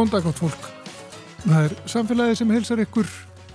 Góðan 0.00 0.14
dag 0.14 0.26
átt 0.30 0.38
fólk. 0.40 0.66
Það 1.42 1.64
er 1.66 1.72
samfélagið 1.92 2.38
sem 2.38 2.52
helsar 2.54 2.80
ykkur 2.80 3.08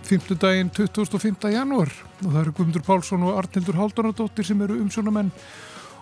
5. 0.06 0.36
daginn 0.38 0.68
25. 0.70 1.48
janúar 1.50 1.90
og 2.20 2.28
það 2.28 2.38
eru 2.44 2.54
Guðmundur 2.60 2.84
Pálsson 2.86 3.26
og 3.26 3.40
Arnildur 3.40 3.80
Haldunadóttir 3.80 4.46
sem 4.46 4.62
eru 4.62 4.78
umsjónamenn 4.84 5.32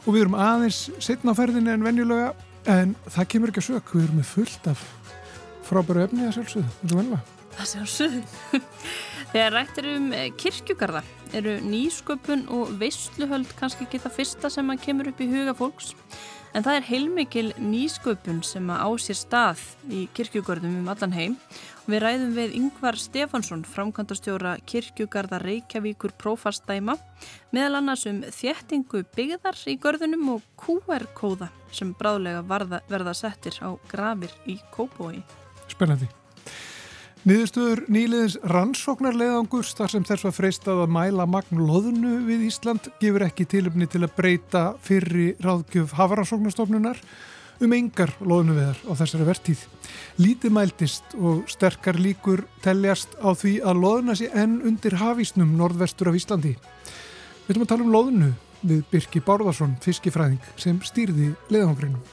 og 0.02 0.10
við 0.10 0.26
erum 0.26 0.36
aðeins 0.36 0.82
setna 1.00 1.32
á 1.32 1.40
ferðinni 1.40 1.72
en 1.72 1.88
venjulega 1.88 2.34
en 2.76 2.92
það 3.06 3.30
kemur 3.32 3.54
ekki 3.54 3.64
að 3.64 3.68
sök, 3.70 3.96
við 3.96 4.04
erum 4.10 4.20
með 4.20 4.30
fullt 4.34 4.70
af 4.74 4.84
frábæru 5.70 6.04
efni 6.10 6.28
að 6.28 6.36
sjálfsögðu, 6.36 6.76
þetta 6.82 6.92
er 6.92 7.02
velva. 7.06 7.24
Það 7.56 7.72
sjálfsögðu. 7.72 8.62
Þegar 9.32 9.58
rættir 9.62 9.92
um 9.96 10.14
kirkjugarða 10.44 11.06
eru 11.40 11.58
nýsköpun 11.72 12.50
og 12.52 12.76
veistluhöld 12.84 13.56
kannski 13.64 13.88
ekki 13.88 14.04
það 14.10 14.20
fyrsta 14.20 14.52
sem 14.60 14.76
að 14.76 14.88
kemur 14.90 15.16
upp 15.16 15.24
í 15.24 15.32
huga 15.38 15.56
fólks 15.56 15.96
En 16.54 16.62
það 16.62 16.76
er 16.78 16.86
heilmikil 16.86 17.48
nýsköpun 17.58 18.44
sem 18.46 18.68
að 18.70 18.84
á 18.86 18.90
sér 19.02 19.18
stað 19.18 19.62
í 19.90 20.04
kirkjugörðum 20.14 20.76
um 20.84 20.92
allan 20.94 21.16
heim. 21.16 21.38
Við 21.90 22.04
ræðum 22.04 22.36
við 22.38 22.54
Yngvar 22.60 23.00
Stefansson, 23.02 23.66
framkvæmdastjóra 23.68 24.54
kirkjugarða 24.70 25.42
Reykjavíkur 25.42 26.14
prófastæma, 26.22 26.96
meðal 27.52 27.82
annars 27.82 28.06
um 28.08 28.22
þjettingu 28.22 29.02
byggðar 29.18 29.60
í 29.66 29.80
görðunum 29.82 30.36
og 30.38 30.50
QR-kóða 30.62 31.50
sem 31.74 31.96
bráðlega 31.98 32.46
verða 32.88 33.18
settir 33.18 33.58
á 33.66 33.74
grafir 33.90 34.32
í 34.46 34.62
Kópói. 34.72 35.24
Spennandi. 35.74 36.14
Niðurstöður 37.24 37.86
nýliðins 37.88 38.34
rannsóknarleðangurs 38.52 39.70
þar 39.78 39.92
sem 39.94 40.04
þess 40.04 40.26
var 40.26 40.34
freistað 40.36 40.82
að 40.84 40.90
mæla 40.92 41.24
magn 41.24 41.62
loðnu 41.64 42.18
við 42.28 42.42
Ísland 42.50 42.90
gefur 43.00 43.24
ekki 43.24 43.46
tilöfni 43.48 43.86
til 43.88 44.02
að 44.04 44.16
breyta 44.18 44.64
fyrri 44.84 45.30
ráðgjöf 45.40 45.94
hafaransóknarstofnunar 45.96 46.98
um 47.64 47.76
engar 47.78 48.12
loðnu 48.20 48.58
viðar 48.58 48.82
á 48.84 48.92
þessari 49.00 49.28
vertíð. 49.30 49.62
Lítið 50.20 50.52
mæltist 50.58 51.16
og 51.16 51.46
sterkar 51.48 51.96
líkur 51.96 52.44
telljast 52.66 53.16
á 53.24 53.32
því 53.32 53.54
að 53.72 53.80
loðna 53.86 54.18
sé 54.20 54.28
enn 54.36 54.58
undir 54.68 54.98
hafísnum 55.00 55.54
norðvestur 55.62 56.12
af 56.12 56.18
Íslandi. 56.20 56.58
Við 57.46 57.54
ætlum 57.54 57.64
að 57.64 57.72
tala 57.72 57.88
um 57.88 57.96
loðnu 57.96 58.34
við 58.68 58.84
Birki 58.92 59.24
Bárðarsson, 59.24 59.80
fiskifræðing 59.80 60.44
sem 60.60 60.84
stýrði 60.84 61.32
leðangreinum. 61.48 62.04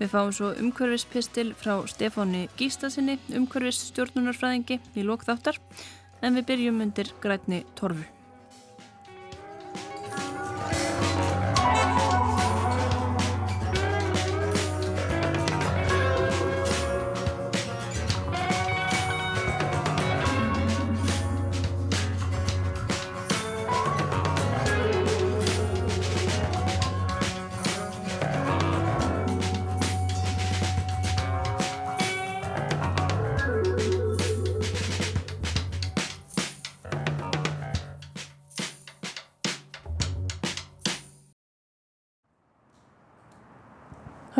Við 0.00 0.08
fáum 0.14 0.30
svo 0.32 0.54
umhverfispistil 0.56 1.50
frá 1.60 1.74
Stefáni 1.92 2.46
Gístasinni, 2.56 3.18
umhverfisstjórnunarfræðingi 3.36 4.78
í 4.96 5.04
lókþáttar, 5.04 5.60
en 6.24 6.40
við 6.40 6.48
byrjum 6.48 6.80
undir 6.86 7.12
grætni 7.20 7.66
torfu. 7.76 8.06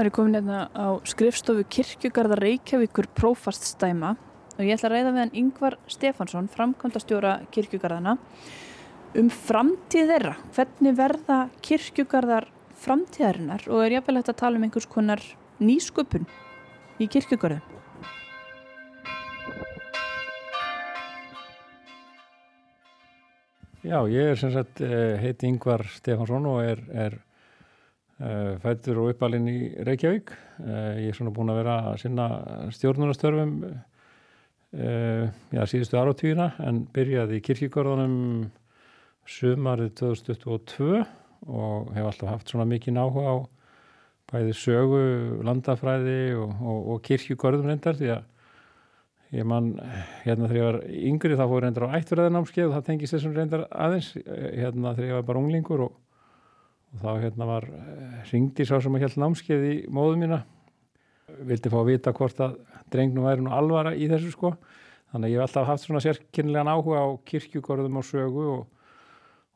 Það 0.00 0.06
er 0.06 0.14
komin 0.16 0.36
hérna 0.38 0.58
á 0.72 0.96
skrifstofu 1.04 1.62
Kirkjugarða 1.68 2.38
Reykjavíkur 2.40 3.10
prófaststæma 3.12 4.14
og 4.54 4.62
ég 4.64 4.72
ætla 4.72 4.88
að 4.88 4.94
ræða 4.94 5.10
við 5.10 5.20
hann 5.20 5.34
Yngvar 5.36 5.76
Stefansson, 5.92 6.48
framkvæmdastjóra 6.54 7.34
Kirkjugarðana 7.52 8.14
um 9.20 9.28
framtíð 9.28 10.14
þeirra. 10.14 10.32
Hvernig 10.56 10.96
verða 10.96 11.38
Kirkjugarðar 11.68 12.48
framtíðarinnar 12.80 13.68
og 13.68 13.84
er 13.84 13.98
jáfnvel 13.98 14.16
hægt 14.22 14.32
að 14.32 14.40
tala 14.40 14.56
um 14.56 14.66
einhvers 14.70 14.88
konar 14.88 15.26
nýsköpun 15.60 16.24
í 16.96 17.12
Kirkjugarðu? 17.12 17.60
Já, 23.84 24.00
ég 24.08 24.32
er 24.32 24.40
sem 24.40 24.56
sagt 24.56 24.80
eh, 24.80 25.18
heiti 25.20 25.52
Yngvar 25.52 25.84
Stefansson 25.92 26.48
og 26.48 26.64
er, 26.64 26.88
er 26.88 27.24
fættur 28.60 28.98
og 29.00 29.14
uppalinn 29.14 29.48
í 29.48 29.58
Reykjavík. 29.86 30.32
Eh, 30.60 31.06
ég 31.06 31.12
er 31.12 31.16
svona 31.16 31.32
búin 31.32 31.52
að 31.52 31.62
vera 31.62 31.76
að 31.88 32.00
sinna 32.02 32.26
stjórnunastörfum 32.76 33.54
eh, 34.76 35.30
já, 35.56 35.62
síðustu 35.64 35.96
áratvíðina 35.96 36.50
en 36.66 36.82
byrjaði 36.92 37.38
í 37.38 37.44
kirkigörðunum 37.46 38.50
sumarið 39.30 39.94
2022 40.02 41.00
og 41.48 41.94
hef 41.96 42.10
alltaf 42.10 42.34
haft 42.34 42.52
svona 42.52 42.68
mikið 42.68 42.98
náhuga 42.98 43.32
á 43.32 43.36
bæði 44.30 44.52
sögu, 44.58 45.00
landafræði 45.46 46.20
og, 46.38 46.52
og, 46.60 46.92
og 46.92 47.00
kirkigörðum 47.06 47.72
reyndar 47.72 47.96
því 47.98 48.12
að 48.18 48.28
ég 49.40 49.46
man 49.46 49.72
hérna 50.26 50.50
þegar 50.50 50.60
ég 50.60 50.68
var 50.68 50.78
yngri 51.08 51.38
þá 51.38 51.44
fór 51.46 51.64
reyndar 51.64 51.88
á 51.88 51.96
ættverðarnámskeið 51.96 52.68
og 52.68 52.76
það 52.76 52.86
tengist 52.90 53.16
þessum 53.16 53.34
reyndar 53.36 53.66
aðeins 53.70 54.12
hérna 54.18 54.92
þegar 54.98 55.08
ég 55.08 55.18
var 55.20 55.28
bara 55.30 55.42
unglingur 55.42 55.86
og 55.86 55.98
og 56.90 57.02
þá 57.02 57.10
hérna 57.22 57.46
var 57.48 57.66
ringdi 58.30 58.66
sá 58.66 58.76
sem 58.82 58.96
að 58.96 59.06
held 59.06 59.20
námskeið 59.22 59.66
í 59.68 59.74
móðu 59.94 60.18
mína. 60.20 60.42
Vildi 61.46 61.70
fá 61.70 61.78
að 61.80 61.90
vita 61.92 62.12
hvort 62.16 62.42
að 62.42 62.58
drengnum 62.90 63.28
væri 63.28 63.44
nú 63.44 63.54
alvara 63.54 63.94
í 63.94 64.08
þessu 64.10 64.34
sko. 64.34 64.52
Þannig 65.12 65.26
að 65.26 65.32
ég 65.32 65.38
hef 65.38 65.46
alltaf 65.46 65.68
haft 65.70 65.86
svona 65.86 66.02
sérkynlegan 66.02 66.70
áhuga 66.70 67.02
á 67.02 67.08
kirkjugorðum 67.26 67.98
og 67.98 68.06
sögu 68.06 68.46
og, 68.56 68.60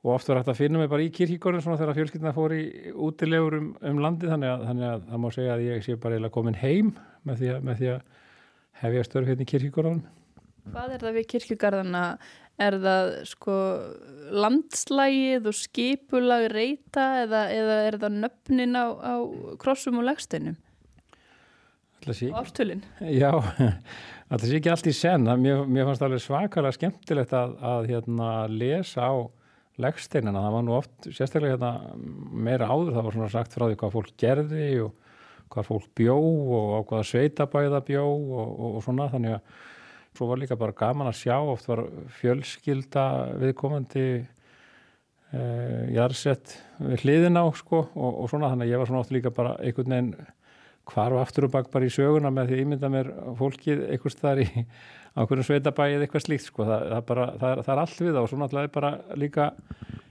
og 0.02 0.10
oft 0.14 0.30
var 0.30 0.40
hægt 0.40 0.50
að 0.54 0.60
finna 0.62 0.82
mig 0.82 0.90
bara 0.90 1.06
í 1.06 1.12
kirkjugorðum 1.14 1.62
svona 1.66 1.78
þegar 1.82 1.98
fjölskyldina 2.00 2.34
fór 2.34 2.54
í 2.56 2.64
útilegur 2.94 3.58
um, 3.60 3.70
um 3.78 4.02
landi 4.02 4.30
þannig 4.30 4.50
að, 4.50 4.66
þannig 4.70 4.90
að 4.90 5.06
það 5.12 5.22
má 5.22 5.28
segja 5.36 5.54
að 5.54 5.64
ég 5.68 5.86
sé 5.86 5.96
bara 5.98 6.18
eiginlega 6.18 6.34
komin 6.34 6.58
heim 6.58 6.90
með 7.22 7.40
því 7.42 7.54
að, 7.54 7.62
með 7.68 7.80
því 7.80 7.92
að 7.94 8.20
hef 8.82 8.98
ég 8.98 9.08
störf 9.08 9.30
hérna 9.30 9.46
í 9.46 9.50
kirkjugorðum 9.52 10.04
Hvað 10.64 10.94
er 10.94 11.02
það 11.04 11.16
við 11.18 11.26
kirkjugarðana 11.28 12.02
Er 12.62 12.76
það 12.78 13.08
sko 13.26 13.54
landslægið 14.34 15.48
og 15.50 15.56
skipulag 15.58 16.46
reyta 16.52 17.06
eða, 17.24 17.40
eða 17.50 17.78
er 17.88 17.96
það 18.02 18.20
nöfnin 18.22 18.78
á, 18.78 18.86
á 18.94 19.14
krossum 19.58 19.98
og 19.98 20.06
legsteinum? 20.06 20.54
Ártulinn? 22.04 22.84
Já, 23.00 23.32
það 24.28 24.44
sé 24.44 24.58
ekki 24.58 24.70
allt 24.72 24.88
í 24.90 24.94
sen. 24.94 25.24
Mér, 25.40 25.64
mér 25.64 25.88
fannst 25.88 26.04
alveg 26.04 26.22
svakalega 26.22 26.76
skemmtilegt 26.76 27.32
að, 27.36 27.56
að 27.64 27.88
hérna, 27.90 28.30
lesa 28.52 29.08
á 29.08 29.14
legsteinina. 29.80 30.42
Það 30.44 30.56
var 30.56 30.66
nú 30.66 30.76
oft 30.76 31.08
sérstaklega 31.08 31.56
hérna, 31.56 31.72
meira 32.30 32.68
áður. 32.68 32.92
Það 32.94 33.06
var 33.08 33.16
svona 33.18 33.30
sagt 33.32 33.56
frá 33.56 33.66
því 33.66 33.78
hvað 33.80 33.96
fólk 33.96 34.12
gerði 34.20 34.68
og 34.84 34.92
hvað 35.54 35.70
fólk 35.70 35.88
bjó 35.96 36.18
og 36.18 36.74
á 36.76 36.80
hvaða 36.90 37.08
sveitabæða 37.08 37.80
bjó 37.88 38.04
og, 38.04 38.44
og, 38.52 38.68
og 38.68 38.84
svona. 38.84 39.08
Þannig 39.12 39.38
að 39.38 39.56
svo 40.14 40.28
var 40.30 40.40
líka 40.40 40.58
bara 40.58 40.76
gaman 40.76 41.10
að 41.10 41.20
sjá 41.22 41.36
oft 41.40 41.68
var 41.68 41.84
fjölskylda 42.20 43.04
viðkomandi 43.42 44.06
eh, 44.20 45.82
jarðsett 45.94 46.56
við 46.78 47.04
hliðin 47.04 47.40
á 47.40 47.44
sko 47.58 47.82
og, 47.88 48.10
og 48.22 48.30
svona 48.30 48.52
þannig 48.52 48.68
að 48.68 48.74
ég 48.74 48.82
var 48.82 48.90
svona 48.90 49.02
oft 49.02 49.14
líka 49.14 49.34
bara 49.34 49.56
einhvern 49.60 49.96
veginn 49.96 50.12
hvar 50.90 51.14
og 51.16 51.22
aftur 51.22 51.48
og 51.48 51.54
bakk 51.54 51.70
bara 51.72 51.88
í 51.88 51.92
söguna 51.92 52.30
með 52.34 52.52
því 52.52 52.60
ímynda 52.64 52.90
mér 52.92 53.10
fólkið 53.38 53.86
einhvers 53.94 54.18
þar 54.20 54.42
í 54.44 54.48
ákveðinu 55.18 55.46
sveitabæið 55.48 56.04
eitthvað 56.04 56.24
slíkt 56.26 56.48
sko. 56.48 56.66
Það, 56.66 56.86
það, 56.90 57.02
bara, 57.08 57.26
það, 57.40 57.50
er, 57.50 57.62
það 57.64 57.74
er 57.74 57.82
allt 57.84 58.00
við 58.02 58.12
það 58.12 58.20
og 58.20 58.30
svona 58.32 58.48
alltaf 58.48 58.72
bara 58.74 58.92
líka 59.20 59.50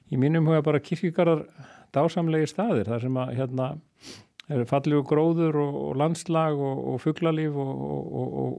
í 0.09 0.19
mínum 0.19 0.49
huga 0.49 0.63
bara 0.65 0.83
kirkigarðar 0.83 1.45
dásamlegi 1.93 2.49
staðir 2.49 2.89
þar 2.89 3.03
sem 3.03 3.19
að 3.21 3.33
hérna 3.37 3.69
er 3.73 4.32
fallegu 4.69 5.03
gróður 5.07 5.57
og, 5.63 5.75
og 5.87 5.97
landslag 6.01 6.59
og, 6.59 6.85
og 6.93 7.01
fugglalíf 7.03 7.55
og, 7.55 7.83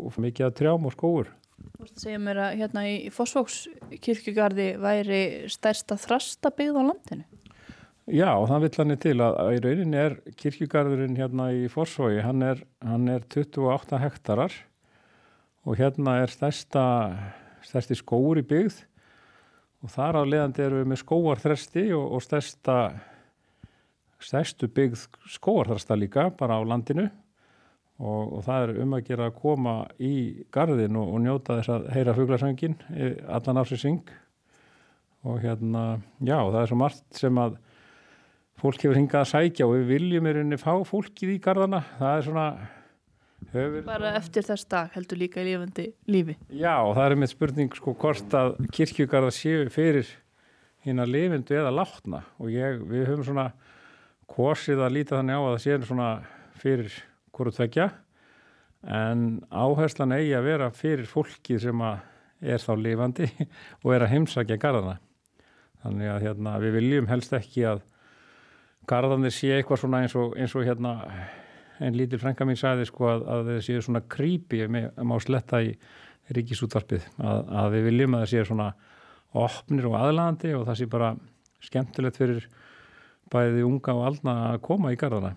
og 0.08 0.20
mikið 0.24 0.48
að 0.48 0.56
trjám 0.60 0.88
og 0.88 0.94
skóur. 0.96 1.32
Þú 1.74 1.84
veist 1.84 1.96
að 1.96 2.04
segja 2.06 2.20
mér 2.22 2.40
að 2.44 2.58
hérna 2.60 2.84
í 2.88 2.94
Fossvóks 3.14 3.58
kirkjugarði 4.02 4.68
væri 4.82 5.22
stærsta 5.52 5.96
þrasta 6.00 6.52
byggð 6.54 6.80
á 6.80 6.82
landinu? 6.90 7.26
Já, 8.04 8.28
og 8.36 8.50
það 8.50 8.64
vill 8.66 8.76
hann 8.76 8.96
til 9.00 9.14
að, 9.24 9.38
í 9.56 9.60
rauninni 9.64 10.00
er 10.00 10.16
kirkjugarðurinn 10.40 11.16
hérna 11.16 11.48
í 11.56 11.64
Fossvói, 11.72 12.18
hann 12.20 12.44
er, 12.44 12.60
hann 12.84 13.08
er 13.08 13.24
28 13.24 14.00
hektarar 14.02 14.56
og 15.64 15.78
hérna 15.80 16.18
er 16.20 16.32
stærsta, 16.32 16.84
stærsti 17.64 17.96
skóur 17.96 18.42
í 18.42 18.44
byggð 18.44 18.82
og 19.84 19.92
þar 19.92 20.20
á 20.20 20.22
leðandi 20.28 20.64
eru 20.66 20.82
við 20.82 20.90
með 20.92 21.00
skóarþresti 21.00 21.86
og 21.96 22.20
stærsta 22.24 22.76
stærstu 24.24 24.68
byggð 24.72 25.06
skóarþarsta 25.36 25.98
líka 25.98 26.30
bara 26.38 26.58
á 26.58 26.62
landinu. 26.64 27.08
Og, 28.02 28.38
og 28.38 28.40
það 28.42 28.64
er 28.64 28.82
um 28.82 28.94
að 28.96 29.04
gera 29.06 29.28
að 29.30 29.36
koma 29.38 29.74
í 30.02 30.14
gardin 30.52 30.96
og, 30.98 31.12
og 31.14 31.20
njóta 31.22 31.60
þess 31.60 31.70
að 31.76 31.84
heyra 31.94 32.14
fuglarsöngin 32.16 32.74
allan 33.30 33.60
á 33.60 33.64
sig 33.70 33.78
syng 33.84 34.10
og 35.24 35.38
hérna, 35.40 36.00
já, 36.18 36.36
það 36.36 36.58
er 36.60 36.70
svo 36.72 36.78
margt 36.80 37.20
sem 37.20 37.38
að 37.40 37.54
fólk 38.60 38.82
hefur 38.82 38.98
hingað 38.98 39.22
að 39.22 39.30
sækja 39.30 39.68
og 39.68 39.76
við 39.76 39.86
viljum 39.92 40.26
er 40.28 40.40
unni 40.42 40.58
fá 40.60 40.72
fólkið 40.84 41.36
í 41.36 41.38
gardana 41.44 41.84
það 42.00 42.16
er 42.18 42.26
svona 42.26 42.48
Hefur 43.52 43.82
bara 43.86 44.14
eftir 44.18 44.44
þess 44.46 44.66
dag 44.70 44.92
heldur 44.94 45.18
líka 45.20 45.42
í 45.42 45.48
lifandi 45.50 45.86
lífi. 46.10 46.36
Já, 46.48 46.78
og 46.80 46.94
það 46.96 47.06
er 47.06 47.16
með 47.20 47.30
spurning 47.34 47.76
sko 47.76 47.94
hvort 48.00 48.36
að 48.38 48.54
kirkjugarða 48.74 49.32
séu 49.34 49.66
fyrir 49.72 50.08
hérna 50.86 51.06
lifindu 51.08 51.56
eða 51.58 51.74
látna. 51.74 52.22
Og 52.40 52.52
ég, 52.54 52.80
við 52.88 53.04
höfum 53.10 53.26
svona 53.28 53.50
kosið 54.34 54.82
að 54.82 54.96
líta 54.96 55.18
þannig 55.20 55.38
á 55.38 55.42
að 55.42 55.52
það 55.52 55.62
séu 55.64 55.88
svona 55.88 56.08
fyrir 56.58 56.96
hverju 57.34 57.54
tvekja 57.58 57.88
en 58.84 59.24
áherslan 59.48 60.14
eigi 60.16 60.34
að 60.36 60.48
vera 60.48 60.70
fyrir 60.74 61.08
fólki 61.08 61.58
sem 61.62 61.80
er 61.84 62.60
þá 62.60 62.72
lifandi 62.78 63.28
og 63.82 63.94
er 63.94 64.04
að 64.04 64.12
heimsækja 64.14 64.60
garðana. 64.60 64.98
Þannig 65.84 66.10
að 66.10 66.24
hérna, 66.24 66.56
við 66.62 66.78
viljum 66.78 67.08
helst 67.10 67.34
ekki 67.36 67.66
að 67.68 67.82
garðanir 68.88 69.32
sé 69.32 69.52
eitthvað 69.54 69.82
svona 69.82 70.02
eins 70.04 70.14
og, 70.18 70.34
eins 70.36 70.54
og 70.56 70.64
hérna 70.66 70.94
en 71.82 71.96
lítil 71.96 72.20
frænka 72.22 72.46
mín 72.46 72.58
sagði 72.58 72.86
sko 72.88 73.08
að, 73.10 73.24
að 73.28 73.46
það 73.50 73.62
séu 73.66 73.84
svona 73.84 74.02
creepy 74.14 74.64
má 74.68 75.14
sletta 75.22 75.60
í 75.64 75.72
ríkisútvarpið 76.34 77.06
að, 77.20 77.40
að 77.60 77.70
við 77.74 77.88
viljum 77.90 78.16
að 78.16 78.24
það 78.24 78.32
séu 78.32 78.48
svona 78.50 78.68
opnir 79.44 79.88
og 79.90 79.96
aðlandi 79.98 80.52
og 80.56 80.66
það 80.68 80.78
sé 80.80 80.88
bara 80.92 81.10
skemmtilegt 81.64 82.20
fyrir 82.20 82.46
bæði 83.32 83.64
unga 83.66 83.94
og 83.96 84.06
aldna 84.10 84.34
að 84.52 84.62
koma 84.68 84.92
í 84.94 84.98
gardana. 85.00 85.34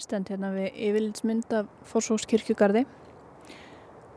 Stend 0.00 0.30
hérna 0.32 0.52
við 0.52 0.74
yfirlitsmynd 0.88 1.52
af 1.56 1.70
Fossókskirkjugarði 1.90 2.84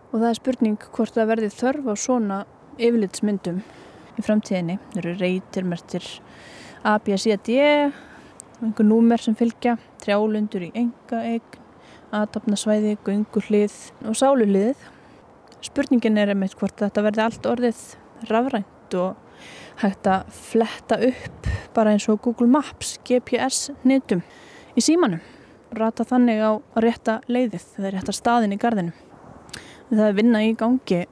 og 0.09 0.15
það 0.17 0.29
er 0.31 0.39
spurning 0.39 0.87
hvort 0.89 1.15
það 1.15 1.31
verði 1.33 1.51
þörf 1.53 1.87
á 1.87 1.95
svona 1.99 2.39
yfirlitsmyndum 2.79 3.61
í 4.17 4.25
framtíðinni. 4.25 4.79
Það 4.91 5.01
eru 5.03 5.15
reytir, 5.21 5.67
mertir, 5.69 6.11
A, 6.83 6.97
B, 6.97 7.15
C, 7.19 7.35
D 7.45 7.59
einhver 8.59 8.85
númer 8.85 9.21
sem 9.23 9.35
fylgja, 9.39 9.77
trjálundur 10.03 10.65
í 10.67 10.71
enga 10.77 11.21
eign, 11.23 11.59
aðtapnasvæði, 12.15 12.97
gunguhlið 13.05 13.75
og 14.09 14.17
sáluhlið. 14.19 14.87
Spurningin 15.63 16.19
er 16.19 16.33
einmitt 16.33 16.57
hvort 16.59 16.79
þetta 16.79 17.03
verði 17.05 17.25
allt 17.25 17.47
orðið 17.47 17.81
rafrænt 18.29 18.97
og 18.99 19.28
hægt 19.81 20.07
að 20.09 20.31
fletta 20.35 20.99
upp 21.09 21.49
bara 21.75 21.93
eins 21.93 22.07
og 22.11 22.21
Google 22.23 22.49
Maps, 22.51 22.97
GPS 23.07 23.69
nitum 23.87 24.23
í 24.75 24.83
símanum. 24.83 25.21
Rata 25.75 26.05
þannig 26.07 26.41
á 26.41 26.51
rétta 26.81 27.19
leiðið, 27.29 27.65
er 27.77 27.93
rétta 27.93 28.15
staðin 28.15 28.55
í 28.55 28.59
gardinu. 28.61 28.95
Það 29.89 30.05
er 30.07 30.17
vinna 30.17 30.41
í 30.45 30.55
gangi 30.57 31.03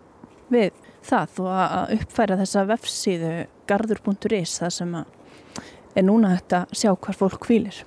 við 0.54 0.74
það 1.08 1.40
og 1.44 1.52
að 1.58 1.94
uppfæra 1.98 2.40
þessa 2.42 2.66
vefsíðu 2.72 3.36
gardur.is 3.70 4.58
það 4.62 4.74
sem 4.80 4.98
er 4.98 6.06
núna 6.06 6.36
hægt 6.36 6.58
að 6.58 6.74
sjá 6.78 6.92
hvar 6.94 7.18
fólk 7.22 7.40
kvílir. 7.46 7.84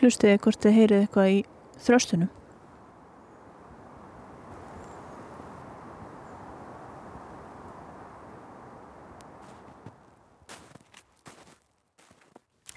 Hlustiði 0.00 0.40
hvort 0.44 0.64
þið 0.64 0.76
heyrið 0.80 1.04
eitthvað 1.04 1.32
í 1.32 1.38
þröstunum. 1.86 2.35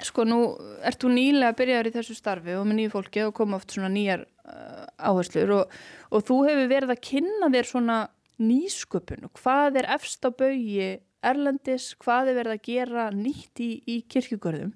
Sko 0.06 0.24
nú 0.28 0.40
ert 0.86 1.02
þú 1.02 1.12
nýlega 1.12 1.52
að 1.52 1.58
byrja 1.60 1.82
í 1.84 1.94
þessu 1.96 2.16
starfi 2.16 2.56
og 2.56 2.68
með 2.68 2.78
nýju 2.80 2.94
fólki 2.94 3.26
og 3.26 3.36
koma 3.36 3.58
oft 3.60 3.76
svona 3.76 3.92
nýjar 3.92 4.24
uh, 4.24 4.86
áherslur 5.10 5.56
og, 5.58 5.78
og 6.14 6.26
þú 6.28 6.40
hefur 6.48 6.72
verið 6.72 6.94
að 6.96 7.04
kynna 7.10 7.52
þér 7.52 7.68
svona 7.68 7.98
nýsköpun 8.40 9.28
og 9.28 9.42
hvað 9.42 9.82
er 9.82 9.90
efst 9.98 10.24
á 10.24 10.32
baui 10.32 11.00
Erlendis, 11.20 11.90
hvað 12.00 12.30
er 12.32 12.38
verið 12.38 12.54
að 12.54 12.62
gera 12.64 13.10
nýtt 13.12 13.60
í, 13.60 13.72
í 13.84 13.98
kirkjugörðum 14.08 14.72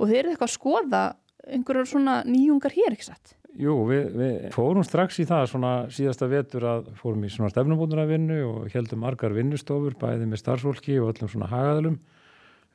og 0.00 0.08
þeir 0.08 0.22
eru 0.22 0.32
eitthvað 0.32 0.48
að 0.48 0.54
skoða 0.54 1.02
einhverjar 1.50 1.90
svona 1.90 2.14
nýjungar 2.24 2.72
hér, 2.72 2.96
ekki 2.96 3.10
satt? 3.10 3.34
Jú, 3.60 3.74
við, 3.88 4.04
við 4.14 4.46
fórum 4.54 4.84
strax 4.86 5.18
í 5.20 5.26
það 5.28 5.48
svona 5.50 5.72
síðasta 5.92 6.28
vetur 6.30 6.66
að 6.70 6.90
fórum 7.00 7.24
í 7.26 7.30
svona 7.32 7.50
stefnumbúnduna 7.52 8.06
vinnu 8.08 8.38
og 8.46 8.70
heldum 8.72 9.02
margar 9.02 9.34
vinnustofur 9.34 9.96
bæði 10.00 10.28
með 10.30 10.42
starfsfólki 10.44 11.00
og 11.02 11.10
öllum 11.12 11.32
svona 11.32 11.50
hagaðalum. 11.50 11.98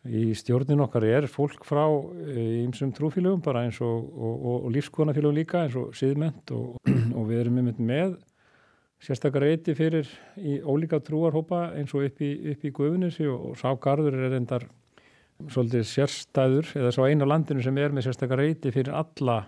Í 0.05 0.35
stjórnin 0.37 0.83
okkar 0.85 1.07
er 1.09 1.25
fólk 1.31 1.63
frá 1.65 1.81
einsum 1.87 2.91
eh, 2.91 2.93
trúfélögum 2.93 3.41
bara 3.41 3.63
eins 3.65 3.79
og, 3.81 4.03
og, 4.13 4.35
og, 4.35 4.57
og 4.67 4.73
lífskoðanafélögum 4.75 5.39
líka 5.39 5.63
eins 5.65 5.77
og 5.81 5.95
síðment 5.97 6.53
og 7.17 7.23
við 7.25 7.39
erum 7.41 7.57
með 7.57 7.81
með 7.81 8.17
sérstakar 9.01 9.43
reyti 9.45 9.75
fyrir 9.77 10.09
í 10.37 10.59
ólíka 10.61 11.01
trúarhópa 11.03 11.71
eins 11.77 11.93
og 11.97 12.05
upp 12.05 12.21
í, 12.21 12.31
upp 12.53 12.63
í 12.65 12.73
Guðunissi 12.77 13.27
og, 13.29 13.55
ságarður 13.59 14.19
er 14.27 14.37
endar 14.37 14.67
svolítið 15.51 15.83
sérstæður 15.89 16.71
eða 16.79 16.93
svo 16.95 17.09
einu 17.09 17.27
landinu 17.27 17.65
sem 17.65 17.81
er 17.81 17.93
með 17.93 18.07
sérstakar 18.07 18.43
reyti 18.43 18.71
fyrir 18.75 18.93
alla 18.95 19.41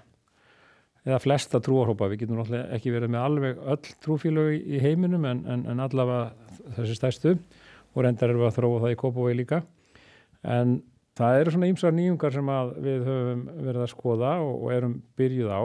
eða 1.08 1.22
flesta 1.24 1.62
trúarhópa. 1.64 2.10
Við 2.12 2.26
getum 2.26 2.42
náttúrulega 2.42 2.76
ekki 2.76 2.92
verið 2.98 3.14
með 3.14 3.30
alveg 3.30 3.64
öll 3.76 3.96
trúfílög 4.04 4.58
í 4.58 4.82
heiminum 4.84 5.30
en, 5.30 5.46
en, 5.48 5.64
en 5.72 5.86
allavega 5.86 6.34
þessi 6.76 6.98
stæstu 6.98 7.38
og 7.38 8.04
reyndar 8.04 8.34
eru 8.34 8.44
við 8.44 8.50
að 8.50 8.58
þróa 8.60 8.82
það 8.84 8.94
í 8.94 9.02
Kópavói 9.06 9.38
líka. 9.38 9.64
En 10.44 10.80
það 11.18 11.42
eru 11.42 11.54
svona 11.54 11.70
ímsar 11.72 11.96
nýjungar 11.96 12.36
sem 12.36 12.52
við 12.86 13.08
höfum 13.08 13.46
verið 13.66 13.84
að 13.86 13.94
skoða 13.94 14.34
og, 14.46 14.54
og 14.64 14.74
erum 14.76 14.98
byrjuð 15.18 15.54
á. 15.54 15.64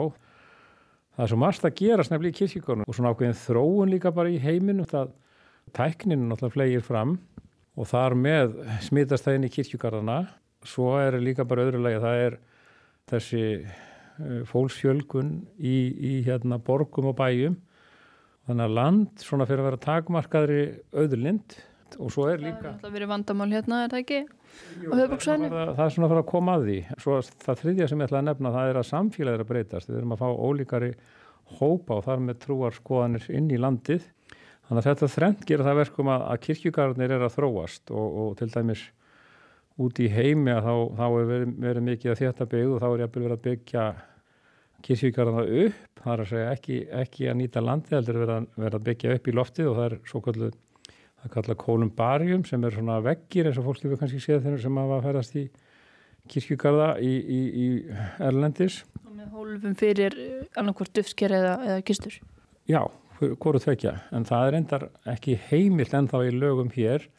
Það 1.13 1.25
er 1.25 1.31
svo 1.33 1.41
margt 1.43 1.67
að 1.67 1.75
gera 1.77 2.05
snefnilega 2.07 2.33
í 2.33 2.39
kirkjökunum 2.39 2.87
og 2.89 2.97
svona 2.97 3.11
ákveðin 3.13 3.41
þróun 3.43 3.91
líka 3.93 4.13
bara 4.15 4.31
í 4.33 4.39
heiminum 4.41 4.87
það 4.89 5.11
tækninu 5.77 6.25
náttúrulega 6.25 6.55
flegir 6.55 6.85
fram 6.85 7.19
og 7.77 7.89
þar 7.89 8.15
með 8.17 8.55
smitast 8.85 9.27
það 9.27 9.37
inn 9.37 9.45
í 9.45 9.51
kirkjögarðana 9.53 10.17
svo 10.65 10.95
er 10.97 11.19
líka 11.21 11.45
bara 11.47 11.67
öðrulega 11.67 12.01
það 12.01 12.23
er 12.23 12.39
þessi 13.11 13.43
eh, 13.61 14.41
fólksjölgun 14.49 15.35
í, 15.59 15.75
í 15.93 16.13
hérna 16.25 16.59
borgum 16.61 17.11
og 17.11 17.17
bæjum. 17.19 17.59
Þannig 18.47 18.65
að 18.65 18.77
land 18.77 19.23
svona 19.23 19.47
fyrir 19.47 19.63
að 19.63 19.69
vera 19.69 19.83
takmarkaðri 19.85 20.63
auðurlind 20.91 21.57
og 21.99 22.09
svo 22.11 22.27
er 22.31 22.41
líka... 22.41 22.57
Það 22.57 22.65
er 22.65 22.71
alltaf 22.73 22.95
verið 22.95 23.11
vandamál 23.13 23.51
hérna, 23.53 23.83
er 23.83 23.93
það 23.93 24.01
ekki? 24.01 24.23
Jú, 24.83 24.89
það, 24.91 25.13
það, 25.19 25.43
það 25.77 25.83
er 25.85 25.93
svona 25.95 26.07
að 26.07 26.13
fara 26.13 26.23
að 26.23 26.31
koma 26.31 26.55
að 26.57 26.65
því. 26.67 26.77
Svo 27.03 27.19
það 27.43 27.61
þriðja 27.61 27.89
sem 27.89 28.01
ég 28.01 28.09
ætla 28.09 28.21
að 28.21 28.27
nefna 28.29 28.53
það 28.55 28.71
er 28.71 28.79
að 28.79 28.89
samfélagir 28.89 29.43
að 29.43 29.51
breytast. 29.51 29.91
Við 29.91 29.99
erum 29.99 30.15
að 30.15 30.23
fá 30.23 30.29
ólíkari 30.47 30.91
hópa 31.59 31.99
og 31.99 32.03
þar 32.07 32.25
með 32.25 32.41
trúar 32.43 32.75
skoðanir 32.77 33.29
inn 33.33 33.51
í 33.53 33.59
landið. 33.61 34.09
Þannig 34.63 34.81
að 34.81 34.89
þetta 34.89 35.11
þrengt 35.13 35.47
gera 35.47 35.67
það 35.67 35.79
verkum 35.81 36.11
að, 36.13 36.25
að 36.31 36.41
kirkjugarnir 36.47 37.15
er 37.17 37.25
að 37.27 37.35
þróast 37.35 37.91
og, 37.93 38.19
og 38.23 38.35
til 38.39 38.49
dæmis 38.53 38.83
út 39.83 39.99
í 39.99 40.09
heimi 40.13 40.53
að 40.53 40.67
þá, 40.67 40.73
þá 40.99 41.05
er 41.07 41.29
verið, 41.31 41.53
verið 41.65 41.87
mikið 41.89 42.13
að 42.13 42.19
þetta 42.21 42.49
byggð 42.53 42.75
og 42.75 42.83
þá 42.83 42.87
er 42.89 43.03
jæfnvel 43.03 43.23
verið 43.23 43.37
að 43.37 43.45
byggja 43.47 43.87
kirkjugarna 44.83 45.47
upp. 45.63 45.81
Það 46.03 46.13
er 46.13 46.23
að 46.23 46.29
segja 46.33 46.53
ekki, 46.53 46.77
ekki 47.03 47.27
að 47.31 47.39
nýta 47.39 47.63
landið, 47.63 47.97
heldur 47.97 48.21
verið 48.21 48.77
að 48.79 48.87
byggja 48.89 49.17
upp 49.17 49.27
í 49.27 49.35
loftið 49.39 49.71
og 49.71 49.77
það 49.79 49.89
er 49.89 49.97
svo 50.11 50.23
er 51.23 51.33
kallað 51.33 51.59
kolumbarium 51.63 52.43
sem 52.47 52.63
er 52.63 52.75
svona 52.75 52.99
veggir 53.03 53.49
eins 53.49 53.59
og 53.61 53.69
fólk 53.69 53.85
hefur 53.85 54.01
kannski 54.01 54.21
séð 54.23 54.43
þeirra 54.45 54.63
sem 54.63 54.81
hafa 54.81 54.97
að 54.99 55.07
ferast 55.07 55.37
í 55.39 55.45
kirkjugarða 56.31 56.89
í, 57.03 57.13
í, 57.19 57.39
í 57.63 57.67
Erlendis. 58.23 58.81
Og 59.03 59.15
með 59.15 59.33
hólfum 59.37 59.79
fyrir 59.79 60.19
eh, 60.19 60.45
annarkvort 60.59 60.93
dufsker 60.95 61.35
eða, 61.35 61.57
eða 61.67 61.81
kistur? 61.87 62.19
Já, 62.69 62.81
hvoru 63.19 63.59
tvekja, 63.61 63.97
en 64.15 64.27
það 64.27 64.47
er 64.47 64.59
endar 64.59 64.87
ekki 65.13 65.35
heimilt 65.49 65.95
ennþá 65.95 66.23
í 66.27 66.31
lögum 66.35 66.71
hér 66.75 67.09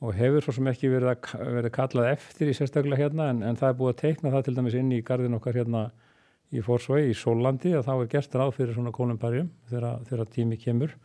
og 0.00 0.14
hefur 0.16 0.46
svo 0.46 0.54
sem 0.56 0.70
ekki 0.70 0.90
verið, 0.92 1.10
að, 1.12 1.48
verið 1.58 1.74
kallað 1.76 2.12
eftir 2.14 2.50
í 2.50 2.54
sérstaklega 2.56 3.02
hérna 3.02 3.30
en, 3.34 3.42
en 3.44 3.58
það 3.58 3.72
er 3.72 3.80
búið 3.80 3.92
að 3.92 3.98
teikna 4.04 4.32
það 4.34 4.46
til 4.46 4.54
dæmis 4.56 4.78
inn 4.78 4.94
í 4.96 5.02
gardin 5.04 5.36
okkar 5.36 5.58
hérna 5.60 5.88
í 6.50 6.62
Forsvei 6.64 7.10
í 7.10 7.16
Sólandi 7.16 7.74
að 7.76 7.86
þá 7.86 7.92
er 7.96 8.08
gert 8.14 8.38
ráð 8.38 8.54
fyrir 8.56 8.78
svona 8.78 8.94
kolumbarium 8.94 9.50
þegar, 9.70 10.00
þegar 10.08 10.32
tími 10.34 10.58
kemur. 10.58 10.96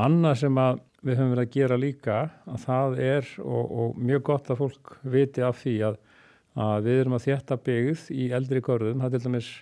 Annað 0.00 0.40
sem 0.46 0.58
að 0.58 0.80
við 1.02 1.18
höfum 1.18 1.34
verið 1.34 1.44
að 1.44 1.54
gera 1.56 1.78
líka 1.80 2.16
að 2.46 2.64
það 2.64 2.96
er 3.02 3.28
og, 3.42 3.76
og 3.82 4.00
mjög 4.00 4.24
gott 4.30 4.50
að 4.52 4.62
fólk 4.62 4.94
viti 5.02 5.44
af 5.44 5.60
því 5.62 5.76
að, 5.90 6.00
að 6.62 6.88
við 6.88 7.02
erum 7.02 7.16
að 7.18 7.26
þétta 7.26 7.58
byggð 7.68 8.08
í 8.14 8.26
eldri 8.38 8.64
görðum, 8.64 9.02
það 9.02 9.16
til 9.16 9.22
dæmis 9.26 9.52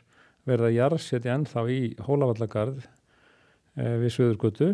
verið 0.48 0.68
að 0.68 0.76
jarðsetja 0.76 1.36
ennþá 1.36 1.66
í 1.72 1.80
Hólavallagarð 2.06 2.80
e, 2.80 3.86
við 4.02 4.14
Suðurgötu. 4.16 4.72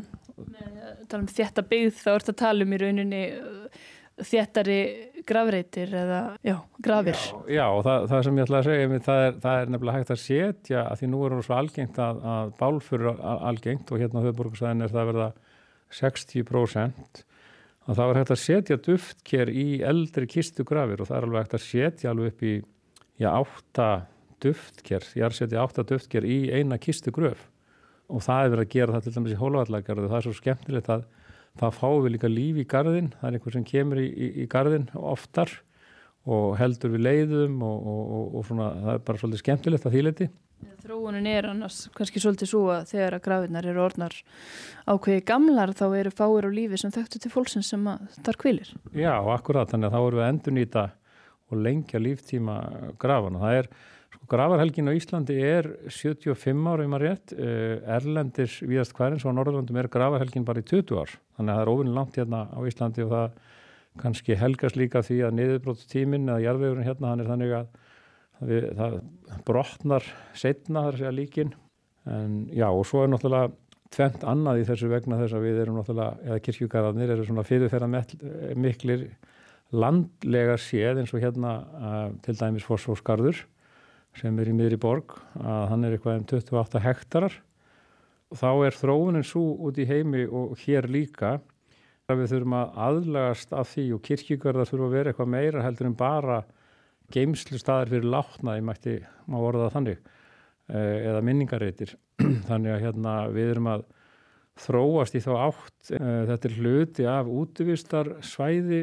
Tala 1.06 1.23
um 1.23 1.28
þétta 1.30 1.66
byggð 1.66 2.00
þá 2.00 2.11
ert 2.16 2.32
að 2.32 2.40
tala 2.42 2.66
um 2.66 2.75
í 2.75 2.80
rauninni 2.82 3.23
uh, 3.37 3.87
þéttari 4.26 4.80
gravreitir 5.26 5.94
eða, 5.96 6.20
já, 6.46 6.56
gravir. 6.82 7.18
Já, 7.18 7.40
já 7.58 7.64
og 7.66 7.82
það, 7.87 8.06
það 8.12 8.26
sem 8.26 8.38
ég 8.38 8.46
ætla 8.46 8.61
að 8.61 8.68
segja, 8.70 9.00
það 9.06 9.25
er, 9.25 9.40
það 9.42 9.62
er 9.62 9.73
nefnilega 9.75 10.00
hægt 10.00 10.14
að 10.14 10.23
setja 10.23 10.85
að 10.87 11.00
því 11.00 11.11
nú 11.12 11.25
er 11.25 11.35
það 11.35 11.49
svo 11.49 11.58
algengt 11.61 12.00
að, 12.02 12.23
að 12.35 12.54
bálfur 12.61 13.11
algengt 13.37 13.92
og 13.92 14.02
hérna 14.02 14.23
á 14.23 14.26
höfðborgarsæðin 14.26 14.87
er 14.87 14.94
það 14.94 15.02
að 15.02 15.11
verða 15.12 15.28
60% 15.95 17.25
að 17.87 17.99
það 17.99 18.09
var 18.09 18.19
hægt 18.21 18.33
að 18.35 18.43
setja 18.43 18.78
duftker 18.83 19.50
í 19.52 19.66
eldri 19.87 20.28
kistugrafir 20.31 21.02
og 21.02 21.11
það 21.11 21.19
er 21.19 21.26
alveg 21.28 21.45
hægt 21.45 21.59
að 21.59 21.66
setja 21.66 22.12
alveg 22.12 22.33
upp 22.33 22.47
í 22.47 22.55
já, 23.23 23.28
átta 23.31 23.90
duftker, 24.43 25.07
ég 25.16 25.23
er 25.25 25.31
að 25.31 25.38
setja 25.38 25.62
átta 25.62 25.85
duftker 25.87 26.26
í 26.26 26.38
eina 26.52 26.78
kistugröf 26.83 27.47
og 28.12 28.23
það 28.23 28.43
er 28.43 28.52
verið 28.55 28.66
að 28.66 28.75
gera 28.75 28.97
það 28.97 29.07
til 29.07 29.14
dæmis 29.16 29.35
í 29.35 29.38
hólavallagarðu 29.40 30.11
það 30.11 30.19
er 30.19 30.26
svo 30.26 30.35
skemmtilegt 30.37 30.90
að 30.93 31.07
það 31.57 31.78
fáum 31.78 32.02
við 32.05 32.12
líka 32.16 32.31
líf 32.31 32.59
í 32.61 32.66
gardin, 32.69 33.12
það 33.16 33.28
er 33.28 33.38
einhver 33.38 33.57
sem 33.57 33.66
kemur 33.66 34.02
í, 34.02 34.09
í, 34.11 34.28
í 34.43 34.49
gardin 34.50 34.90
oftar 34.99 35.52
og 36.26 36.57
heldur 36.59 36.93
við 36.93 37.07
leiðum 37.07 37.62
og, 37.64 37.87
og, 37.87 38.02
og, 38.19 38.26
og 38.37 38.49
svona, 38.49 38.69
það 38.83 38.93
er 38.93 39.05
bara 39.07 39.23
svolítið 39.23 39.43
skemmtilegt 39.45 39.87
að 39.87 39.97
þýleiti 39.97 40.28
Þróunin 40.87 41.27
er 41.27 41.49
annars 41.51 41.87
kannski 41.97 42.21
svolítið 42.23 42.51
svo 42.51 42.61
að 42.71 42.93
þegar 42.93 43.17
að 43.17 43.25
grafinnar 43.25 43.67
eru 43.67 43.83
orðnar 43.83 44.15
ákveði 44.87 45.25
gamlar 45.27 45.73
þá 45.77 45.85
eru 45.99 46.13
fáir 46.15 46.47
á 46.47 46.51
lífi 46.53 46.79
sem 46.81 46.93
þekktu 46.95 47.21
til 47.23 47.33
fólksins 47.33 47.73
sem 47.73 47.83
þar 48.23 48.39
kvilir. 48.41 48.71
Já, 48.95 49.15
akkurat, 49.35 49.73
þannig 49.73 49.91
að 49.91 49.97
þá 49.97 50.01
eru 50.07 50.21
við 50.21 50.29
endur 50.29 50.57
nýta 50.57 50.85
og 51.51 51.61
lengja 51.63 52.01
líftíma 52.03 52.57
grafana. 53.03 53.43
Það 53.43 53.59
er, 53.61 53.69
sko, 54.15 54.23
gravarhelgin 54.31 54.91
á 54.91 54.99
Íslandi 54.99 55.37
er 55.43 55.71
75 55.91 56.71
ára, 56.71 56.87
ef 56.87 56.93
maður 56.93 57.07
rétt, 57.07 57.35
eh, 57.35 57.97
Erlendis 57.99 58.61
viðast 58.63 58.95
hverjins 58.97 59.27
og 59.27 59.35
á 59.35 59.37
Norðurlandum 59.39 59.81
er 59.83 59.91
gravarhelgin 59.93 60.47
bara 60.47 60.63
í 60.63 60.67
20 60.67 61.03
ár. 61.03 61.19
Þannig 61.37 61.51
að 61.53 61.59
það 61.59 61.65
er 61.67 61.73
ofinni 61.75 61.97
langt 61.99 62.17
hérna 62.19 62.47
á 62.51 62.61
Íslandi 62.67 63.05
og 63.07 63.13
það 63.15 63.37
kannski 64.01 64.37
helgast 64.37 64.77
líka 64.77 65.03
því 65.03 65.19
að 65.27 65.37
niðurbróttíminn 65.39 66.29
eða 66.29 66.45
jarðvegurinn 66.45 66.87
hérna, 66.87 67.13
hann 67.13 67.21
er 67.25 67.31
þannig 67.31 67.55
að 67.57 67.67
við, 68.40 68.66
það 68.76 68.99
brotnar 69.47 70.11
setna 70.37 70.87
þar 70.88 71.07
að 71.11 71.16
líkin. 71.21 71.55
En 72.07 72.45
já 72.55 72.69
og 72.69 72.85
svo 72.87 73.02
er 73.02 73.11
náttúrulega 73.11 73.55
tvent 73.95 74.26
annað 74.26 74.61
í 74.61 74.66
þessu 74.69 74.90
vegna 74.90 75.19
þess 75.21 75.37
að 75.37 75.47
við 75.47 75.62
erum 75.62 75.81
náttúrulega, 75.81 76.21
eða 76.26 76.43
kirkjugarðarnir 76.47 77.14
eru 77.14 77.26
svona 77.26 77.47
fyrirferða 77.47 77.88
miklir 78.59 79.09
landlega 79.75 80.57
séð 80.62 81.02
eins 81.02 81.14
og 81.14 81.23
hérna 81.23 81.52
uh, 81.64 82.09
til 82.23 82.37
dæmis 82.38 82.66
Fossósgarður 82.66 83.43
sem 84.16 84.38
er 84.40 84.49
í 84.49 84.55
miðri 84.57 84.78
borg 84.81 85.16
að 85.43 85.66
hann 85.73 85.85
er 85.85 85.97
eitthvað 85.97 86.23
um 86.23 86.28
28 86.31 86.83
hektarar. 86.85 87.35
Og 88.33 88.40
þá 88.40 88.50
er 88.66 88.78
þróunin 88.78 89.26
svo 89.26 89.43
út 89.69 89.76
í 89.78 89.87
heimi 89.87 90.25
og 90.26 90.57
hér 90.64 90.88
líka 90.90 91.37
að 92.07 92.23
við 92.23 92.33
þurfum 92.33 92.57
að 92.59 92.78
aðlagast 92.87 93.52
af 93.55 93.69
því 93.75 93.85
og 93.97 94.02
kirkjugarðar 94.07 94.71
þurfum 94.71 94.88
að 94.88 94.97
vera 94.97 95.12
eitthvað 95.12 95.33
meira 95.35 95.64
heldur 95.66 95.90
en 95.90 95.99
bara 95.99 96.40
geimslu 97.13 97.59
staðar 97.61 97.93
fyrir 97.93 98.09
látna, 98.11 98.57
ég 98.59 98.67
mætti 98.67 98.97
má 99.31 99.39
orða 99.41 99.71
þannig, 99.75 100.01
eh, 100.71 101.07
eða 101.11 101.23
minningareitir. 101.27 101.95
þannig 102.49 102.73
að 102.73 102.83
hérna 102.87 103.15
við 103.35 103.53
erum 103.53 103.71
að 103.75 103.87
þróast 104.67 105.17
í 105.19 105.23
þá 105.25 105.33
átt, 105.51 105.91
eh, 105.93 106.21
þetta 106.31 106.49
er 106.49 106.59
hluti 106.61 107.09
af 107.13 107.29
útvistar 107.29 108.13
svæði 108.25 108.83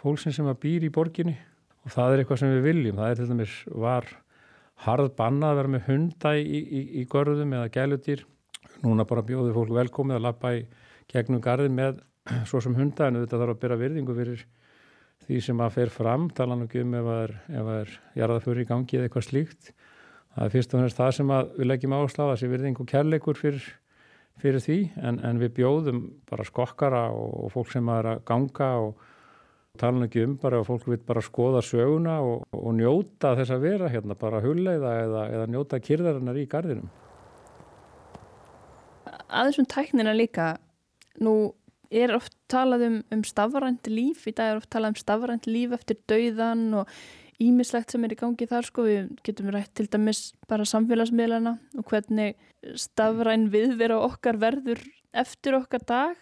fólksinn 0.00 0.34
sem 0.34 0.48
að 0.50 0.60
býr 0.64 0.86
í 0.88 0.92
borginni 0.92 1.36
og 1.86 1.94
það 1.94 2.12
er 2.12 2.22
eitthvað 2.22 2.40
sem 2.42 2.54
við 2.56 2.66
viljum. 2.66 2.98
Það 2.98 3.12
er 3.12 3.20
til 3.20 3.28
dæmis 3.30 3.54
var 3.86 4.08
harð 4.86 5.12
bannað 5.16 5.52
að 5.52 5.60
vera 5.60 5.72
með 5.76 5.86
hunda 5.90 6.34
í, 6.36 6.58
í, 6.60 6.82
í 7.00 7.06
görðum 7.10 7.54
eða 7.56 7.70
gælutýr. 7.76 8.26
Núna 8.82 9.06
bara 9.08 9.24
bjóður 9.24 9.56
fólk 9.56 9.72
velkomið 9.76 10.18
að 10.18 10.26
lappa 10.26 10.52
í 10.58 10.66
gegnum 11.12 11.42
garðin 11.44 11.78
með 11.78 12.02
svo 12.50 12.60
sem 12.60 12.76
hunda 12.76 13.08
en 13.08 13.22
þetta 13.22 13.40
þarf 13.40 13.56
að 13.56 13.62
byrja 13.62 13.82
virðingu 13.84 14.18
fyrir 14.18 14.46
því 15.26 15.40
sem 15.42 15.62
að 15.62 15.74
fer 15.74 15.90
fram, 15.90 16.28
tala 16.30 16.56
nú 16.58 16.68
ekki 16.68 16.84
um 16.84 16.94
ef 16.94 17.08
það 17.08 17.72
er, 17.80 17.96
jarðaföru 18.20 18.62
í 18.62 18.68
gangi 18.68 18.98
eða 18.98 19.08
eitthvað 19.08 19.26
slíkt. 19.26 19.72
Það 20.36 20.44
er 20.44 20.52
fyrst 20.52 20.74
og 20.74 20.82
fremst 20.82 21.00
það 21.00 21.10
sem 21.16 21.32
við 21.56 21.68
leggjum 21.70 21.96
áslá, 21.96 22.22
þessi 22.30 22.52
virðing 22.52 22.80
og 22.82 22.88
kærleikur 22.92 23.40
fyrir, 23.40 23.66
fyrir 24.42 24.62
því, 24.62 24.78
en, 25.00 25.18
en 25.26 25.40
við 25.42 25.54
bjóðum 25.58 26.02
bara 26.30 26.46
skokkara 26.46 27.02
og, 27.16 27.32
og 27.46 27.54
fólk 27.56 27.72
sem 27.72 27.90
er 27.96 28.10
að 28.12 28.22
ganga 28.28 28.70
og 28.84 29.04
tala 29.80 29.98
nú 29.98 30.06
ekki 30.06 30.22
um 30.24 30.36
bara 30.40 30.60
og 30.60 30.68
fólk 30.68 30.86
vil 30.88 31.00
bara 31.08 31.24
skoða 31.24 31.62
söguna 31.64 32.20
og, 32.24 32.46
og 32.52 32.76
njóta 32.76 33.34
þess 33.36 33.56
að 33.56 33.66
vera 33.66 33.90
hérna, 33.92 34.16
bara 34.18 34.42
hulleiða 34.44 34.94
eða, 35.02 35.26
eða 35.34 35.50
njóta 35.52 35.80
kyrðarinnar 35.82 36.38
í 36.40 36.46
gardinum. 36.52 36.88
Aðeins 39.26 39.58
um 39.58 39.66
tæknina 39.68 40.14
líka, 40.14 40.54
nú 41.18 41.56
er 41.90 42.14
oft 42.16 42.34
talað 42.50 42.86
um, 42.86 42.98
um 43.14 43.22
stafrænt 43.26 43.88
líf, 43.90 44.26
í 44.26 44.34
dag 44.36 44.52
er 44.52 44.60
oft 44.60 44.70
talað 44.72 44.94
um 44.94 45.00
stafrænt 45.00 45.48
líf 45.50 45.74
eftir 45.76 45.98
dauðan 46.10 46.68
og 46.82 46.92
ímislegt 47.42 47.92
sem 47.92 48.04
er 48.06 48.14
í 48.14 48.18
gangi 48.18 48.48
þar 48.48 48.66
sko, 48.66 48.86
við 48.86 49.10
getum 49.26 49.50
rætt 49.52 49.74
til 49.76 49.88
dæmis 49.92 50.30
bara 50.48 50.66
samfélagsmiðlana 50.68 51.56
og 51.76 51.90
hvernig 51.90 52.36
stafræn 52.80 53.50
viðvera 53.52 53.98
okkar 54.06 54.40
verður 54.40 54.80
eftir 55.16 55.58
okkar 55.58 55.84
dag, 55.88 56.16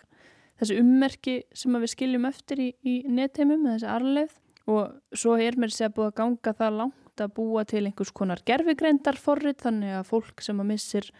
þessi 0.58 0.80
ummerki 0.82 1.36
sem 1.54 1.78
við 1.78 1.92
skiljum 1.94 2.26
eftir 2.28 2.62
í, 2.62 2.68
í 2.82 2.96
netheimum, 3.06 3.66
þessi 3.72 3.90
arleið 3.90 4.34
og 4.70 5.16
svo 5.16 5.36
er 5.40 5.58
mér 5.60 5.72
sér 5.74 5.92
búa 5.94 6.10
að 6.10 6.18
ganga 6.20 6.54
það 6.56 6.78
langt 6.80 7.22
að 7.22 7.34
búa 7.36 7.64
til 7.68 7.84
einhvers 7.84 8.12
konar 8.16 8.42
gerfigreindarforrið 8.48 9.58
þannig 9.62 9.98
að 9.98 10.08
fólk 10.08 10.42
sem 10.42 10.62
að 10.62 10.70
missir 10.72 11.10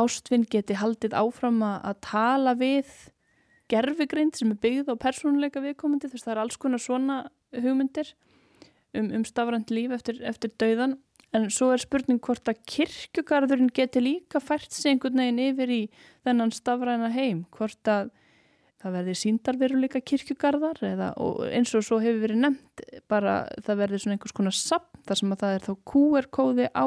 ástfinn 0.00 0.46
geti 0.50 0.76
haldið 0.78 1.16
áfram 1.18 1.60
að 1.66 1.98
tala 2.06 2.54
við 2.58 2.90
gerfigrind 3.72 4.36
sem 4.36 4.52
er 4.52 4.60
byggð 4.60 4.92
á 4.92 4.94
persónuleika 5.00 5.62
viðkomandi 5.64 6.10
þess 6.10 6.24
að 6.24 6.28
það 6.28 6.34
er 6.34 6.42
alls 6.44 6.60
konar 6.60 6.82
svona 6.82 7.18
hugmyndir 7.54 8.12
um, 8.94 9.10
um 9.10 9.24
stafrænt 9.26 9.72
líf 9.74 9.94
eftir, 9.96 10.20
eftir 10.26 10.52
dauðan 10.60 10.98
en 11.34 11.48
svo 11.50 11.72
er 11.74 11.82
spurning 11.82 12.20
hvort 12.22 12.46
að 12.50 12.60
kirkjugarðurinn 12.70 13.72
geti 13.74 14.02
líka 14.02 14.42
fært 14.42 14.74
sig 14.74 14.92
einhvern 14.92 15.18
veginn 15.18 15.42
yfir 15.48 15.72
í 15.74 15.80
þennan 16.26 16.54
stafræna 16.54 17.10
heim 17.14 17.44
hvort 17.56 17.90
að 17.90 18.12
það 18.84 18.96
verði 18.98 19.14
síndarveruleika 19.16 20.00
kirkjugarðar 20.04 20.80
eða, 20.84 21.10
eins 21.56 21.72
og 21.74 21.86
svo 21.86 21.98
hefur 22.04 22.26
verið 22.26 22.42
nefnt 22.44 22.82
bara 23.08 23.38
það 23.64 23.80
verði 23.80 24.00
svona 24.02 24.18
einhvers 24.18 24.36
konar 24.36 24.56
samt 24.58 25.04
þar 25.08 25.20
sem 25.20 25.32
að 25.32 25.44
það 25.44 25.54
er 25.56 25.64
þá 25.64 25.72
QR-kóði 25.90 26.68
á 26.76 26.86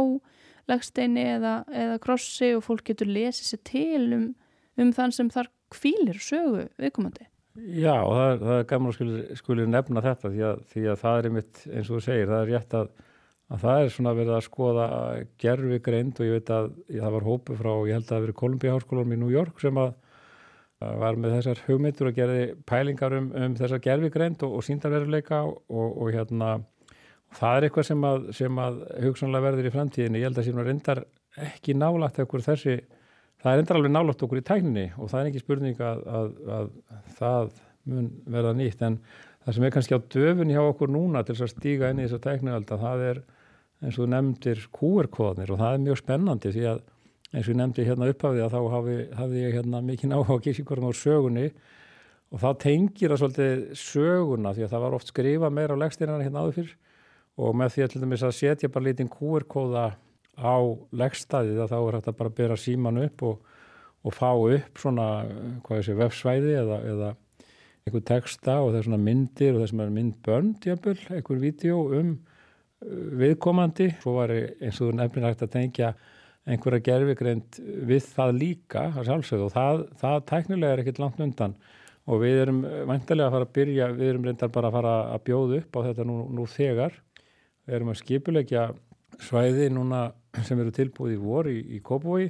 legsteini 0.67 1.23
eða, 1.37 1.53
eða 1.73 1.97
krossi 2.03 2.51
og 2.53 2.65
fólk 2.67 2.85
getur 2.91 3.09
lesið 3.09 3.49
sér 3.49 3.63
til 3.65 4.03
um, 4.13 4.27
um 4.77 4.93
þann 4.93 5.15
sem 5.15 5.31
þar 5.33 5.49
kvílir 5.73 6.21
sögu 6.23 6.67
viðkomandi. 6.79 7.27
Já 7.57 7.95
og 8.03 8.13
það 8.13 8.31
er, 8.31 8.39
það 8.43 8.59
er 8.59 8.65
gaman 8.69 8.93
að 8.93 9.21
skulir 9.39 9.69
nefna 9.69 10.03
þetta 10.05 10.31
því 10.33 10.43
að, 10.45 10.63
því 10.71 10.87
að 10.91 10.99
það 11.03 11.19
er 11.19 11.29
einmitt 11.29 11.61
eins 11.71 11.87
og 11.87 11.95
þú 11.95 12.01
segir, 12.05 12.27
það 12.29 12.41
er 12.43 12.51
rétt 12.53 12.75
að, 12.77 12.91
að 13.47 13.63
það 13.63 13.83
er 13.83 13.93
svona 13.95 14.13
verið 14.17 14.35
að 14.37 14.43
skoða 14.45 14.89
gerfi 15.41 15.79
greind 15.87 16.19
og 16.21 16.27
ég 16.27 16.35
veit 16.37 16.51
að 16.53 16.67
það 16.91 17.15
var 17.17 17.27
hópu 17.31 17.57
frá, 17.57 17.71
ég 17.89 17.97
held 17.97 18.05
að 18.05 18.11
það 18.11 18.19
hefur 18.19 18.27
verið 18.27 18.39
Columbia 18.43 18.75
Háskólanum 18.75 19.15
í 19.15 19.19
New 19.23 19.33
York 19.33 19.63
sem 19.63 19.81
að 19.81 19.95
var 20.77 21.17
með 21.17 21.37
þessar 21.39 21.61
hugmyndur 21.65 22.11
og 22.11 22.17
gerði 22.17 22.41
pælingar 22.69 23.15
um, 23.17 23.31
um 23.33 23.55
þessar 23.57 23.81
gerfi 23.81 24.11
greind 24.13 24.43
og, 24.45 24.59
og 24.59 24.65
síndarveruleika 24.65 25.39
og, 25.47 25.87
og 25.87 26.11
hérna 26.13 26.51
það 27.37 27.55
er 27.55 27.67
eitthvað 27.67 27.87
sem 27.89 28.05
að, 28.05 28.27
sem 28.37 28.59
að 28.61 28.77
hugsanlega 29.07 29.47
verður 29.47 29.69
í 29.69 29.73
framtíðinu, 29.73 30.21
ég 30.21 30.29
held 30.29 30.41
að 30.41 30.47
síðan 30.47 30.67
reyndar 30.67 31.03
ekki 31.47 31.73
nálagt 31.77 32.21
ekkur 32.21 32.45
þessi 32.45 32.77
það 33.43 33.53
er 33.53 33.63
endur 33.63 33.79
alveg 33.79 33.93
nálátt 33.93 34.25
okkur 34.25 34.41
í 34.41 34.45
tækninni 34.47 34.85
og 34.97 35.11
það 35.11 35.21
er 35.21 35.31
ekki 35.31 35.43
spurning 35.43 35.81
að, 35.83 36.03
að, 36.19 36.29
að 36.57 36.69
það 37.19 37.49
mun 37.87 38.11
verða 38.27 38.53
nýtt. 38.57 38.83
En 38.87 38.99
það 39.45 39.57
sem 39.57 39.67
er 39.67 39.73
kannski 39.75 39.97
á 39.97 40.01
döfun 40.17 40.53
hjá 40.53 40.61
okkur 40.65 40.93
núna 40.93 41.23
til 41.25 41.37
að 41.37 41.53
stíga 41.53 41.91
inn 41.91 42.01
í 42.01 42.07
þessa 42.07 42.23
tæknivalda 42.25 42.79
það 42.81 43.05
er 43.11 43.23
eins 43.85 43.99
og 44.01 44.09
nefndir 44.09 44.63
QR-kóðnir 44.73 45.53
og 45.53 45.61
það 45.61 45.75
er 45.75 45.83
mjög 45.85 45.99
spennandi 46.01 46.53
því 46.55 46.65
að 46.71 46.81
eins 47.33 47.45
og 47.45 47.51
ég 47.51 47.59
nefndi 47.59 47.85
hérna 47.85 48.09
upphafið 48.11 48.45
að 48.45 48.55
þá 48.55 48.59
hafi, 48.73 48.97
hafi 49.19 49.43
ég 49.43 49.55
hérna 49.57 49.81
mikið 49.85 50.11
náha 50.13 50.37
á 50.39 50.43
kísíkorðum 50.43 50.89
á 50.89 50.93
sögunni. 50.95 51.47
Og 52.27 52.41
þá 52.43 52.49
tengir 52.59 53.13
það 53.13 53.21
svolítið 53.21 53.61
söguna 53.79 54.51
því 54.55 54.65
að 54.65 54.73
það 54.73 54.83
var 54.83 54.95
oft 54.97 55.11
skrifa 55.11 55.51
meira 55.53 55.77
á 55.77 55.81
leggstýrina 55.83 56.23
hérna 56.23 56.43
áður 56.43 56.57
fyrr. 56.57 56.73
Og 57.37 57.55
með 57.55 57.75
því 57.75 57.85
að, 57.85 58.15
að 58.17 58.35
setja 58.35 58.71
bara 58.73 58.87
lítinn 58.87 59.11
QR-kóða 59.11 59.85
á 60.37 60.57
leggstaðið 60.93 61.61
að 61.63 61.71
þá 61.73 61.77
er 61.79 61.97
að 61.99 62.09
bara 62.19 62.35
bera 62.39 62.57
síman 62.59 63.01
upp 63.01 63.23
og, 63.25 63.55
og 64.05 64.13
fá 64.13 64.29
upp 64.33 64.81
svona, 64.81 65.07
hvað 65.65 65.81
ég 65.81 65.87
sé, 65.87 65.95
vefsvæði 65.97 66.53
eða, 66.61 66.81
eða 66.93 67.13
einhver 67.87 68.03
texta 68.05 68.59
og 68.61 68.71
það 68.71 68.79
er 68.79 68.87
svona 68.89 69.01
myndir 69.01 69.55
og 69.55 69.61
það 69.61 69.71
sem 69.71 69.81
er 69.83 69.95
myndbönd 69.95 70.67
jafnvel, 70.67 70.99
einhver 71.15 71.41
vídeo 71.41 71.79
um 71.97 72.13
uh, 72.13 73.09
viðkomandi. 73.21 73.89
Svo 74.03 74.17
var 74.19 74.33
eins 74.35 74.81
og 74.83 74.93
nefnir 74.97 75.27
hægt 75.29 75.45
að 75.45 75.53
tengja 75.55 75.93
einhverja 76.47 76.83
gerfigreind 76.85 77.59
við 77.87 78.05
það 78.13 78.37
líka 78.37 78.85
að 78.93 79.09
sjálfsögðu 79.09 79.49
og 79.49 79.55
það, 79.55 79.81
það 79.99 80.21
tæknilega 80.31 80.75
er 80.75 80.83
ekkit 80.83 81.01
langt 81.03 81.19
undan. 81.23 81.57
Og 82.07 82.21
við 82.21 82.37
erum 82.45 82.61
vantilega 82.87 83.27
að 83.27 83.33
fara 83.35 83.47
að 83.49 83.55
byrja, 83.57 83.87
við 83.97 84.11
erum 84.13 84.27
reyndar 84.29 84.51
bara 84.55 84.69
að 84.69 84.77
fara 84.77 84.93
að 85.11 85.23
bjóða 85.27 85.57
upp 85.57 85.75
á 85.75 85.79
þetta 85.89 86.05
nú, 86.07 86.19
nú 86.37 86.45
þegar. 86.47 86.93
Við 87.67 87.75
erum 87.75 87.91
að 87.91 87.99
skipulegja 87.99 88.63
svæði 89.27 89.67
núna 89.75 90.05
sem 90.45 90.59
eru 90.61 90.73
tilbúið 90.75 91.15
í 91.15 91.21
vor 91.21 91.49
í, 91.49 91.57
í 91.77 91.81
Kópavogi 91.85 92.29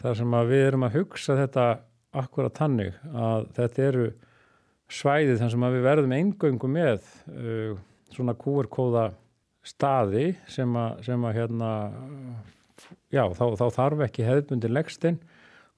þar 0.00 0.20
sem 0.20 0.38
við 0.50 0.62
erum 0.68 0.86
að 0.86 1.00
hugsa 1.00 1.38
þetta 1.38 1.66
akkurat 2.14 2.54
tannig 2.54 2.94
að 3.10 3.48
þetta 3.56 3.84
eru 3.88 4.06
svæði 4.92 5.36
þar 5.40 5.52
sem 5.54 5.66
við 5.74 5.86
verðum 5.88 6.14
eingöngu 6.14 6.70
með 6.70 7.06
uh, 7.32 7.76
svona 8.14 8.36
QR-kóða 8.38 9.08
staði 9.64 10.34
sem 10.50 10.74
að, 10.76 10.98
sem 11.06 11.24
að 11.24 11.38
hérna, 11.38 11.70
já 13.12 13.24
þá, 13.32 13.44
þá 13.58 13.66
þarf 13.78 14.04
ekki 14.06 14.26
hefðbundi 14.28 14.70
leggstinn 14.70 15.20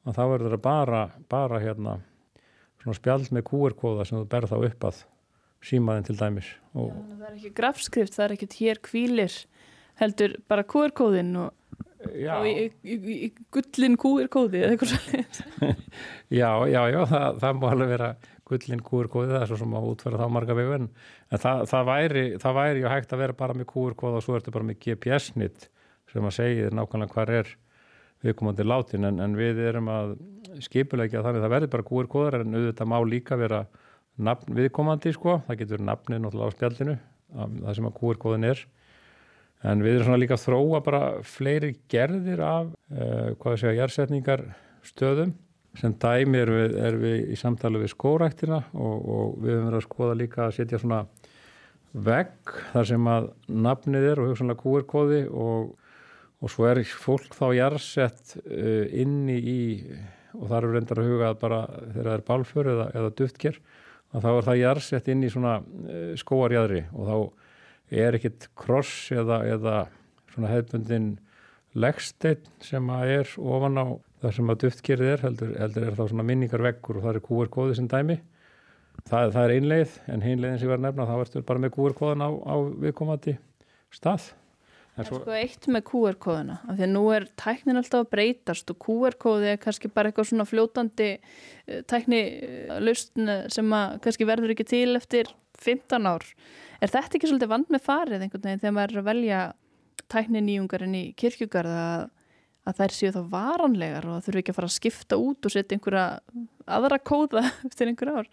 og 0.07 0.17
þá 0.17 0.23
verður 0.33 0.57
það 0.57 0.65
bara, 0.67 1.03
bara 1.31 1.61
hérna 1.63 1.99
svona 2.83 2.99
spjald 2.99 3.31
með 3.35 3.47
QR-kóða 3.51 4.07
sem 4.09 4.19
þú 4.19 4.27
berð 4.31 4.53
þá 4.53 4.59
upp 4.71 4.89
að 4.91 5.05
símaðin 5.67 6.07
til 6.07 6.19
dæmis. 6.19 6.49
Já, 6.75 6.83
það 6.83 7.27
er 7.27 7.37
ekki 7.39 7.53
grafskrift, 7.57 8.15
það 8.15 8.27
er 8.27 8.35
ekkert 8.37 8.59
hér 8.61 8.81
kvílir 8.85 9.39
heldur 10.01 10.37
bara 10.51 10.65
QR-kóðin 10.69 11.35
og, 11.41 11.53
og 12.07 12.49
í, 12.49 12.55
í, 12.85 12.97
í 13.27 13.29
gullin 13.55 13.99
QR-kóði 14.01 14.63
eða 14.63 14.77
eitthvað 14.77 14.95
svolítið 14.95 15.85
Já, 16.41 16.51
já, 16.71 16.81
já, 16.93 17.01
það, 17.13 17.29
það 17.43 17.61
má 17.61 17.69
alveg 17.71 17.93
vera 17.95 18.11
gullin 18.47 18.83
QR-kóði, 18.87 19.33
það 19.33 19.43
er 19.43 19.51
svo 19.51 19.61
sem 19.63 19.77
að 19.79 19.89
útfæra 19.91 20.21
þá 20.23 20.35
marga 20.37 20.57
vegu 20.59 20.75
en 20.77 20.91
það, 21.35 21.63
það 21.73 21.89
væri 21.91 22.27
það 22.43 22.59
væri 22.61 22.83
ju 22.83 22.91
hægt 22.93 23.15
að 23.15 23.23
vera 23.25 23.39
bara 23.41 23.57
með 23.59 23.71
QR-kóð 23.73 24.19
og 24.19 24.27
svo 24.27 24.39
ertu 24.39 24.55
bara 24.55 24.69
með 24.69 24.83
GPS-nitt 24.85 25.71
sem 26.13 26.29
að 26.29 26.37
segja 26.37 26.75
nákvæmlega 26.75 27.15
hvað 27.17 27.35
er 27.41 27.57
viðkomandi 28.25 28.67
látin 28.67 29.09
en, 29.09 29.19
en 29.23 29.35
við 29.37 29.61
erum 29.67 29.91
að 29.93 30.15
skipulegja 30.65 31.25
þannig 31.25 31.43
að 31.43 31.47
það 31.47 31.55
verður 31.57 31.73
bara 31.75 31.87
kúir 31.91 32.09
kóðar 32.11 32.39
en 32.41 32.55
auðvitað 32.57 32.91
má 32.93 32.97
líka 33.05 33.39
vera 33.41 33.65
nafn 34.17 34.57
viðkomandi 34.57 35.13
sko, 35.13 35.41
það 35.47 35.61
getur 35.63 35.85
nafni 35.85 36.21
náttúrulega 36.21 36.49
á 36.49 36.57
spjaldinu, 36.57 36.95
það 37.35 37.77
sem 37.77 37.89
að 37.91 37.97
kúir 37.99 38.21
kóðin 38.23 38.49
er 38.49 38.63
en 39.65 39.83
við 39.85 39.97
erum 39.97 40.09
svona 40.11 40.21
líka 40.21 40.37
að 40.37 40.45
þróa 40.45 40.83
bara 40.85 41.03
fleiri 41.25 41.73
gerðir 41.93 42.43
af 42.45 42.71
uh, 42.75 43.33
hvað 43.41 43.61
sé 43.61 43.71
að 43.71 43.81
jærsetningar 43.81 44.45
stöðum 44.87 45.35
sem 45.77 45.95
dæmi 46.01 46.41
er 46.41 46.53
við, 46.53 46.77
er 46.89 46.99
við 47.01 47.33
í 47.35 47.39
samtali 47.39 47.81
við 47.83 47.93
skóræktina 47.93 48.63
og, 48.73 48.95
og 48.97 49.41
við 49.43 49.57
höfum 49.57 49.71
verið 49.71 49.81
að 49.81 49.87
skoða 49.89 50.19
líka 50.21 50.45
að 50.47 50.55
setja 50.59 50.81
svona 50.81 51.03
vegg 52.07 52.55
þar 52.73 52.89
sem 52.91 53.09
að 53.09 53.31
nafnið 53.67 54.11
er 54.11 54.21
og 54.21 54.31
hugsanlega 54.31 54.63
QR-kóði 54.63 55.23
og, 55.33 55.73
og 56.41 56.53
svo 56.53 56.69
er 56.69 56.83
fólk 56.85 57.37
þá 57.37 57.47
jærsett 57.57 58.37
uh, 58.45 58.85
inni 58.93 59.41
í 59.41 59.59
og 60.37 60.51
það 60.51 60.59
eru 60.59 60.75
reyndar 60.75 61.01
að 61.01 61.11
huga 61.11 61.33
að 61.33 61.41
bara 61.41 61.59
þegar 61.81 62.07
það 62.07 62.15
er 62.15 62.25
bálfur 62.27 62.71
eða, 62.73 62.87
eða 63.01 63.13
duftker 63.17 63.61
að 64.13 64.27
þá 64.27 64.31
er 64.33 64.47
það 64.49 64.61
jærsett 64.61 65.11
inn 65.13 65.25
í 65.25 65.33
svona 65.33 65.59
uh, 65.61 66.13
skóarjæðri 66.21 66.87
og 66.93 67.11
þá 67.11 67.46
er 67.91 68.19
ekkit 68.19 68.49
kross 68.59 69.11
eða, 69.15 69.43
eða 69.47 69.77
svona 70.33 70.53
hefðbundin 70.53 71.11
leggsteinn 71.77 72.49
sem 72.65 72.89
að 72.93 73.13
er 73.19 73.35
ofan 73.37 73.79
á 73.79 73.87
það 74.23 74.33
sem 74.39 74.53
að 74.53 74.63
duftkerið 74.65 75.13
er 75.13 75.27
heldur, 75.27 75.53
heldur 75.61 75.87
er 75.87 75.99
þá 75.99 76.03
svona 76.07 76.27
minningar 76.27 76.65
veggur 76.65 76.99
og 76.99 77.07
það 77.07 77.19
er 77.19 77.27
QR-kóði 77.27 77.77
sem 77.77 77.91
dæmi 77.91 78.17
það, 79.11 79.35
það 79.37 79.43
er 79.43 79.55
einleið 79.59 80.01
en 80.13 80.25
hinleiðin 80.25 80.59
sem 80.59 80.67
ég 80.67 80.73
var 80.73 80.81
að 80.81 80.89
nefna 80.89 81.09
þá 81.11 81.15
ertur 81.21 81.47
bara 81.51 81.63
með 81.63 81.77
QR-kóðan 81.77 82.25
á, 82.25 82.31
á 82.33 82.55
viðkomandi 82.87 83.37
stað 83.95 84.33
Það 84.97 85.03
er 85.03 85.09
sko 85.11 85.33
eitt 85.37 85.67
með 85.69 85.83
QR-kóðuna 85.91 86.55
af 86.65 86.77
því 86.79 86.85
að 86.87 86.93
nú 86.95 87.03
er 87.13 87.27
tæknin 87.37 87.77
alltaf 87.77 88.07
að 88.07 88.13
breytast 88.15 88.71
og 88.73 88.79
QR-kóði 88.81 89.51
er 89.51 89.59
kannski 89.61 89.91
bara 89.93 90.09
eitthvað 90.09 90.31
svona 90.31 90.47
fljótandi 90.49 91.09
eh, 91.13 91.83
tækni 91.85 92.21
lausn 92.81 93.33
sem 93.53 93.75
að 93.77 93.99
kannski 94.07 94.29
verður 94.31 94.55
ekki 94.55 94.65
til 94.71 94.97
eftir 94.97 95.29
15 95.61 96.09
ár. 96.09 96.25
Er 96.81 96.93
þetta 96.93 97.19
ekki 97.19 97.31
svolítið 97.31 97.53
vand 97.53 97.73
með 97.73 97.87
farið 97.87 98.27
einhvern 98.27 98.45
veginn 98.49 98.63
þegar 98.63 98.77
maður 98.77 98.95
er 98.95 99.03
að 99.03 99.09
velja 99.11 99.41
tækni 100.13 100.43
nýjungarinn 100.45 100.97
í 100.97 101.05
kirkjugarða 101.19 101.81
að, 101.87 102.05
að 102.69 102.81
þær 102.81 102.97
séu 102.97 103.15
þá 103.15 103.21
varanlegar 103.33 104.09
og 104.11 104.23
þurfu 104.27 104.43
ekki 104.43 104.55
að 104.55 104.59
fara 104.61 104.71
að 104.71 104.77
skipta 104.77 105.21
út 105.23 105.49
og 105.49 105.55
setja 105.55 105.79
einhverja 105.79 106.07
aðra 106.79 107.01
kóða 107.01 107.45
eftir 107.69 107.91
einhver 107.91 108.13
ár? 108.21 108.31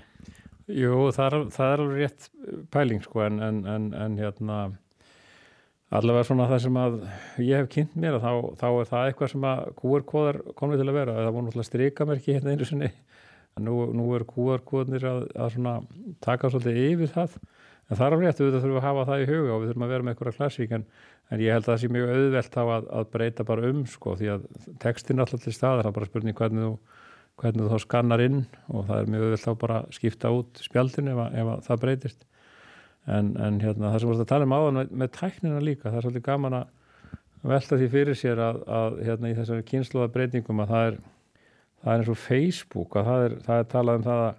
Jú, 0.71 1.09
það 1.12 1.25
er, 1.25 1.50
það 1.51 1.73
er 1.73 1.83
alveg 1.83 2.01
rétt 2.03 2.29
pæling 2.71 3.03
sko 3.03 3.25
en, 3.25 3.41
en, 3.43 3.63
en, 3.67 3.89
en 3.99 4.19
hérna 4.19 4.60
allavega 5.93 6.27
svona 6.27 6.47
það 6.49 6.62
sem 6.63 6.77
að 6.79 6.95
ég 7.43 7.60
hef 7.60 7.67
kynnt 7.73 7.97
mér 7.99 8.17
að 8.17 8.23
þá, 8.23 8.32
þá 8.62 8.67
er 8.69 8.88
það 8.91 9.10
eitthvað 9.10 9.34
sem 9.34 9.47
að 9.49 9.65
QR-kóðar 9.82 10.39
komið 10.58 10.82
til 10.82 10.88
að 10.88 10.97
vera. 10.97 11.17
Það 11.19 11.36
voru 11.36 11.45
náttúrulega 11.47 11.69
strikamerki 11.69 12.38
hérna 12.38 12.53
einu 12.53 12.69
sinni. 12.69 12.89
Nú, 13.62 13.75
nú 13.93 14.08
er 14.17 14.25
QR-kóðnir 14.25 15.06
að, 15.06 15.27
að 15.38 15.60
taka 16.23 16.49
svolítið 16.49 16.79
yfir 16.88 17.12
það 17.13 17.36
en 17.89 17.98
það 17.98 18.06
er 18.06 18.15
alveg 18.15 18.28
rétt, 18.28 18.41
við 18.41 18.58
þurfum 18.58 18.80
að 18.80 18.88
hafa 18.88 19.06
það 19.10 19.24
í 19.24 19.30
huga 19.30 19.54
og 19.54 19.62
við 19.62 19.72
þurfum 19.72 19.86
að 19.86 19.93
vera 19.93 20.06
með 20.06 20.13
einhverja 20.13 20.38
klassík 20.38 20.76
en, 20.78 20.84
en 21.30 21.43
ég 21.43 21.56
held 21.56 21.63
að 21.65 21.72
það 21.72 21.80
sé 21.82 21.89
mjög 21.93 22.12
auðvelt 22.13 22.58
á 22.58 22.63
að, 22.63 22.89
að 23.00 23.08
breyta 23.15 23.46
bara 23.48 23.72
um 23.72 23.82
sko 23.89 24.13
því 24.19 24.30
að 24.34 24.46
textin 24.84 25.24
alltaf 25.24 25.43
til 25.43 25.56
staðar, 25.56 25.84
það 25.84 25.91
er 25.91 25.98
bara 25.98 26.10
spurning 26.10 26.38
hvernig 26.39 26.67
þú, 26.67 27.02
hvernig 27.41 27.65
þú 27.65 27.72
þá 27.74 27.86
skannar 27.88 28.24
inn 28.24 28.39
og 28.69 28.86
það 28.88 29.02
er 29.02 29.12
mjög 29.13 29.26
auðvelt 29.28 29.50
á 29.50 29.54
bara 29.65 29.82
að 29.82 29.98
skipta 29.98 30.32
út 30.38 30.63
spjaldin 30.63 31.12
ef, 31.12 31.24
að, 31.26 31.36
ef 31.41 31.52
að 31.54 31.65
það 31.67 31.84
breytist. 31.84 32.30
En, 33.04 33.34
en 33.36 33.60
hérna, 33.60 33.89
það 33.91 34.00
sem 34.00 34.10
voruð 34.13 34.24
að 34.24 34.30
tala 34.32 34.48
um 34.48 34.56
áðan 34.56 34.78
með, 34.80 34.91
með 35.02 35.10
tæknina 35.17 35.60
líka, 35.60 35.89
það 35.89 35.98
er 36.00 36.06
svolítið 36.06 36.26
gaman 36.30 36.54
að 36.62 36.69
velta 37.43 37.80
því 37.80 37.89
fyrir 37.91 38.15
sér 38.15 38.39
að, 38.39 38.62
að 38.72 39.02
hérna, 39.04 39.32
í 39.32 39.36
þessari 39.36 39.65
kynsluða 39.67 40.12
breytingum 40.13 40.63
að 40.63 40.72
það 40.72 40.86
er, 40.88 41.00
það 41.84 41.91
er 41.91 42.04
eins 42.04 42.12
og 42.13 42.22
Facebook 42.22 42.96
að 42.96 43.10
það 43.10 43.26
er, 43.26 43.36
það 43.43 43.63
er 43.63 43.67
talað 43.74 44.00
um 44.00 44.06
það 44.08 44.24
að 44.24 44.38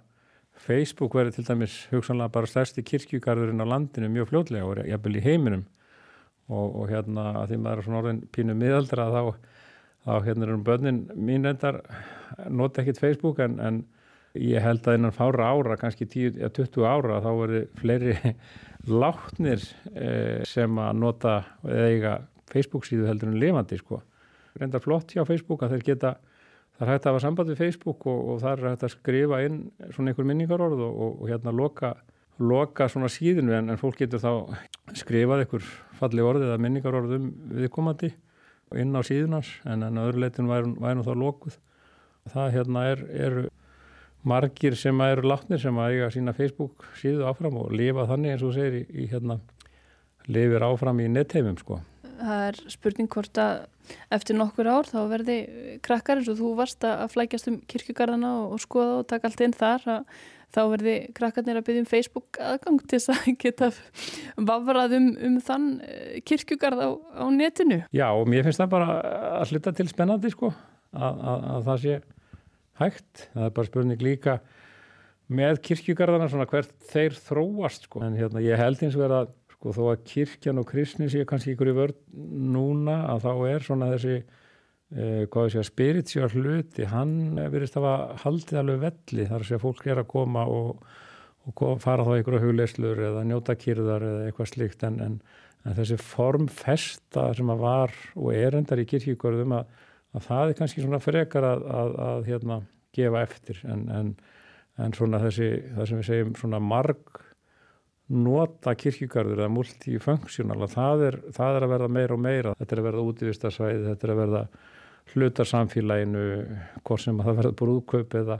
Facebook 0.61 1.15
verður 1.17 1.35
til 1.35 1.47
dæmis 1.47 1.75
hugsanlega 1.91 2.31
bara 2.33 2.49
stærsti 2.49 2.83
kirkjugarðurinn 2.85 3.63
á 3.63 3.67
landinu 3.67 4.09
mjög 4.13 4.31
fljótlega 4.31 4.67
og 4.67 4.81
jafnvel 4.87 5.19
í 5.19 5.23
heiminum 5.25 5.65
og, 6.47 6.67
og 6.69 6.87
hérna 6.91 7.31
að 7.41 7.51
því 7.51 7.59
maður 7.61 7.81
er 7.81 7.87
svona 7.87 8.01
orðin 8.03 8.21
pínu 8.35 8.55
miðaldra 8.57 9.09
þá, 9.13 9.21
þá 10.05 10.13
hérna 10.27 10.47
er 10.47 10.53
um 10.55 10.63
börnin 10.65 11.01
mín 11.15 11.49
endar 11.49 11.81
nota 12.49 12.83
ekkit 12.83 13.01
Facebook 13.01 13.41
en, 13.43 13.59
en 13.59 13.83
ég 14.35 14.63
held 14.63 14.87
að 14.87 14.99
innan 14.99 15.15
fára 15.15 15.49
ára, 15.51 15.77
kannski 15.79 16.07
10-20 16.11 16.85
ára 16.87 17.21
þá 17.23 17.29
verður 17.39 17.67
fleiri 17.79 18.15
látnir 19.01 19.63
eh, 19.95 20.43
sem 20.47 20.79
að 20.81 21.01
nota 21.01 21.35
eða 21.63 21.89
eiga 21.91 22.15
Facebook 22.51 22.85
síðu 22.87 23.07
heldur 23.09 23.31
en 23.31 23.39
lifandi 23.41 23.79
sko. 23.79 24.01
Reyndar 24.59 24.83
flott 24.83 25.11
hjá 25.15 25.25
Facebook 25.27 25.63
að 25.65 25.75
þeir 25.75 25.85
geta, 25.89 26.11
það 26.75 26.87
er 26.87 26.91
hægt 26.91 27.05
að 27.05 27.13
hafa 27.13 27.23
samband 27.23 27.51
við 27.51 27.61
Facebook 27.61 28.05
og, 28.11 28.19
og 28.33 28.43
það 28.43 28.51
er 28.57 28.69
hægt 28.71 28.85
að 28.87 28.93
skrifa 28.95 29.41
inn 29.45 29.61
svona 29.95 30.11
einhver 30.11 30.27
minningarorð 30.27 30.83
og, 30.83 30.99
og, 31.05 31.17
og 31.21 31.31
hérna 31.31 31.55
loka, 31.55 31.93
loka 32.39 32.89
svona 32.91 33.09
síðinu 33.11 33.55
en, 33.55 33.71
en 33.71 33.81
fólk 33.81 34.01
getur 34.03 34.23
þá 34.23 34.31
skrifað 34.97 35.45
einhver 35.45 35.69
falli 35.99 36.25
orðið 36.25 36.55
að 36.55 36.63
minningarorðum 36.65 37.29
viðkomandi 37.61 38.11
inn 38.75 38.97
á 38.97 39.01
síðunars 39.05 39.51
en 39.69 39.85
en 39.87 40.01
öðru 40.01 40.25
leitin 40.25 40.49
væri, 40.49 40.73
væri 40.81 40.99
nú 40.99 41.05
þá 41.05 41.13
lokuð. 41.21 41.59
Það 42.33 42.53
hérna 42.55 42.85
er, 42.89 43.03
eru 43.27 43.43
margir 44.25 44.75
sem 44.75 45.01
eru 45.05 45.29
látnir 45.29 45.61
sem 45.61 45.77
að 45.77 45.95
eiga 45.95 46.11
sína 46.13 46.33
Facebook 46.33 46.87
síðu 46.97 47.27
áfram 47.29 47.59
og 47.61 47.73
lifa 47.75 48.07
þannig 48.09 48.33
eins 48.33 48.45
og 48.45 48.55
segir 48.55 48.79
í, 48.81 48.85
í 49.05 49.09
hérna 49.11 49.37
lifir 50.25 50.65
áfram 50.65 50.99
í 51.03 51.09
nettheimum 51.11 51.59
sko. 51.61 51.79
Það 52.19 52.43
er 52.49 52.59
spurning 52.73 53.09
hvort 53.11 53.41
að 53.41 53.65
eftir 54.13 54.37
nokkur 54.37 54.69
ár 54.69 54.87
þá 54.89 54.99
verði 55.11 55.35
krakkar 55.85 56.21
eins 56.21 56.29
og 56.31 56.39
þú 56.39 56.53
varst 56.57 56.85
að 56.87 57.11
flækjast 57.13 57.51
um 57.51 57.59
kirkjugarðana 57.69 58.31
og, 58.41 58.55
og 58.55 58.63
skoða 58.63 58.95
og 59.01 59.05
taka 59.11 59.29
allt 59.29 59.43
inn 59.45 59.55
þar 59.55 59.85
að 59.97 60.15
þá 60.55 60.61
verði 60.71 60.95
krakkarnir 61.15 61.59
að 61.59 61.67
byggja 61.67 61.83
um 61.83 61.89
Facebook 61.89 62.39
aðgang 62.41 62.81
til 62.83 62.99
þess 62.99 63.11
að 63.13 63.29
geta 63.43 63.69
vafrað 64.49 64.97
um, 64.99 65.07
um 65.27 65.37
þann 65.43 65.69
eh, 65.85 66.17
kirkjugarð 66.27 66.83
á, 66.85 66.89
á 66.95 67.25
netinu. 67.33 67.81
Já 67.95 68.07
og 68.09 68.27
mér 68.31 68.45
finnst 68.47 68.61
það 68.63 68.75
bara 68.75 68.99
að 69.41 69.47
sluta 69.51 69.75
til 69.75 69.87
spennandi 69.91 70.31
sko 70.33 70.51
að, 70.95 71.13
að, 71.13 71.47
að 71.55 71.69
það 71.69 71.81
sé 71.85 71.97
hægt. 72.81 73.25
Það 73.33 73.47
er 73.47 73.57
bara 73.57 73.71
spurning 73.71 74.05
líka 74.05 74.37
með 75.35 75.61
kirkjugarðana 75.65 76.29
svona 76.31 76.47
hvert 76.49 76.73
þeir 76.91 77.17
þróast 77.17 77.89
sko. 77.89 78.03
En 78.05 78.17
hérna 78.17 78.43
ég 78.45 78.59
held 78.61 78.83
eins 78.83 78.97
og 78.97 79.05
verið 79.05 79.23
að 79.23 79.33
sko 79.55 79.73
þó 79.75 79.83
að 79.91 80.03
kirkjan 80.11 80.61
og 80.61 80.67
kristni 80.69 81.09
sé 81.11 81.23
kannski 81.27 81.55
ykkur 81.55 81.71
í 81.71 81.77
vörð 81.79 82.01
núna 82.55 82.99
að 83.13 83.25
þá 83.25 83.31
er 83.49 83.65
svona 83.65 83.89
þessi 83.93 84.17
eh, 84.19 85.23
hvað 85.31 85.49
sé 85.53 85.61
að 85.61 85.69
spirituál 85.71 86.29
hluti 86.35 86.89
hann 86.91 87.15
verist 87.53 87.79
að 87.79 87.89
haldið 88.25 88.61
alveg 88.61 88.83
velli. 88.85 89.29
Þar 89.31 89.47
sé 89.47 89.57
að 89.57 89.65
fólk 89.65 89.87
er 89.87 90.03
að 90.03 90.11
koma 90.11 90.45
og, 90.51 90.85
og 91.49 91.65
fara 91.83 92.05
þá 92.05 92.19
ykkur 92.19 92.37
á 92.37 92.45
hugleislur 92.45 93.01
eða 93.09 93.25
njóta 93.25 93.57
kyrðar 93.59 94.05
eða 94.11 94.29
eitthvað 94.29 94.53
slikt 94.53 94.85
en, 94.87 95.01
en, 95.01 95.17
en 95.65 95.79
þessi 95.79 95.97
formfesta 96.01 97.31
sem 97.37 97.51
að 97.51 97.65
var 97.65 97.97
og 98.15 98.31
er 98.35 98.59
endar 98.59 98.83
í 98.83 98.87
kirkjugörðum 98.91 99.59
að 99.61 99.75
að 100.15 100.25
það 100.29 100.49
er 100.49 100.57
kannski 100.59 100.83
svona 100.83 101.01
frekar 101.03 101.47
að, 101.47 101.67
að, 101.81 101.93
að 102.07 102.29
hérna, 102.29 102.59
gefa 102.95 103.23
eftir. 103.25 103.61
En, 103.67 104.13
en 104.79 104.95
svona 104.95 105.21
þessi, 105.23 105.49
það 105.75 105.89
sem 105.89 106.01
við 106.01 106.09
segjum 106.09 106.35
svona 106.39 106.61
marg 106.63 107.21
nota 108.13 108.75
kirkjugarður 108.77 109.41
eða 109.41 109.53
multifunksional 109.53 110.67
það 110.69 111.05
það 111.33 111.57
er 111.57 111.65
að 111.65 111.71
verða 111.71 111.89
meira 111.89 112.13
og 112.13 112.21
meira 112.21 112.53
þetta 112.59 112.75
er 112.75 112.81
að 112.81 112.87
verða 112.89 113.05
útífistarsvæði, 113.09 113.85
þetta 113.87 114.05
er 114.05 114.13
að 114.13 114.19
verða 114.21 114.41
hlutarsamfélaginu 115.13 116.25
hvort 116.85 117.01
sem 117.01 117.19
að 117.19 117.29
það 117.29 117.39
verður 117.39 117.57
brúðkaup 117.61 118.15
eða, 118.21 118.39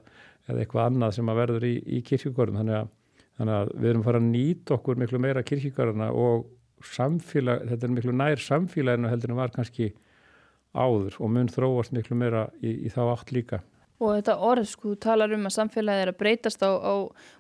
eða 0.50 0.62
eitthvað 0.62 0.90
annað 0.90 1.16
sem 1.18 1.32
að 1.32 1.42
verður 1.42 1.68
í, 1.68 1.74
í 1.98 2.02
kirkjugarðum 2.06 2.62
þannig, 2.62 2.94
þannig 3.40 3.58
að 3.58 3.74
við 3.74 3.92
erum 3.92 4.06
fara 4.06 4.22
að 4.22 4.30
nýta 4.30 4.78
okkur 4.78 5.02
miklu 5.02 5.22
meira 5.26 5.46
kirkjugarðuna 5.46 6.12
og 6.14 6.48
samfélag, 6.86 7.66
þetta 7.72 7.88
er 7.88 7.96
miklu 7.96 8.16
nær 8.16 8.42
samfélaginu 8.42 9.10
heldur 9.10 9.34
en 9.34 9.40
var 9.40 9.54
kannski 9.56 9.92
áður 10.76 11.18
og 11.24 11.32
mun 11.32 11.50
þróast 11.50 11.96
miklu 11.96 12.18
meira 12.20 12.50
í, 12.62 12.86
í 12.86 12.92
þá 12.94 13.02
átt 13.16 13.34
líka. 13.34 13.62
Og 14.04 14.18
þetta 14.18 14.36
orð, 14.44 14.68
sko, 14.68 14.92
þú 14.92 15.00
talar 15.06 15.32
um 15.38 15.48
að 15.48 15.56
samfélagið 15.56 16.04
er 16.04 16.12
að 16.12 16.20
breytast 16.20 16.66
á, 16.68 16.72
á 16.76 16.94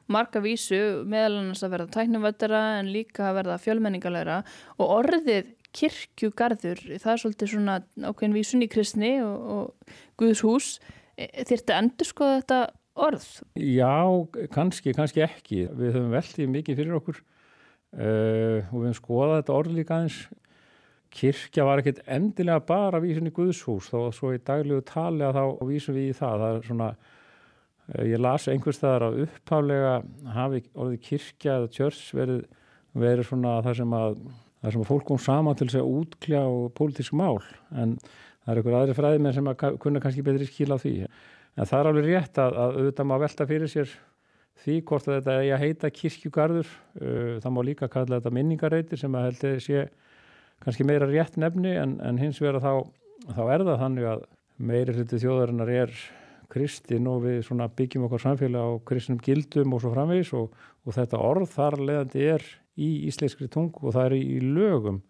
marga 0.07 0.39
vísu, 0.43 0.79
meðal 1.03 1.41
annars 1.41 1.65
að 1.65 1.73
verða 1.75 1.93
tæknumvættara 1.97 2.61
en 2.79 2.91
líka 2.93 3.27
að 3.27 3.37
verða 3.41 3.57
fjölmenningalæra 3.65 4.37
og 4.79 4.93
orðið 5.01 5.51
kirkjugarður, 5.75 6.79
það 7.03 7.11
er 7.11 7.21
svolítið 7.21 7.51
svona 7.51 7.77
ákveðin 7.99 8.37
vísun 8.37 8.63
í 8.63 8.69
kristni 8.71 9.17
og, 9.25 9.51
og 9.55 9.93
Guðs 10.19 10.43
hús, 10.47 10.69
e, 11.19 11.27
þyrfti 11.43 11.75
endur 11.75 12.07
sko 12.07 12.31
þetta 12.37 12.59
orð? 12.95 13.27
Já, 13.59 13.91
kannski, 14.55 14.93
kannski 14.95 15.25
ekki. 15.25 15.65
Við 15.67 15.97
höfum 15.97 16.15
veldið 16.15 16.51
mikið 16.53 16.79
fyrir 16.79 16.97
okkur 16.99 17.19
uh, 17.19 18.63
og 18.71 18.79
við 18.79 18.87
höfum 18.87 18.97
skoðað 19.01 19.37
þetta 19.41 19.57
orð 19.59 19.77
líka 19.79 19.97
aðeins 19.97 20.19
kirkja 21.15 21.65
var 21.67 21.81
ekkert 21.81 22.01
endilega 22.11 22.63
bara 22.67 23.01
vísun 23.03 23.29
í 23.29 23.33
Guðshús 23.35 23.91
þó 23.91 23.99
að 24.05 24.15
svo 24.17 24.31
í 24.35 24.41
daglegu 24.43 24.83
tali 24.87 25.23
að 25.25 25.37
þá 25.39 25.43
vísum 25.69 25.95
við 25.97 26.09
í 26.09 26.15
það. 26.17 26.41
Það 26.43 26.57
er 26.57 26.65
svona, 26.69 26.89
eh, 27.93 28.05
ég 28.11 28.21
las 28.21 28.47
einhvers 28.51 28.79
staðar 28.81 29.07
að 29.09 29.21
upphálega 29.25 29.93
hafi 30.35 30.63
orðið 30.73 31.05
kirkja 31.09 31.59
eða 31.59 31.71
tjörs 31.77 32.01
verið, 32.15 32.41
verið 32.93 33.29
svona 33.29 33.61
það 33.65 33.79
sem 33.81 33.95
að 33.99 34.17
það 34.65 34.67
er 34.69 34.75
sem 34.75 34.81
að 34.81 34.89
fólk 34.89 35.05
kom 35.05 35.21
saman 35.21 35.57
til 35.59 35.67
að 35.69 35.93
útkljá 36.01 36.41
pólitísk 36.73 37.13
mál. 37.13 37.39
En 37.71 37.95
það 37.99 38.51
er 38.51 38.59
einhver 38.61 38.77
aðri 38.79 38.97
fræðimenn 38.97 39.35
sem 39.35 39.47
að 39.51 39.79
kunna 39.79 40.01
kannski 40.01 40.25
betri 40.25 40.47
skila 40.49 40.79
því. 40.81 40.95
En 41.55 41.69
það 41.69 41.79
er 41.79 41.89
alveg 41.91 42.09
rétt 42.09 42.39
að, 42.41 42.57
að 42.59 42.79
auðvitað 42.79 43.07
má 43.07 43.15
velta 43.21 43.47
fyrir 43.47 43.71
sér 43.71 43.93
því 44.63 44.79
hvort 44.87 45.07
að 45.07 45.19
þetta 45.19 45.35
er 45.35 45.53
að 45.53 45.61
heita 45.61 45.91
kirkjugarður. 45.93 46.73
Uh, 46.97 47.37
það 47.43 47.53
má 47.53 47.61
líka 47.67 47.91
kalla 47.91 48.19
þetta 48.19 48.33
minningareitir 48.35 48.99
sem 48.99 49.15
að 49.15 49.29
held 49.29 49.45
kannski 50.63 50.85
meira 50.87 51.07
rétt 51.09 51.39
nefni 51.41 51.75
en, 51.79 51.97
en 52.03 52.19
hins 52.21 52.39
vegar 52.41 52.61
þá, 52.63 52.85
þá 53.31 53.43
er 53.45 53.65
það 53.65 53.81
þannig 53.83 54.11
að 54.11 54.27
meiri 54.55 54.95
hluti 54.95 55.19
þjóðarinnar 55.21 55.71
er 55.73 55.95
kristin 56.51 57.07
og 57.09 57.25
við 57.25 57.49
byggjum 57.75 58.05
okkar 58.07 58.23
samfélag 58.23 58.61
á 58.63 58.71
kristinum 58.87 59.23
gildum 59.23 59.73
og 59.75 59.81
svo 59.83 59.91
framvegis 59.93 60.31
og, 60.37 60.53
og 60.85 60.95
þetta 60.95 61.19
orð 61.19 61.49
þar 61.51 61.79
leðandi 61.81 62.29
er 62.35 62.45
í 62.75 62.89
íslenskri 63.09 63.49
tung 63.51 63.73
og 63.81 63.95
það 63.95 64.05
er 64.05 64.15
í 64.19 64.39
lögum. 64.43 65.01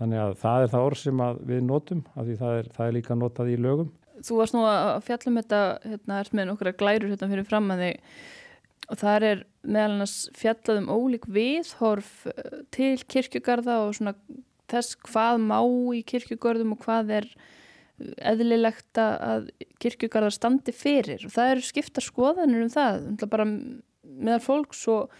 Þannig 0.00 0.22
að 0.22 0.36
það 0.42 0.64
er 0.64 0.70
það 0.72 0.86
orð 0.88 1.00
sem 1.02 1.24
við 1.48 1.64
notum 1.66 2.04
af 2.14 2.26
því 2.26 2.36
það 2.40 2.60
er, 2.60 2.70
það 2.76 2.86
er 2.86 2.96
líka 2.96 3.18
notað 3.18 3.52
í 3.52 3.58
lögum. 3.60 3.90
Þú 4.22 4.38
varst 4.38 4.54
nú 4.54 4.62
að 4.68 5.00
fjallum 5.06 5.40
þetta 5.40 5.60
hérna, 5.86 6.20
er 6.20 6.30
með 6.32 6.48
nokkura 6.50 6.76
glærur 6.78 7.12
hérna 7.12 7.28
fyrir 7.32 7.48
fram 7.48 7.70
að 7.74 7.84
þig. 7.86 8.14
Og 8.92 8.98
það 8.98 9.26
er 9.28 9.42
meðal 9.62 9.92
annars 9.94 10.16
fjallað 10.36 10.80
um 10.82 10.88
ólík 10.90 11.28
viðhorf 11.32 12.10
eh, 12.28 12.56
til 12.74 12.96
kirkjugarða 13.08 13.78
og 13.86 13.94
svona 13.96 14.16
þess 14.72 14.98
hvað 15.08 15.42
má 15.44 15.58
í 15.94 16.02
kirkjugörðum 16.08 16.74
og 16.76 16.84
hvað 16.84 17.16
er 17.20 17.28
eðlilegt 18.32 18.98
að 18.98 19.48
kirkjugarðar 19.82 20.34
standi 20.34 20.74
fyrir 20.74 21.22
og 21.26 21.34
það 21.34 21.54
eru 21.54 21.66
skipta 21.66 22.02
skoðanir 22.02 22.64
um 22.64 22.72
það, 22.72 23.08
bara 23.30 23.46
meðal 23.46 24.42
fólks 24.42 24.82
og, 24.90 25.12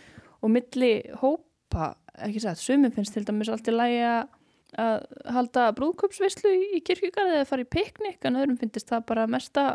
og 0.43 0.53
milli 0.53 0.95
hópa, 1.21 1.93
ekki 2.19 2.43
sagt, 2.43 2.62
sumið 2.62 2.97
finnst 2.99 3.15
til 3.17 3.27
dæmis 3.29 3.53
alltaf 3.53 3.77
lægi 3.77 4.03
að 4.03 5.07
halda 5.29 5.69
brúðköpsvislu 5.77 6.53
í 6.79 6.83
kirkjugarði 6.85 7.38
eða 7.38 7.49
fara 7.49 7.65
í 7.65 7.71
piknik, 7.71 8.23
en 8.25 8.38
öðrum 8.41 8.59
finnst 8.61 8.88
það 8.88 9.07
bara 9.11 9.29
mesta, 9.31 9.67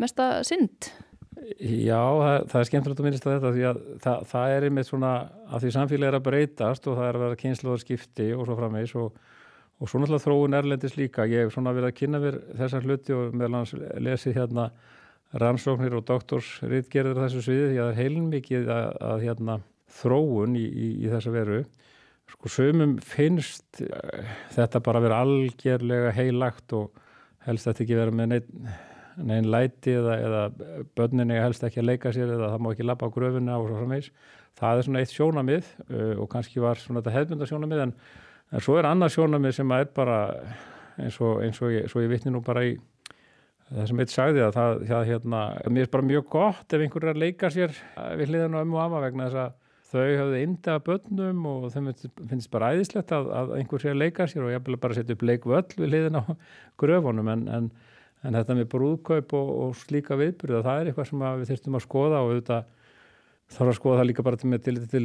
mesta 0.00 0.30
synd. 0.46 0.90
Já, 1.58 2.02
það, 2.02 2.36
það 2.50 2.60
er 2.60 2.68
skemmtilegt 2.68 3.00
að 3.00 3.08
minnast 3.08 3.26
að 3.26 3.34
þetta 3.36 3.54
því 3.54 3.66
að 3.68 3.80
það, 4.04 4.28
það 4.32 4.54
er 4.54 4.68
einmitt 4.68 4.88
svona 4.88 5.14
að 5.48 5.64
því 5.64 5.74
samfélagi 5.74 6.10
er 6.10 6.18
að 6.18 6.28
breytast 6.28 6.86
og 6.88 6.98
það 6.98 7.08
er 7.08 7.18
að 7.18 7.24
vera 7.26 7.40
kynsluðar 7.42 7.82
skipti 7.82 8.28
og 8.36 8.46
svo 8.46 8.56
framvegs 8.58 8.94
og 8.98 9.18
og 9.78 9.86
svo 9.86 10.00
náttúrulega 10.02 10.24
þróun 10.24 10.58
erlendis 10.58 10.96
líka. 10.98 11.26
Ég 11.30 11.46
hef 11.46 11.54
svona 11.54 11.74
verið 11.76 11.92
að 11.92 11.98
kynna 12.00 12.20
mér 12.22 12.38
þessar 12.58 12.86
hluti 12.86 13.14
og 13.14 13.34
meðal 13.36 13.60
hans 13.60 13.74
lesið 14.02 14.40
hérna 14.40 14.68
rannsóknir 15.38 15.94
og 15.98 16.06
doktorsritgerður 16.08 17.20
þessu 17.22 17.44
sviði 17.44 17.68
því 17.68 17.78
að 17.78 17.84
það 17.84 17.92
er 17.92 18.00
heilmikið 18.00 18.70
að, 18.74 18.86
að 19.10 19.26
hérna 19.26 19.58
þróun 20.00 20.56
í, 20.58 20.64
í, 20.66 20.88
í 21.04 21.12
þessa 21.12 21.34
veru. 21.34 21.60
Sko 22.28 22.50
sömum 22.52 22.96
finnst 23.04 23.82
uh, 23.84 24.34
þetta 24.56 24.82
bara 24.84 25.00
að 25.00 25.06
vera 25.06 25.22
algjörlega 25.24 26.14
heilagt 26.16 26.74
og 26.76 26.98
helst 27.46 27.68
þetta 27.68 27.84
ekki 27.84 28.00
vera 28.00 28.14
með 28.14 28.32
neinn 28.34 28.72
neinn 29.18 29.50
læti 29.50 29.96
eða, 29.98 30.14
eða 30.28 30.42
börninni 30.98 31.40
helst 31.42 31.64
ekki 31.66 31.82
að 31.82 31.90
leika 31.90 32.14
sér 32.14 32.36
eða 32.36 32.52
það 32.54 32.64
má 32.64 32.70
ekki 32.72 32.86
lappa 32.86 33.10
á 33.10 33.14
gröfuna 33.14 33.58
og 33.58 33.68
svo 33.68 33.80
framvegs 33.80 34.10
það 34.58 34.78
er 34.78 34.86
svona 34.86 35.02
eitt 35.02 35.14
sjónamið 35.14 35.68
uh, 35.88 36.14
og 36.22 36.28
kannski 36.32 36.62
var 36.62 36.80
svona 36.82 37.02
þetta 37.02 37.16
hefðbunda 37.16 37.50
sjónamið 37.50 37.84
en 37.88 37.94
en 38.52 38.64
svo 38.64 38.78
er 38.80 38.88
annað 38.88 39.14
sjónamið 39.16 39.56
sem 39.58 39.72
er 39.76 39.88
bara 39.96 40.18
eins 40.98 41.18
og, 41.22 41.42
eins 41.44 41.60
og 41.62 41.74
ég, 41.74 41.88
ég 41.88 42.12
vittni 42.12 42.32
nú 42.34 42.42
bara 42.44 42.64
í 42.66 42.76
það 43.68 43.88
sem 43.90 44.02
eitt 44.02 44.12
sagði 44.14 44.44
að 44.46 44.54
það, 44.56 44.82
það 44.88 45.08
hérna, 45.12 45.40
mér 45.68 45.86
er 45.86 45.92
bara 45.92 46.08
mjög 46.08 46.28
gott 46.32 46.76
ef 46.76 46.84
einhver 46.84 47.04
er 47.04 47.12
að 47.12 47.24
leika 47.24 47.50
sér 47.52 47.74
við 48.16 48.32
hliðan 48.32 48.56
og 48.56 48.64
ömmu 48.64 48.78
og 48.78 48.84
afa 48.86 49.02
vegna 49.04 49.28
þess 49.28 49.42
að 49.44 49.56
þau 49.88 50.08
hafði 50.20 50.40
indega 50.44 50.80
börnum 50.84 51.44
og 51.48 51.68
þeim 51.72 51.92
finnst 52.30 52.50
bara 52.52 52.72
æðislegt 52.74 53.12
að, 53.16 53.30
að 53.40 53.54
einhver 53.56 53.84
sé 53.84 53.92
að 53.92 54.02
leika 54.02 54.26
sér 54.28 54.44
og 54.44 54.52
ég 54.52 54.64
vil 54.66 54.80
bara 54.80 54.96
setja 54.96 55.16
upp 55.16 55.24
leikvöll 55.24 55.64
við 55.76 55.92
hliðan 55.92 56.20
á 56.20 56.24
gröfunum 56.80 57.30
en, 57.32 57.46
en, 57.52 57.70
en 58.26 58.38
þetta 58.38 58.56
með 58.58 58.68
brúðkaup 58.72 59.34
og, 59.38 59.52
og 59.62 59.76
slíka 59.78 60.18
viðbyrða 60.18 60.64
það 60.66 60.80
er 60.80 60.90
eitthvað 60.90 61.08
sem 61.10 61.24
við 61.24 61.50
þurftum 61.52 61.78
að 61.78 61.84
skoða 61.84 62.22
og 62.22 62.32
auðvitað 62.32 62.74
þarf 63.48 63.72
að 63.72 63.76
skoða 63.78 63.98
það 64.00 64.08
líka 64.10 64.24
bara 64.26 64.40
til, 64.40 64.54
til, 64.64 64.76
til 64.92 65.04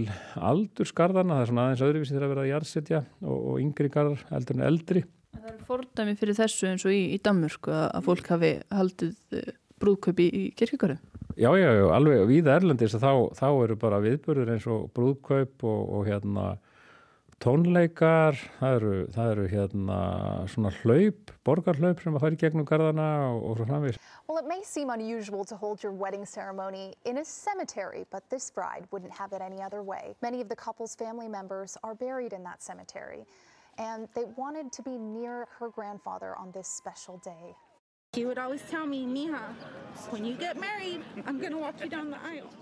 aldursgarðarna, 0.52 1.38
það 1.38 1.44
er 1.44 1.52
svona 1.52 1.66
aðeins 1.68 1.84
öðruvísi 1.88 2.16
þegar 2.16 2.26
að 2.26 2.34
vera 2.34 2.44
að 2.44 2.52
jarðsetja 2.52 3.02
og, 3.24 3.38
og 3.38 3.60
yngri 3.64 3.92
garðar 3.94 4.26
eldur 4.38 4.60
en 4.60 4.66
eldri. 4.68 5.04
Það 5.34 5.50
er 5.54 5.62
fordæmi 5.70 6.16
fyrir 6.20 6.38
þessu 6.38 6.70
eins 6.70 6.86
og 6.86 6.94
í, 6.94 7.02
í 7.16 7.20
Danmörku 7.24 7.74
að 7.74 8.04
fólk 8.10 8.30
hafi 8.34 8.52
haldið 8.74 9.40
eh, 9.40 9.54
brúðkaup 9.82 10.20
í, 10.20 10.28
í 10.28 10.44
kirkjökaru? 10.60 11.00
Já, 11.34 11.50
já, 11.58 11.70
já, 11.74 11.86
alveg 11.96 12.28
víða 12.30 12.60
Erlendis 12.60 12.94
þá, 13.00 13.32
þá 13.34 13.48
eru 13.64 13.78
bara 13.82 14.02
viðbörður 14.04 14.54
eins 14.54 14.68
og 14.70 14.92
brúðkaup 14.94 15.66
og, 15.66 15.82
og 15.98 16.06
hérna 16.10 16.52
tónleikar, 17.44 18.38
það 18.60 18.76
eru, 18.78 18.92
það 19.12 19.32
eru 19.34 19.46
hérna 19.52 19.98
svona 20.52 20.72
hlaup, 20.80 21.34
borgarhlaup 21.44 22.00
sem 22.00 22.16
að 22.16 22.24
fara 22.24 22.38
í 22.38 22.40
gegnum 22.40 22.68
gardana 22.68 23.08
og, 23.34 23.42
og 23.50 23.58
svo 23.60 23.68
framvís. 23.68 24.00
Well, 24.30 24.40
it 24.40 24.48
may 24.48 24.62
seem 24.64 24.90
unusual 24.90 25.44
to 25.46 25.58
hold 25.60 25.84
your 25.84 25.92
wedding 25.92 26.26
ceremony 26.26 26.94
in 27.06 27.18
a 27.20 27.26
cemetery, 27.26 28.06
but 28.12 28.24
this 28.30 28.50
bride 28.50 28.88
wouldn't 28.92 29.12
have 29.12 29.34
it 29.34 29.42
any 29.42 29.62
other 29.62 29.84
way. 29.84 30.16
Many 30.22 30.40
of 30.40 30.48
the 30.48 30.56
couple's 30.56 30.96
family 30.96 31.28
members 31.28 31.78
are 31.84 31.96
buried 31.96 32.32
in 32.32 32.44
that 32.44 32.64
cemetery, 32.64 33.26
and 33.78 34.08
they 34.16 34.26
wanted 34.38 34.72
to 34.72 34.82
be 34.82 34.98
near 34.98 35.48
her 35.60 35.70
grandfather 35.70 36.36
on 36.40 36.52
this 36.52 36.68
special 36.68 37.18
day. 37.26 37.56
He 38.14 38.26
would 38.26 38.38
always 38.38 38.62
tell 38.70 38.86
me, 38.86 39.06
Mija, 39.06 39.42
when 40.12 40.24
you 40.24 40.36
get 40.36 40.60
married, 40.60 41.02
I'm 41.26 41.40
going 41.40 41.52
to 41.52 41.58
walk 41.58 41.82
you 41.84 41.90
down 41.90 42.12
the 42.12 42.22
aisle. 42.24 42.54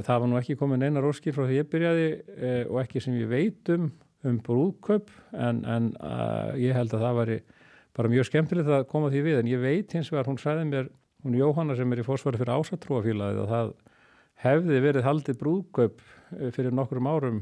Það 0.00 0.20
var 0.22 0.28
nú 0.30 0.36
ekki 0.38 0.56
komin 0.56 0.84
eina 0.86 1.00
róskir 1.04 1.34
frá 1.36 1.44
því 1.44 1.58
ég 1.58 1.66
byrjaði 1.68 2.06
eh, 2.08 2.62
og 2.70 2.78
ekki 2.80 3.02
sem 3.04 3.16
ég 3.18 3.28
veit 3.28 3.68
um 4.28 4.38
brúðköp 4.44 5.10
en, 5.32 5.62
en 5.64 5.90
uh, 6.00 6.52
ég 6.60 6.76
held 6.76 6.92
að 6.94 7.04
það 7.06 7.18
var 7.20 7.34
bara 7.96 8.12
mjög 8.12 8.28
skemmtilegt 8.28 8.70
að 8.70 8.88
koma 8.90 9.10
því 9.12 9.22
við. 9.26 9.38
En 9.40 9.50
ég 9.50 9.62
veit 9.62 9.94
hins 9.96 10.10
vegar, 10.12 10.28
hún 10.30 10.40
sæði 10.40 10.66
mér 10.68 10.90
hún 11.24 11.36
Jóhanna 11.36 11.76
sem 11.76 11.92
er 11.92 12.00
í 12.00 12.06
fósfari 12.06 12.40
fyrir 12.40 12.56
ásatrúafílaðið 12.56 13.42
að 13.44 13.52
það 13.52 13.72
hefði 14.40 14.80
verið 14.86 15.06
haldið 15.06 15.38
brúðköp 15.42 16.02
eh, 16.02 16.48
fyrir 16.54 16.76
nokkurum 16.76 17.10
árum 17.10 17.40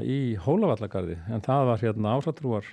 í 0.00 0.36
Hólavallagarði 0.40 1.16
en 1.32 1.44
það 1.44 1.70
var 1.70 1.84
hérna 1.84 2.16
ásatrúar 2.16 2.68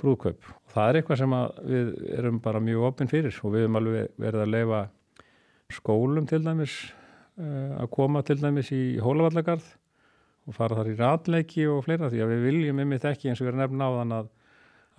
brúðköp 0.00 0.48
og 0.48 0.74
það 0.74 0.88
er 0.88 0.98
eitthvað 1.00 1.20
sem 1.22 1.36
við 1.70 1.94
erum 2.18 2.40
bara 2.44 2.62
mjög 2.64 2.88
opinn 2.90 3.10
fyrir. 3.10 3.36
Og 3.44 3.54
við 3.54 3.66
erum 3.66 3.80
alveg 3.80 4.12
verið 4.20 4.44
að 4.44 4.52
leifa 4.52 4.82
skólum 5.72 6.28
til 6.28 6.42
dæmis 6.44 6.74
uh, 7.40 7.80
að 7.84 7.90
koma 7.94 8.24
til 8.26 8.40
dæmis 8.40 8.72
í 8.74 8.82
Hólavallagarð 9.02 9.68
og 10.44 10.56
fara 10.56 10.78
þar 10.78 10.90
í 10.92 10.98
ratleiki 10.98 11.66
og 11.70 11.82
fleira 11.86 12.10
því 12.12 12.22
að 12.24 12.32
við 12.34 12.46
viljum 12.48 12.84
ymmið 12.84 13.08
ekki 13.10 13.30
eins 13.30 13.40
og 13.40 13.46
við 13.46 13.52
erum 13.54 13.62
nefn 13.62 13.84
á 13.84 13.88
þann 13.98 14.14
að, 14.18 14.30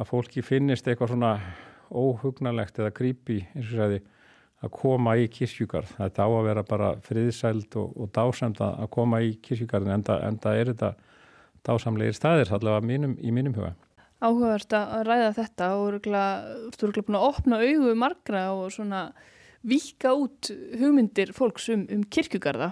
að 0.02 0.10
fólki 0.10 0.44
finnist 0.46 0.88
eitthvað 0.90 1.14
svona 1.14 1.32
óhugnalegt 1.94 2.80
eða 2.82 2.94
creepy 2.96 3.40
eins 3.54 3.70
og 3.70 3.80
segði 3.80 4.02
að 4.66 4.72
koma 4.74 5.14
í 5.20 5.28
kirkjugarð. 5.30 5.92
Þetta 6.00 6.26
á 6.26 6.30
að 6.32 6.46
vera 6.48 6.64
bara 6.66 6.92
friðsæld 7.06 7.76
og, 7.78 7.92
og 8.02 8.12
dásamt 8.16 8.62
að 8.64 8.88
koma 8.96 9.22
í 9.22 9.36
kirkjugarðin 9.46 10.00
enda, 10.00 10.20
enda 10.26 10.56
er 10.58 10.72
þetta 10.72 10.94
dásamlegir 11.66 12.16
staðir 12.18 12.54
allavega 12.56 12.86
mínum, 12.86 13.18
í 13.22 13.34
mínum 13.36 13.56
huga. 13.58 13.76
Áhugavert 14.24 14.74
að 14.74 15.06
ræða 15.10 15.32
þetta 15.36 15.70
og 15.78 15.98
þú 16.74 16.88
eru 16.88 17.06
búin 17.06 17.20
að 17.20 17.28
opna 17.28 17.62
auðu 17.62 17.96
margra 18.00 18.46
og 18.56 18.72
svona 18.74 19.06
vika 19.66 20.14
út 20.16 20.50
hugmyndir 20.80 21.34
fólks 21.36 21.68
um, 21.74 21.86
um 21.92 22.06
kirkjugarða 22.10 22.72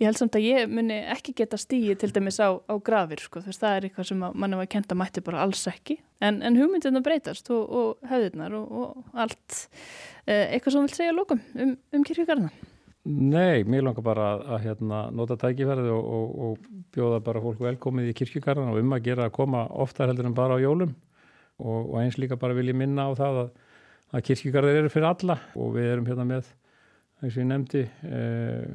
Ég 0.00 0.08
held 0.08 0.20
samt 0.20 0.38
að 0.38 0.46
ég 0.46 0.70
muni 0.70 0.98
ekki 1.14 1.34
geta 1.40 1.58
stíði 1.60 1.96
til 2.00 2.10
dæmis 2.14 2.40
á, 2.40 2.56
á 2.56 2.74
grafir, 2.84 3.22
sko, 3.24 3.42
þess 3.44 3.60
að 3.60 3.66
það 3.66 3.76
er 3.76 3.88
eitthvað 3.88 4.10
sem 4.10 4.24
mann 4.24 4.58
var 4.58 4.66
að 4.66 4.72
kenda 4.76 4.98
mætti 4.98 5.24
bara 5.26 5.44
alls 5.44 5.66
ekki. 5.70 6.00
En, 6.20 6.42
en 6.44 6.58
hugmyndina 6.60 7.02
breytast 7.04 7.48
og, 7.54 7.62
og 7.70 8.10
höfðunar 8.10 8.56
og, 8.58 8.74
og 8.82 9.22
allt. 9.24 9.62
Eh, 10.26 10.50
eitthvað 10.56 10.74
sem 10.74 10.82
þú 10.82 10.88
vilt 10.88 11.00
segja 11.00 11.16
lókum 11.16 11.40
um, 11.56 11.78
um 11.96 12.04
kirkjugarna? 12.06 12.52
Nei, 13.10 13.64
mér 13.64 13.86
langar 13.86 14.04
bara 14.04 14.26
að, 14.34 14.42
að 14.52 14.64
hérna, 14.66 14.98
nota 15.16 15.36
tækifærið 15.40 15.86
og, 15.94 16.34
og 16.44 16.66
bjóða 16.92 17.22
bara 17.24 17.40
fólk 17.40 17.62
velkomið 17.64 18.10
í 18.10 18.16
kirkjugarna 18.18 18.74
og 18.74 18.82
um 18.82 18.92
að 18.92 19.06
gera 19.06 19.30
að 19.30 19.38
koma 19.38 19.62
oftar 19.80 20.10
heldur 20.10 20.28
en 20.28 20.36
bara 20.36 20.58
á 20.60 20.60
jólum 20.60 20.92
og 21.60 21.96
eins 22.00 22.18
líka 22.20 22.38
bara 22.40 22.56
vil 22.56 22.70
ég 22.70 22.76
minna 22.76 23.08
á 23.08 23.12
það 23.16 23.40
að, 23.42 23.50
að 24.12 24.24
kirkjugarðir 24.28 24.80
eru 24.82 24.92
fyrir 24.92 25.08
alla 25.10 25.36
og 25.56 25.74
við 25.76 25.88
erum 25.94 26.08
hérna 26.08 26.26
með, 26.28 26.50
eins 27.20 27.34
og 27.34 27.40
ég 27.40 27.48
nefndi, 27.48 27.82
eh, 28.08 28.68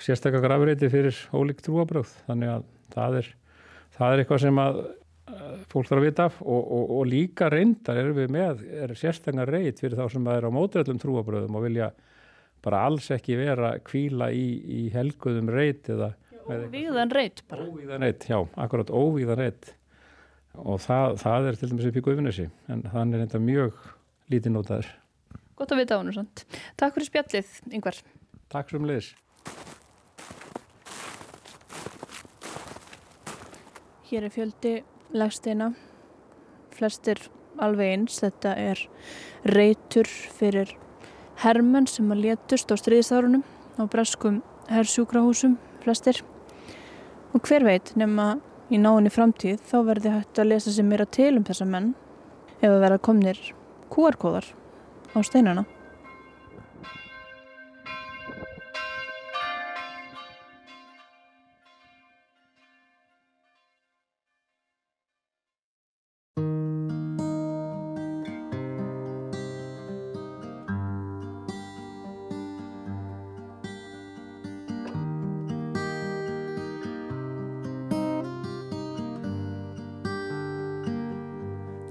sérstaklega 0.00 0.46
grafreiti 0.46 0.90
fyrir 0.92 1.18
ólíkt 1.34 1.64
trúabröð 1.66 2.10
þannig 2.28 2.52
að 2.56 2.66
það 2.94 3.18
er, 3.20 3.28
það 3.96 4.14
er 4.14 4.22
eitthvað 4.22 4.42
sem 4.44 4.62
að 4.62 4.80
fólk 5.72 5.88
þarf 5.88 5.98
að 5.98 6.06
vita 6.06 6.24
af 6.28 6.40
og, 6.42 6.62
og, 6.62 6.94
og 6.98 7.04
líka 7.08 7.50
reyndar 7.52 8.00
erum 8.00 8.18
við 8.18 8.32
með 8.34 8.64
er 8.84 8.96
sérstaklega 8.98 9.48
reit 9.50 9.82
fyrir 9.82 10.00
þá 10.00 10.06
sem 10.12 10.32
er 10.34 10.48
á 10.48 10.50
mótöðlum 10.52 11.00
trúabröðum 11.02 11.60
og 11.60 11.66
vilja 11.66 11.92
bara 12.62 12.82
alls 12.88 13.08
ekki 13.14 13.38
vera 13.38 13.76
kvíla 13.84 14.30
í, 14.34 14.46
í 14.62 14.82
helguðum 14.94 15.52
reit 15.52 15.88
eða 15.92 16.14
Óvíðan 16.42 17.12
reit 17.14 17.38
bara. 17.46 17.62
Óvíðan 17.70 18.02
reit, 18.02 18.24
já, 18.26 18.34
akkurat 18.58 18.88
óvíðan 18.90 19.38
reit. 19.38 19.68
Og 20.58 20.80
það, 20.82 21.12
það 21.22 21.46
er 21.46 21.58
til 21.60 21.68
dæmis 21.70 21.86
í 21.86 22.02
guðvinnesi 22.02 22.48
en 22.72 22.82
þann 22.90 23.14
er 23.14 23.22
þetta 23.22 23.40
mjög 23.40 23.76
lítið 24.32 24.54
nótaður 24.56 24.90
Gott 25.58 25.74
að 25.74 25.82
vita 25.82 25.96
á 25.96 26.00
hann 26.00 26.30
Takk 26.80 26.96
fyrir 26.96 27.08
spjallið, 27.08 27.52
yngvar 27.72 28.00
Takk 28.52 28.72
sem 28.72 28.88
leis 28.88 29.12
Hér 34.12 34.26
er 34.26 34.32
fjöldi 34.34 34.70
legsteina, 35.16 35.70
flestir 36.76 37.16
alveg 37.64 37.94
eins. 37.94 38.18
Þetta 38.20 38.50
er 38.60 38.82
reytur 39.48 40.04
fyrir 40.04 40.74
hermenn 41.40 41.88
sem 41.88 42.12
að 42.12 42.20
létust 42.26 42.68
á 42.68 42.76
stríðstárunum 42.76 43.40
á 43.80 43.88
breskum 43.88 44.42
hersjúkrahúsum, 44.68 45.56
flestir. 45.80 46.20
Og 47.32 47.40
hver 47.40 47.64
veit, 47.64 47.94
nema 47.96 48.34
í 48.68 48.76
náinni 48.76 49.08
framtíð, 49.08 49.64
þá 49.64 49.78
verði 49.88 50.12
hægt 50.18 50.44
að 50.44 50.50
lesa 50.50 50.76
sér 50.76 50.90
meira 50.92 51.08
til 51.08 51.32
um 51.38 51.48
þessa 51.48 51.70
menn 51.72 51.94
ef 52.60 52.68
að 52.68 52.82
vera 52.84 53.00
komnir 53.00 53.40
QR-kóðar 53.96 54.52
á 55.16 55.18
steinana. 55.24 55.64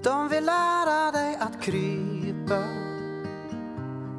De 0.03 0.27
vill 0.27 0.45
lära 0.45 1.11
dig 1.11 1.37
att 1.39 1.61
krypa, 1.61 2.63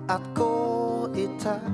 att 0.09 0.35
gå 0.35 1.09
i 1.17 1.27
takt. 1.43 1.65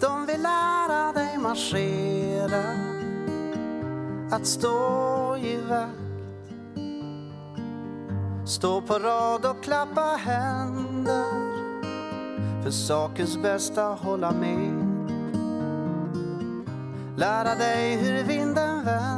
De 0.00 0.26
vill 0.26 0.42
lära 0.42 1.12
dig 1.12 1.38
marschera, 1.38 2.64
att 4.30 4.46
stå 4.46 5.36
i 5.36 5.56
vakt. 5.56 6.08
Stå 8.46 8.80
på 8.80 8.98
rad 8.98 9.46
och 9.46 9.62
klappa 9.62 10.16
händer, 10.16 11.32
för 12.62 12.70
sakens 12.70 13.36
bästa 13.36 13.82
hålla 13.82 14.32
med. 14.32 14.84
Lära 17.16 17.54
dig 17.54 17.96
hur 17.96 18.24
vinden 18.24 18.84
vänder 18.84 19.17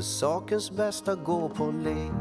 för 0.00 0.04
sakens 0.04 0.70
bästa 0.70 1.14
gå 1.14 1.48
på 1.48 1.70
lek 1.70 2.19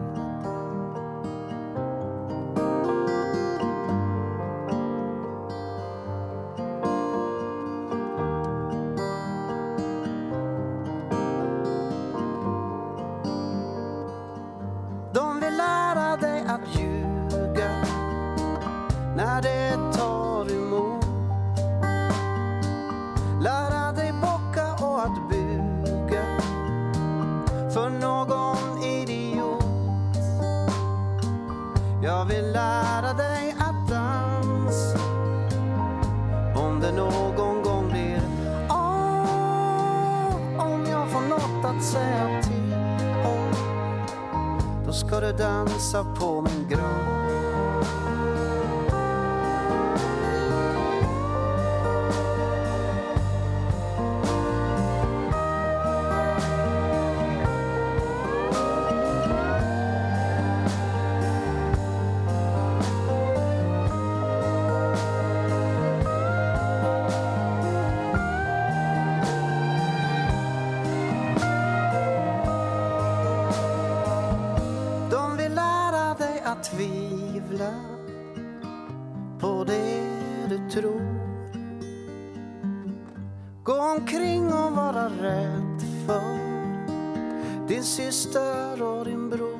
syster 88.19 88.81
och 88.81 89.05
din 89.05 89.29
bror. 89.29 89.59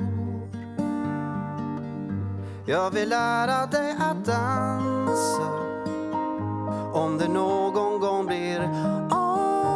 Jag 2.65 2.91
vill 2.91 3.09
lära 3.09 3.65
dig 3.65 3.95
att 3.99 4.25
dansa. 4.25 5.49
Om 6.93 7.17
det 7.17 7.27
någon 7.27 7.99
gång 7.99 8.25
blir 8.25 8.59
av 9.11 9.75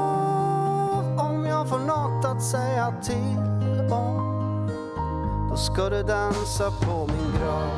om 1.20 1.46
jag 1.46 1.70
får 1.70 1.80
något 1.80 2.26
att 2.26 2.44
säga 2.44 2.94
till 3.04 3.92
om 3.92 4.70
då 5.50 5.58
ska 5.58 5.90
du 5.90 6.04
dansa 6.04 6.72
på 6.72 7.08
min 7.08 7.40
grav. 7.40 7.70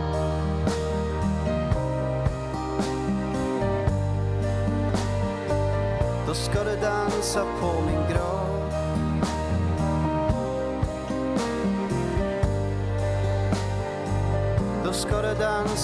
Då 6.28 6.34
ska 6.34 6.64
du 6.64 6.76
dansa 6.82 7.44
på 7.62 7.82
min 7.82 8.10
grav. 8.10 8.25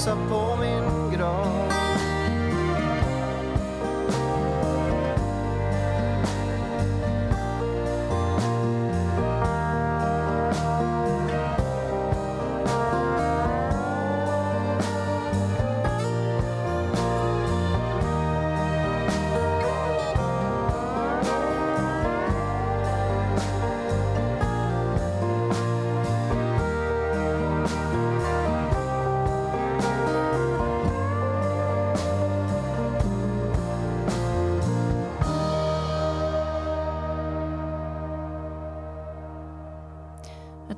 Support. 0.02 0.51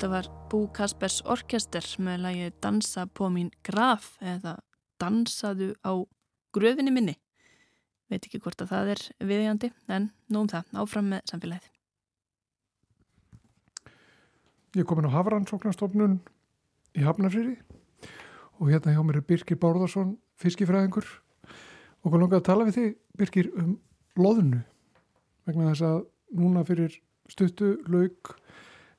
Þetta 0.03 0.17
var 0.17 0.25
Bú 0.51 0.57
Kaspers 0.75 1.21
Orkester 1.31 1.85
með 2.03 2.17
lagi 2.25 2.47
Dansa 2.59 3.05
på 3.07 3.29
mín 3.31 3.53
graf 3.63 4.17
eða 4.19 4.57
Dansaðu 4.99 5.69
á 5.79 6.03
gröfinni 6.51 6.91
minni. 6.91 7.13
Veit 8.11 8.27
ekki 8.27 8.41
hvort 8.43 8.59
að 8.65 8.73
það 8.73 8.91
er 8.97 9.03
viðjandi 9.29 9.69
en 9.87 10.09
nú 10.27 10.41
um 10.41 10.49
það, 10.51 10.67
áfram 10.75 11.07
með 11.13 11.31
samfélagið. 11.31 11.71
Ég 14.75 14.83
er 14.83 14.89
komin 14.91 15.07
á 15.07 15.15
Hafrannsóknarstofnun 15.15 16.19
í 16.99 17.07
Hafnarfriði 17.07 17.55
og 18.59 18.75
hérna 18.75 18.97
hjá 18.97 19.01
mér 19.07 19.21
er 19.21 19.27
Birgir 19.31 19.63
Bárðarsson, 19.63 20.17
fiskifræðingur 20.35 21.07
og 21.47 22.09
hvað 22.09 22.25
langar 22.25 22.43
að 22.43 22.49
tala 22.51 22.67
við 22.67 22.81
þig, 22.81 22.95
Birgir, 23.23 23.53
um 23.55 23.79
loðnu 24.19 24.65
vegna 25.47 25.71
þess 25.71 25.91
að 25.93 25.99
núna 26.43 26.67
fyrir 26.67 26.99
stuttu 27.31 27.77
lauk 27.87 28.35
eh, 28.35 28.42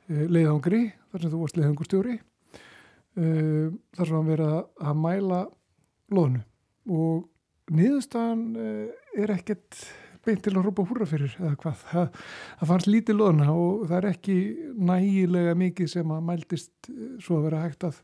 leiðangri, 0.09 0.83
þar 1.11 1.23
sem 1.25 1.33
þú 1.33 1.41
varst 1.43 1.59
leiðangurstjóri 1.61 2.15
eh, 2.19 3.69
þar 3.97 4.09
sem 4.09 4.17
hann 4.19 4.29
verið 4.31 4.55
að- 4.59 4.99
mæla 5.01 5.43
loðnu. 6.15 6.43
Og 6.91 7.29
niðurstaðan 7.73 8.43
eh, 8.61 9.23
er 9.23 9.33
ekkert 9.39 9.85
beint 10.25 10.41
til 10.45 10.55
að 10.55 10.63
hrópa 10.65 10.85
húra 10.89 11.07
fyrir 11.09 11.33
eða 11.37 11.55
hvað, 11.61 11.81
það, 11.91 12.21
það 12.61 12.71
fannst 12.71 12.89
lítið 12.89 13.19
loðna 13.19 13.49
og 13.53 13.83
það 13.89 13.97
er 13.99 14.07
ekki 14.11 14.37
nægilega 14.89 15.57
mikið 15.61 15.91
sem 15.93 16.15
að 16.17 16.23
mældist 16.31 16.89
eh, 16.93 17.17
svo 17.21 17.39
að 17.41 17.47
vera 17.49 17.65
hægt 17.65 17.85
að, 17.89 17.99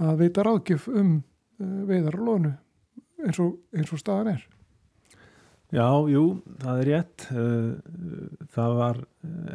að 0.00 0.22
veita 0.22 0.44
ráðgjöf 0.46 0.86
um 0.88 1.10
uh, 1.60 1.82
veiðar 1.88 2.16
og 2.16 2.26
loðnu 2.28 2.52
eins 3.20 3.40
og, 3.42 3.58
eins 3.76 3.90
og 3.92 4.00
staðan 4.00 4.32
er. 4.32 4.46
Já, 5.70 5.86
jú, 6.08 6.22
það 6.58 6.78
er 6.80 6.88
rétt. 6.88 7.24
Það 8.50 8.72
var 8.78 8.96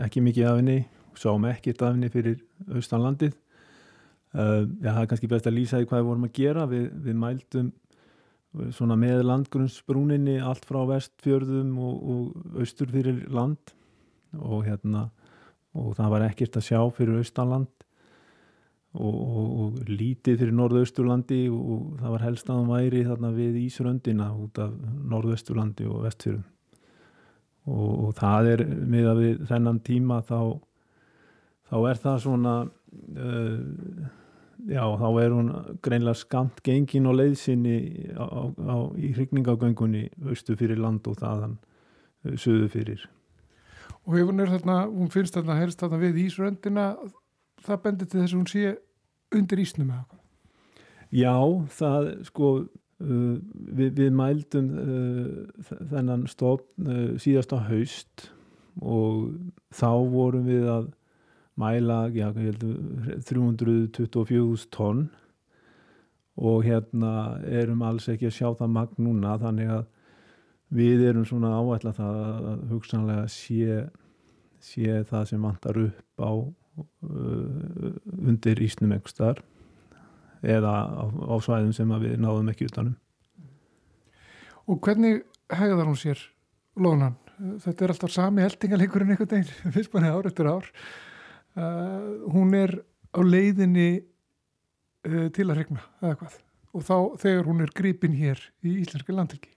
ekki 0.05 0.21
mikið 0.23 0.45
af 0.47 0.59
henni, 0.61 0.75
sáum 1.21 1.47
ekkert 1.49 1.83
af 1.85 1.95
henni 1.95 2.11
fyrir 2.13 2.39
austanlandið. 2.71 3.33
Já, 4.35 4.91
það 4.91 5.01
er 5.01 5.09
kannski 5.11 5.31
best 5.31 5.47
að 5.47 5.55
lýsa 5.55 5.79
því 5.79 5.89
hvað 5.89 6.01
við 6.01 6.09
vorum 6.09 6.27
að 6.27 6.35
gera. 6.35 6.65
Við, 6.67 6.87
við 7.05 7.19
mældum 7.21 7.69
svona 8.75 8.97
með 8.99 9.23
landgrunnsbrúninni 9.27 10.37
allt 10.43 10.65
frá 10.67 10.81
vestfjörðum 10.89 11.75
og, 11.83 11.95
og 12.11 12.59
austur 12.61 12.91
fyrir 12.91 13.23
land 13.33 13.73
og 14.35 14.65
hérna 14.67 15.09
og 15.75 15.95
það 15.97 16.13
var 16.13 16.27
ekkert 16.29 16.59
að 16.59 16.67
sjá 16.69 16.79
fyrir 16.95 17.19
austanland 17.19 17.71
og, 18.95 19.15
og, 19.15 19.47
og 19.61 19.89
lítið 19.91 20.39
fyrir 20.41 20.55
norðausturlandi 20.55 21.41
og 21.51 21.95
það 21.99 22.15
var 22.15 22.25
helst 22.29 22.49
að 22.49 22.61
hann 22.61 22.71
væri 22.71 23.03
þarna 23.07 23.31
við 23.35 23.57
Ísröndina 23.65 24.29
út 24.39 24.61
af 24.63 24.75
norðausturlandi 25.11 25.87
og 25.91 26.05
vestfjörðum 26.07 26.51
og 27.65 28.11
það 28.19 28.51
er 28.51 28.61
með 28.85 29.07
að 29.09 29.19
við 29.23 29.45
þennan 29.49 29.81
tíma 29.85 30.19
þá 30.25 30.39
þá 31.69 31.75
er 31.89 32.01
það 32.03 32.21
svona 32.25 32.55
uh, 32.65 34.07
já, 34.69 34.83
þá 35.01 35.07
er 35.23 35.35
hún 35.35 35.51
greinlega 35.85 36.19
skamt 36.19 36.61
gengin 36.65 37.09
og 37.09 37.17
leiðsynni 37.19 37.77
á, 38.15 38.25
á, 38.25 38.77
í 38.97 39.11
hrykningagöngunni 39.15 40.07
austu 40.29 40.57
fyrir 40.59 40.81
land 40.81 41.07
og 41.09 41.19
þaðan 41.21 41.57
uh, 41.57 42.35
söðu 42.37 42.69
fyrir. 42.73 43.05
Og 44.05 44.19
ef 44.19 44.29
hún 44.29 44.43
er 44.43 44.51
þarna, 44.53 44.83
hún 44.91 45.09
finnst 45.13 45.37
þarna 45.37 45.57
helst 45.57 45.81
þarna 45.81 46.01
við 46.03 46.21
Ísröndina, 46.27 46.89
það 47.65 47.81
bendir 47.87 48.09
til 48.09 48.21
þess 48.21 48.33
að 48.35 48.39
hún 48.39 48.49
sé 48.51 48.75
undir 49.35 49.61
Ísnum 49.63 49.89
eða 49.89 50.05
hvað? 50.05 50.21
Já, 51.15 51.35
það 51.77 52.09
sko 52.27 52.51
uh, 52.59 53.35
við, 53.77 53.91
við 53.97 54.13
mældum 54.15 54.69
uh, 54.81 55.65
þennan 55.91 56.25
stofn 56.29 56.89
uh, 56.89 57.09
síðasta 57.21 57.61
haust 57.69 58.29
og 58.81 59.31
þá 59.73 59.89
vorum 60.11 60.47
við 60.49 60.69
að 60.69 60.89
mæla 61.59 62.07
já, 62.15 62.31
324 62.33 64.67
tonn. 64.71 65.09
Og 66.35 66.65
hérna 66.67 67.39
erum 67.47 67.83
alls 67.87 68.09
ekki 68.11 68.27
að 68.27 68.35
sjá 68.35 68.49
það 68.59 68.73
magn 68.75 69.05
núna 69.05 69.37
þannig 69.39 69.69
að 69.71 69.85
við 70.75 71.05
erum 71.09 71.25
svona 71.27 71.53
áætla 71.55 71.93
það 71.95 72.15
að 72.25 72.65
hugsanlega 72.73 73.25
sé, 73.31 73.77
sé 74.59 74.99
það 75.07 75.23
sem 75.31 75.47
vantar 75.47 75.79
upp 75.85 76.19
á 76.19 76.31
uh, 76.35 76.51
undir 78.19 78.59
Ísnum 78.65 78.91
einhverstar 78.95 79.39
eða 80.43 80.73
á, 80.91 81.07
á 81.07 81.35
svæðum 81.39 81.71
sem 81.75 81.89
við 82.01 82.19
náðum 82.19 82.51
ekki 82.51 82.67
utanum 82.69 82.95
Og 84.65 84.79
hvernig 84.81 85.21
hegðar 85.53 85.85
hún 85.85 85.99
sér 85.99 86.21
lónan? 86.81 87.17
Þetta 87.61 87.85
er 87.85 87.91
alltaf 87.93 88.13
sami 88.13 88.41
heldingaleikurinn 88.41 89.11
einhvern 89.13 89.29
veginn, 89.29 89.71
fyrst 89.75 89.93
manni 89.93 90.09
ár 90.09 90.29
eftir 90.29 90.49
ár 90.49 90.69
uh, 91.55 92.29
hún 92.33 92.53
er 92.57 92.77
á 93.15 93.19
leiðinni 93.23 93.89
uh, 95.07 95.27
til 95.35 95.49
að 95.49 95.61
regna 95.61 95.83
eða 96.01 96.19
hvað. 96.21 96.37
Og 96.75 96.83
þá 96.83 96.95
þegar 97.21 97.49
hún 97.49 97.63
er 97.63 97.75
gripin 97.75 98.15
hér 98.19 98.41
í 98.65 98.77
Íslenski 98.81 99.15
landhelgi. 99.15 99.51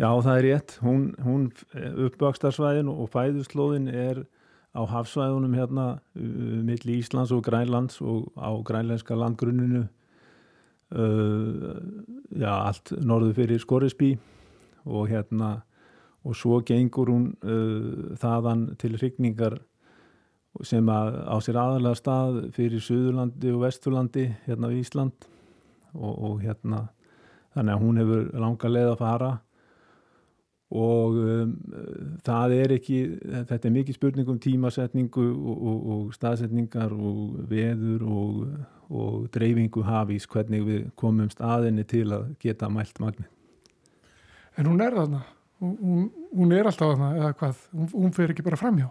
Já 0.00 0.08
það 0.24 0.36
er 0.38 0.46
rétt, 0.48 0.76
hún, 0.82 1.02
hún 1.22 1.50
uppvakstarsvæðin 2.08 2.88
og 2.90 3.10
fæðuslóðin 3.12 3.90
er 3.92 4.24
á 4.72 4.82
hafsvæðunum 4.88 5.54
hérna 5.54 5.86
uh, 6.16 6.60
milli 6.64 6.98
Íslands 7.02 7.32
og 7.34 7.44
Grænlands 7.46 8.00
og 8.00 8.32
á 8.34 8.50
grænlenska 8.64 9.14
landgrunninu. 9.14 9.86
Uh, 10.92 11.80
já 12.36 12.52
allt 12.52 12.92
norðu 13.00 13.32
fyrir 13.36 13.60
Skorisbí 13.62 14.16
og 14.84 15.08
hérna 15.08 15.62
og 16.24 16.36
svo 16.36 16.60
gengur 16.60 17.08
hún 17.08 17.30
uh, 17.42 18.16
þaðan 18.20 18.72
til 18.78 18.96
hrigningar 18.98 19.58
sem 20.68 20.88
að 20.92 21.14
á 21.24 21.36
sér 21.42 21.58
aðalega 21.62 21.98
stað 21.98 22.40
fyrir 22.56 22.82
Suðurlandi 22.84 23.52
og 23.54 23.62
Vesturlandi 23.64 24.26
hérna 24.46 24.68
við 24.72 24.82
Ísland. 24.82 25.28
Og, 25.92 26.12
og 26.12 26.36
hérna 26.44 26.86
þannig 27.52 27.74
að 27.74 27.82
hún 27.82 28.00
hefur 28.00 28.28
langa 28.40 28.70
leið 28.72 28.90
að 28.92 29.00
fara. 29.00 29.32
Og 30.72 31.18
um, 31.20 31.50
það 32.24 32.54
er 32.56 32.72
ekki 32.78 33.00
þetta 33.50 33.68
er 33.68 33.74
mikið 33.74 33.98
spurning 33.98 34.30
um 34.32 34.38
tímasetningu 34.40 35.26
og, 35.34 35.58
og, 35.58 35.82
og 35.94 36.14
staðsetningar 36.16 36.94
og 36.96 37.42
veður 37.50 38.06
og 38.08 39.28
dreifingu 39.32 39.84
hafís 39.84 40.24
hvernig 40.28 40.64
við 40.64 40.88
komum 40.96 41.28
staðinni 41.32 41.84
til 41.88 42.06
að 42.12 42.32
geta 42.40 42.72
mælt 42.72 43.00
magni 43.04 43.28
En 44.58 44.68
hún 44.68 44.82
er 44.84 44.92
þarna. 44.92 45.22
Hún, 45.62 46.08
hún 46.32 46.52
er 46.52 46.68
alltaf 46.68 46.90
þarna 46.92 47.12
eða 47.20 47.30
hvað, 47.40 47.60
hún, 47.72 47.88
hún 47.92 48.12
fer 48.16 48.32
ekki 48.32 48.44
bara 48.44 48.58
framhjá 48.60 48.88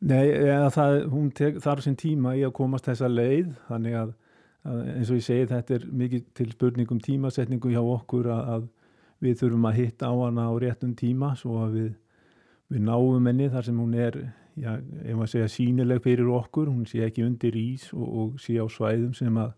Nei, 0.00 0.32
það, 0.72 0.94
hún 1.12 1.28
þarf 1.36 1.84
sín 1.84 1.96
tíma 2.00 2.32
í 2.38 2.44
að 2.46 2.54
komast 2.56 2.86
þessa 2.88 3.08
leið 3.10 3.50
þannig 3.66 3.96
að, 4.00 4.12
að 4.64 4.78
eins 4.94 5.10
og 5.12 5.18
ég 5.18 5.26
segi 5.26 5.48
þetta 5.50 5.76
er 5.76 5.84
mikið 6.02 6.22
til 6.38 6.46
spurningum 6.54 7.02
tímasetningu 7.04 7.72
hjá 7.74 7.82
okkur 7.82 8.30
að, 8.32 8.46
að 8.54 8.68
við 9.20 9.42
þurfum 9.42 9.68
að 9.68 9.80
hitta 9.82 10.08
á 10.08 10.14
hana 10.22 10.46
á 10.48 10.52
réttum 10.62 10.94
tíma 10.96 11.34
svo 11.36 11.58
að 11.66 11.76
við, 11.76 11.90
við 12.72 12.86
náum 12.88 13.28
henni 13.28 13.50
þar 13.52 13.68
sem 13.68 13.84
hún 13.84 13.92
er, 14.06 14.16
já, 14.56 14.72
ef 14.80 15.20
maður 15.20 15.32
segja 15.34 15.52
sínileg 15.52 16.02
fyrir 16.08 16.32
okkur, 16.32 16.72
hún 16.72 16.88
sé 16.88 17.04
ekki 17.04 17.26
undir 17.28 17.60
ís 17.60 17.90
og, 17.92 18.08
og 18.08 18.40
sé 18.40 18.56
á 18.56 18.64
svæðum 18.72 19.12
sem 19.18 19.36
að 19.36 19.52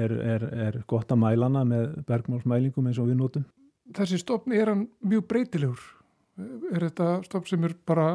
er, 0.00 0.16
er, 0.16 0.50
er 0.70 0.82
gott 0.88 1.12
að 1.12 1.20
mæla 1.26 1.50
hana 1.50 1.68
með 1.68 1.96
bergmálsmælingum 2.08 2.88
eins 2.88 3.00
og 3.02 3.10
við 3.10 3.20
notum. 3.20 3.48
Þessi 3.96 4.20
stofni 4.22 4.56
er 4.56 4.70
hann 4.72 4.86
mjög 5.04 5.28
breytilegur 5.28 5.88
er 6.70 6.86
þetta 6.88 7.10
stopp 7.26 7.48
sem 7.50 7.64
er 7.66 7.74
bara 7.86 8.08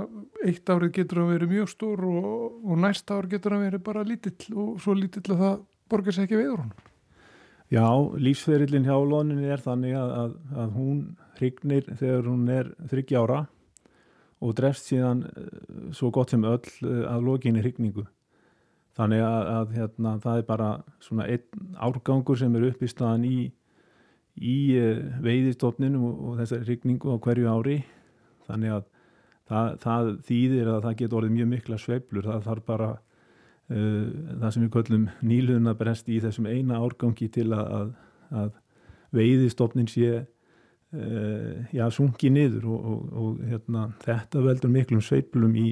eitt 0.45 0.69
árið 0.69 0.93
getur 0.99 1.23
að 1.23 1.31
vera 1.33 1.51
mjög 1.51 1.71
stór 1.71 2.03
og, 2.09 2.59
og 2.63 2.81
næsta 2.81 3.19
ár 3.19 3.29
getur 3.31 3.57
að 3.57 3.65
vera 3.67 3.81
bara 3.83 4.05
lítill 4.07 4.51
og 4.53 4.75
svo 4.83 4.95
lítill 4.97 5.25
að 5.35 5.41
það 5.43 5.57
borgar 5.91 6.15
sér 6.15 6.27
ekki 6.27 6.39
veður 6.39 6.63
honum. 6.63 6.91
Já, 7.73 7.88
lífsferillin 8.21 8.85
hjá 8.85 8.95
loninni 9.01 9.49
er 9.49 9.61
þannig 9.61 9.95
að, 9.97 10.11
að, 10.21 10.33
að 10.61 10.73
hún 10.77 10.99
hrygnir 11.39 11.88
þegar 11.97 12.27
hún 12.29 12.49
er 12.53 12.69
þryggja 12.91 13.23
ára 13.25 13.39
og 14.45 14.53
drefst 14.57 14.91
síðan 14.91 15.23
eh, 15.31 15.47
svo 15.95 16.11
gott 16.13 16.33
sem 16.33 16.45
öll 16.45 16.61
eh, 16.61 17.01
að 17.09 17.25
lokinni 17.25 17.63
hrygningu. 17.63 18.05
Þannig 18.95 19.25
að, 19.25 19.49
að 19.51 19.73
hérna, 19.75 20.13
það 20.23 20.39
er 20.39 20.47
bara 20.47 20.69
svona 21.03 21.25
einn 21.27 21.73
árgangur 21.83 22.39
sem 22.39 22.53
er 22.55 22.69
upp 22.69 22.83
í 22.85 22.91
staðan 22.91 23.25
í, 23.27 23.39
í 24.38 24.57
eh, 24.77 25.01
veiðistofninum 25.25 26.05
og, 26.05 26.21
og 26.29 26.39
þessari 26.43 26.69
hrygningu 26.69 27.17
á 27.17 27.23
hverju 27.25 27.49
ári 27.51 27.79
þannig 28.47 28.75
að 28.75 28.86
það, 29.49 29.71
það 29.84 30.12
þýðir 30.29 30.72
að 30.74 30.86
það 30.86 30.99
getur 31.01 31.20
orðið 31.20 31.36
mjög 31.38 31.49
mikla 31.53 31.80
sveiflur. 31.82 32.30
Það 32.30 32.45
þarf 32.49 32.67
bara 32.70 32.91
uh, 32.91 34.05
það 34.43 34.47
sem 34.49 34.65
við 34.65 34.72
köllum 34.78 35.09
nýluðuna 35.32 35.76
brest 35.80 36.11
í 36.11 36.22
þessum 36.24 36.49
eina 36.51 36.80
árgangi 36.82 37.32
til 37.34 37.49
að, 37.55 37.74
að, 37.80 37.91
að 38.43 38.53
veiðistofnin 39.15 39.89
sé 39.91 40.13
uh, 40.22 41.65
já, 41.76 41.86
sungi 41.93 42.32
niður 42.34 42.70
og, 42.76 42.88
og, 42.93 43.03
og 43.24 43.43
hérna, 43.49 43.89
þetta 44.05 44.45
veldur 44.45 44.74
miklum 44.74 45.03
sveiflum 45.05 45.57
í 45.59 45.67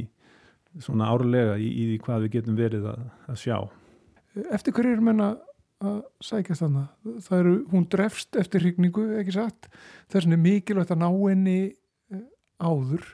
svona 0.82 1.10
árlega 1.14 1.58
í, 1.62 1.70
í 1.70 1.98
hvað 2.02 2.26
við 2.26 2.38
getum 2.40 2.58
verið 2.58 2.88
að, 2.90 3.02
að 3.30 3.42
sjá. 3.44 3.58
Eftir 4.50 4.74
hverju 4.74 4.96
er 4.96 5.04
menna 5.06 5.34
að 5.84 6.00
sækjast 6.24 6.64
þannig? 6.64 7.18
Það 7.26 7.40
eru, 7.40 7.54
hún 7.74 7.86
drefst 7.92 8.38
eftir 8.40 8.64
hrigningu, 8.64 9.06
ekki 9.20 9.36
satt? 9.36 9.68
Þess 10.10 10.24
vegna 10.24 10.38
er 10.38 10.44
mikilvægt 10.48 10.94
að 10.96 11.02
ná 11.04 11.10
henni 11.12 11.58
áður 12.64 13.06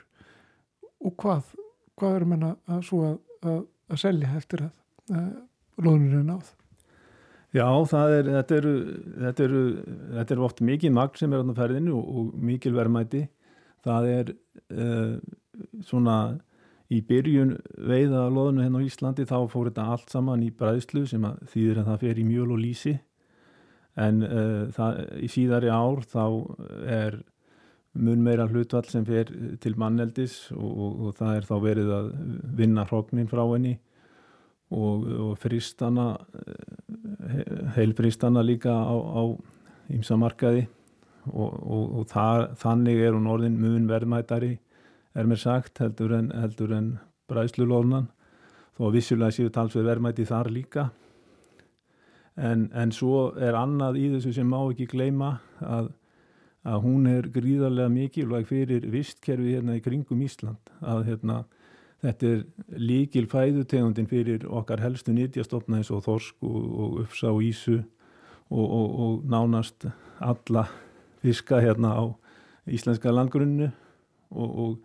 og 1.00 1.16
hvað, 1.20 1.52
hvað 1.98 2.16
er 2.16 2.26
menna 2.28 2.54
að 2.70 2.86
svo 2.88 3.02
að, 3.08 3.18
að, 3.42 3.60
að 3.90 4.02
selja 4.02 4.32
eftir 4.38 4.66
að 4.66 5.16
uh, 5.16 5.36
lónur 5.80 6.18
er 6.20 6.26
náð? 6.28 6.54
Já, 7.50 7.66
er, 7.66 8.28
þetta, 8.30 8.58
eru, 8.60 8.74
þetta, 9.24 9.46
eru, 9.48 9.62
þetta 10.14 10.34
eru 10.36 10.44
oft 10.46 10.60
mikið 10.62 10.94
magn 10.94 11.18
sem 11.18 11.32
er 11.34 11.42
á 11.42 11.54
ferðinu 11.58 11.96
og, 11.98 12.10
og 12.20 12.44
mikil 12.46 12.76
verðmæti. 12.76 13.24
Það 13.82 14.06
er 14.12 14.32
uh, 14.76 15.16
svona 15.86 16.18
í 16.90 17.00
byrjun 17.06 17.56
veiða 17.86 18.28
loðinu 18.30 18.64
hérna 18.64 18.82
á 18.82 18.86
Íslandi 18.86 19.26
þá 19.26 19.36
fór 19.50 19.70
þetta 19.70 19.88
allt 19.94 20.12
saman 20.12 20.42
í 20.46 20.50
bræðslu 20.54 21.04
sem 21.10 21.26
að 21.26 21.42
þýðir 21.52 21.82
að 21.82 21.90
það 21.90 22.04
fer 22.04 22.20
í 22.20 22.26
mjöl 22.26 22.46
og 22.48 22.62
lísi 22.62 22.94
en 24.00 24.22
uh, 24.26 24.64
það, 24.74 25.02
í 25.22 25.28
síðari 25.30 25.70
ár 25.74 26.02
þá 26.06 26.24
er 26.86 27.20
mun 27.98 28.22
meira 28.22 28.46
hlutvall 28.46 28.86
sem 28.86 29.04
fer 29.06 29.30
til 29.60 29.76
manneldis 29.78 30.50
og, 30.54 30.70
og, 30.70 30.98
og 31.06 31.14
það 31.18 31.36
er 31.36 31.48
þá 31.48 31.54
verið 31.64 31.94
að 31.96 32.10
vinna 32.60 32.84
hróknin 32.86 33.30
frá 33.30 33.42
henni 33.50 33.74
og, 34.70 35.08
og 35.30 35.32
fristana 35.42 36.12
heilfristana 37.74 38.44
líka 38.46 38.70
á, 38.70 39.24
ímsamarkaði 39.90 40.68
og 41.30 42.06
það, 42.08 42.44
þannig 42.62 43.00
er 43.02 43.16
hún 43.16 43.28
orðin 43.28 43.58
mun 43.60 43.88
verðmætari 43.90 44.54
er 45.14 45.26
mér 45.26 45.40
sagt 45.42 45.80
heldur 45.82 46.14
en, 46.16 46.30
heldur 46.30 46.72
en 46.74 46.90
bræðslulóðnan 47.30 48.08
þó 48.76 48.86
að 48.88 48.96
vissulega 48.96 49.34
séu 49.34 49.52
talsveð 49.52 49.88
verðmæti 49.90 50.26
þar 50.28 50.50
líka. 50.54 50.88
En, 52.40 52.68
en 52.72 52.92
svo 52.94 53.30
er 53.36 53.58
annað 53.58 53.98
í 54.00 54.06
þessu 54.14 54.32
sem 54.38 54.48
má 54.48 54.60
ekki 54.62 54.86
gleima 54.94 55.34
að 55.60 55.90
að 56.68 56.82
hún 56.84 57.06
er 57.08 57.28
gríðarlega 57.32 57.92
mikilvæg 57.92 58.48
fyrir 58.50 58.84
vistkerfi 58.92 59.54
hérna 59.56 59.78
í 59.78 59.84
kringum 59.84 60.20
Ísland 60.24 60.72
að 60.80 61.06
hérna 61.08 61.38
þetta 62.04 62.32
er 62.34 62.42
líkil 62.80 63.26
fæðutegundin 63.30 64.08
fyrir 64.10 64.44
okkar 64.48 64.82
helstu 64.84 65.14
nýtjastofna 65.16 65.80
eins 65.80 65.92
og 65.92 66.04
þorsk 66.04 66.44
og, 66.44 66.60
og 66.84 67.00
uppsá 67.04 67.32
ísu 67.44 67.78
og, 68.50 68.66
og, 68.66 68.88
og 69.04 69.24
nánast 69.30 69.88
alla 70.20 70.66
fiska 71.24 71.60
hérna 71.64 71.94
á 71.96 72.04
íslenska 72.68 73.12
landgrunnu 73.12 73.70
og 74.30 74.78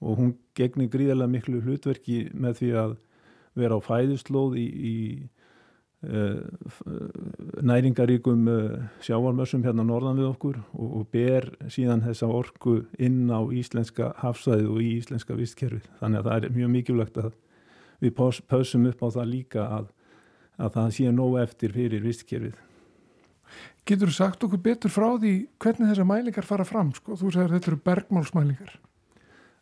hún 0.00 0.34
gegnir 0.56 0.90
gríðarlega 0.90 1.30
miklu 1.30 1.60
hlutverki 1.64 2.28
með 2.34 2.58
því 2.60 2.70
að 2.82 2.96
vera 3.58 3.78
á 3.78 3.80
fæðuslóð 3.82 4.56
í, 4.60 4.66
í 4.66 4.96
næringaríkum 7.60 8.48
eh, 8.48 8.84
sjávarmössum 9.04 9.60
hérna 9.66 9.84
norðan 9.84 10.16
við 10.16 10.30
okkur 10.30 10.56
og, 10.72 10.94
og 10.96 11.10
ber 11.12 11.50
síðan 11.68 12.00
þessa 12.06 12.30
orku 12.32 12.78
inn 12.96 13.28
á 13.28 13.44
íslenska 13.52 14.14
hafsæði 14.22 14.64
og 14.70 14.80
í 14.80 14.94
íslenska 14.96 15.36
vistkerfi 15.36 15.82
þannig 16.00 16.22
að 16.22 16.30
það 16.30 16.38
er 16.38 16.56
mjög 16.56 16.72
mikilvægt 16.76 17.20
að 17.20 17.36
við 18.00 18.16
pausum 18.48 18.88
upp 18.88 19.04
á 19.04 19.08
það 19.12 19.28
líka 19.34 19.66
að, 19.66 19.92
að 20.56 20.74
það 20.78 20.90
sé 20.96 21.12
nóg 21.12 21.38
eftir 21.42 21.76
fyrir 21.76 22.06
vistkerfið 22.08 22.66
Getur 23.84 24.08
þú 24.08 24.16
sagt 24.16 24.44
okkur 24.46 24.64
betur 24.64 24.92
frá 24.94 25.08
því 25.18 25.34
hvernig 25.60 25.90
þessar 25.90 26.08
mælingar 26.08 26.46
fara 26.46 26.64
fram? 26.64 26.92
Sko? 26.94 27.16
Þú 27.18 27.32
segir 27.34 27.52
þetta 27.58 27.74
eru 27.74 27.84
bergmálsmælingar 27.90 28.76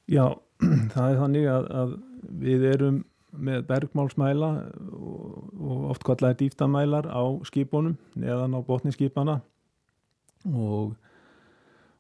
Já, 0.07 0.39
það 0.95 1.05
er 1.05 1.23
þannig 1.25 1.51
að, 1.51 1.71
að 1.83 1.95
við 2.47 2.69
erum 2.77 3.07
með 3.33 3.67
bergmálsmæla 3.69 4.49
og, 4.93 5.51
og 5.61 5.85
oft 5.93 6.05
kallar 6.07 6.37
dýftamælar 6.39 7.09
á 7.13 7.23
skipunum 7.47 7.99
neðan 8.17 8.57
á 8.57 8.61
botniskipana 8.65 9.39
og, 10.49 10.95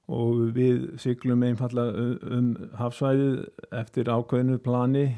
og 0.09 0.45
við 0.57 0.99
syklum 1.03 1.45
einfallega 1.47 2.07
um 2.39 2.53
hafsvæðið 2.79 3.43
eftir 3.81 4.12
ákveðinu 4.12 4.61
plani 4.64 5.09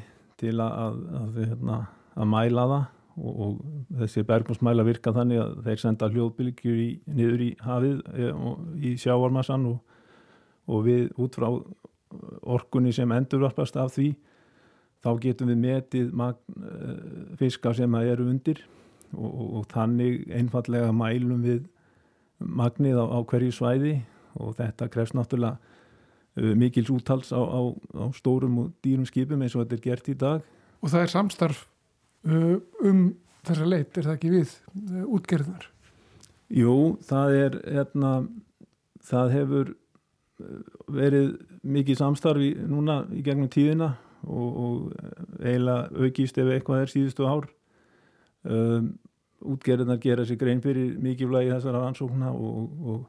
til 0.41 0.57
að, 0.59 1.05
að, 1.21 1.37
hérna, 1.45 1.77
að 2.17 2.33
mæla 2.33 2.65
það. 2.73 2.89
Og, 3.21 3.39
og 3.43 3.97
þessi 3.99 4.23
bergmálsmæla 4.25 4.85
virka 4.87 5.11
þannig 5.13 5.41
að 5.43 5.57
þeir 5.65 5.81
senda 5.81 6.07
hljóðbylgjur 6.13 6.77
niður 7.11 7.41
í 7.43 7.49
hafið 7.59 7.97
e, 8.15 8.29
í 8.87 8.91
sjávarmassan 8.97 9.65
og 9.71 10.85
við 10.87 11.09
út 11.19 11.35
frá 11.35 11.49
orkunni 12.41 12.93
sem 12.95 13.11
endurvarpast 13.11 13.75
af 13.79 13.91
því 13.97 14.13
þá 15.01 15.09
getum 15.23 15.51
við 15.51 15.59
metið 15.65 16.13
magn, 16.17 16.61
uh, 16.61 17.33
fiska 17.39 17.73
sem 17.77 17.97
að 17.97 18.13
eru 18.13 18.27
undir 18.31 18.61
og, 19.15 19.27
og, 19.27 19.47
og 19.59 19.67
þannig 19.73 20.27
einfallega 20.37 20.91
mælum 20.95 21.43
við 21.45 21.65
magnið 22.41 23.01
á, 23.01 23.05
á 23.05 23.19
hverju 23.27 23.55
svæði 23.55 23.95
og 24.41 24.55
þetta 24.59 24.89
krefst 24.93 25.17
náttúrulega 25.17 25.57
uh, 25.57 26.53
mikils 26.57 26.91
úttals 26.93 27.33
á, 27.33 27.41
á, 27.41 27.61
á 27.97 28.05
stórum 28.17 28.61
og 28.63 28.71
dýrum 28.85 29.07
skipum 29.09 29.41
eins 29.41 29.57
og 29.57 29.65
þetta 29.65 29.79
er 29.79 29.85
gert 29.89 30.09
í 30.11 30.17
dag. 30.17 30.47
Og 30.81 30.93
það 30.93 31.05
er 31.05 31.13
samstarf 31.15 31.65
uh, 32.29 32.57
um 32.85 33.11
þessa 33.47 33.67
leit, 33.67 33.91
er 33.97 34.07
það 34.07 34.17
ekki 34.17 34.33
við 34.35 34.55
útgerðnar? 35.09 35.67
Jú, 36.51 36.75
það 37.07 37.37
er 37.39 37.61
hérna, 37.63 38.11
það 39.07 39.37
hefur 39.37 39.75
verið 40.91 41.35
mikið 41.61 41.99
samstarfi 41.99 42.53
núna 42.69 43.03
í 43.13 43.21
gegnum 43.25 43.49
tíðina 43.51 43.91
og, 44.27 44.49
og 44.65 44.91
eiginlega 45.41 46.03
aukist 46.05 46.37
ef 46.37 46.51
eitthvað 46.51 46.83
er 46.83 46.93
síðustu 46.93 47.29
ár. 47.29 47.47
Um, 48.41 48.93
útgerðinar 49.41 50.01
gera 50.01 50.25
sér 50.25 50.37
grein 50.41 50.61
fyrir 50.61 50.97
mikilvægi 51.01 51.53
þessara 51.55 51.81
rannsókna 51.81 52.29
og, 52.33 52.99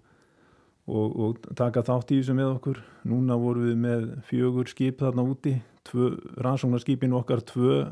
og, 0.88 1.18
og 1.26 1.50
taka 1.56 1.84
þátt 1.84 2.14
í 2.14 2.20
þessu 2.20 2.36
með 2.36 2.54
okkur. 2.54 2.80
Núna 3.08 3.36
vorum 3.40 3.68
við 3.68 3.82
með 3.84 4.08
fjögur 4.28 4.70
skip 4.72 5.02
þarna 5.02 5.26
úti 5.28 5.58
rannsóknarskipin 5.92 7.12
okkar 7.12 7.42
tvö 7.42 7.82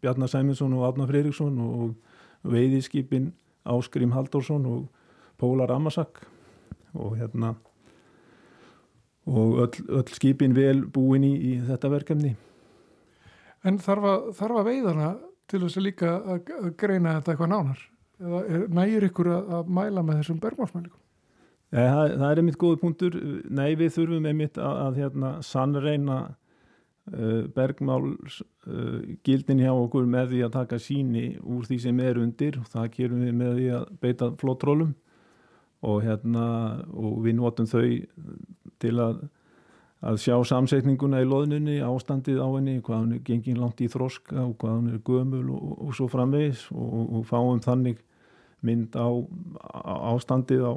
Bjarnar 0.00 0.30
Sæminsson 0.32 0.72
og 0.74 0.86
Átnar 0.88 1.10
Freiriksson 1.10 1.58
og 1.60 1.94
veiðiskipin 2.42 3.32
Áskrím 3.64 4.12
Halldórsson 4.12 4.66
og 4.66 4.88
Pólar 5.38 5.70
Amasak 5.70 6.26
og 6.94 7.16
hérna 7.16 7.54
og 9.26 9.58
öll, 9.58 9.84
öll 9.88 10.14
skipin 10.14 10.54
vel 10.54 10.84
búin 10.86 11.24
í, 11.24 11.34
í 11.34 11.52
þetta 11.64 11.88
verkefni 11.88 12.34
En 13.64 13.80
þarf 13.80 14.10
að, 14.10 14.28
þarf 14.38 14.60
að 14.60 14.68
veiðana 14.68 15.08
til 15.50 15.62
þess 15.64 15.80
að 15.80 15.86
líka 15.86 16.12
að, 16.20 16.52
greina 16.80 17.16
þetta 17.18 17.32
eitthvað 17.32 17.52
nánar? 17.52 17.82
Eða 18.24 18.60
nægir 18.78 19.08
ykkur 19.08 19.30
að, 19.34 19.50
að 19.58 19.72
mæla 19.78 20.04
með 20.04 20.20
þessum 20.20 20.40
bergmálsmælikum? 20.42 21.00
Ja, 21.74 21.84
það, 21.90 22.14
það 22.20 22.28
er 22.28 22.40
einmitt 22.40 22.58
góð 22.60 22.74
punktur. 22.82 23.20
Nei, 23.50 23.68
við 23.78 23.94
þurfum 23.96 24.26
einmitt 24.30 24.58
að, 24.62 24.80
að 24.84 24.98
hérna, 25.02 25.30
sannreina 25.42 26.18
uh, 27.10 27.40
bergmáls 27.56 28.42
uh, 28.68 29.00
hjá 29.24 29.72
okkur 29.72 30.06
með 30.10 30.34
því 30.34 30.42
að 30.46 30.54
taka 30.58 30.78
síni 30.82 31.24
úr 31.42 31.64
því 31.66 31.80
sem 31.86 32.04
er 32.04 32.20
undir. 32.22 32.60
Það 32.70 32.90
gerum 32.98 33.24
við 33.26 33.40
með 33.40 33.56
því 33.58 33.70
að 33.80 33.88
beita 34.04 34.30
flótrólum 34.40 34.92
og, 35.84 35.98
hérna, 36.04 36.46
og 36.94 37.18
við 37.24 37.40
notum 37.40 37.68
þau 37.68 37.88
til 38.80 38.94
að 39.02 39.24
að 40.04 40.18
sjá 40.20 40.34
samsetninguna 40.48 41.22
í 41.22 41.28
loðnunni, 41.28 41.78
ástandið 41.84 42.40
á 42.44 42.48
henni, 42.52 42.78
hvað 42.84 42.98
hann 43.00 43.14
er 43.16 43.22
gengið 43.24 43.60
langt 43.60 43.80
í 43.80 43.88
þroska 43.92 44.36
og 44.42 44.56
hvað 44.60 44.74
hann 44.74 44.90
er 44.92 45.02
gömul 45.06 45.44
og, 45.54 45.70
og, 45.78 45.92
svo 45.96 46.08
framvegis 46.12 46.66
og, 46.74 47.04
og 47.18 47.26
fáum 47.28 47.62
þannig 47.64 48.02
mynd 48.64 48.96
á, 48.96 49.08
á 49.08 49.94
ástandið 50.12 50.66
á, 50.68 50.74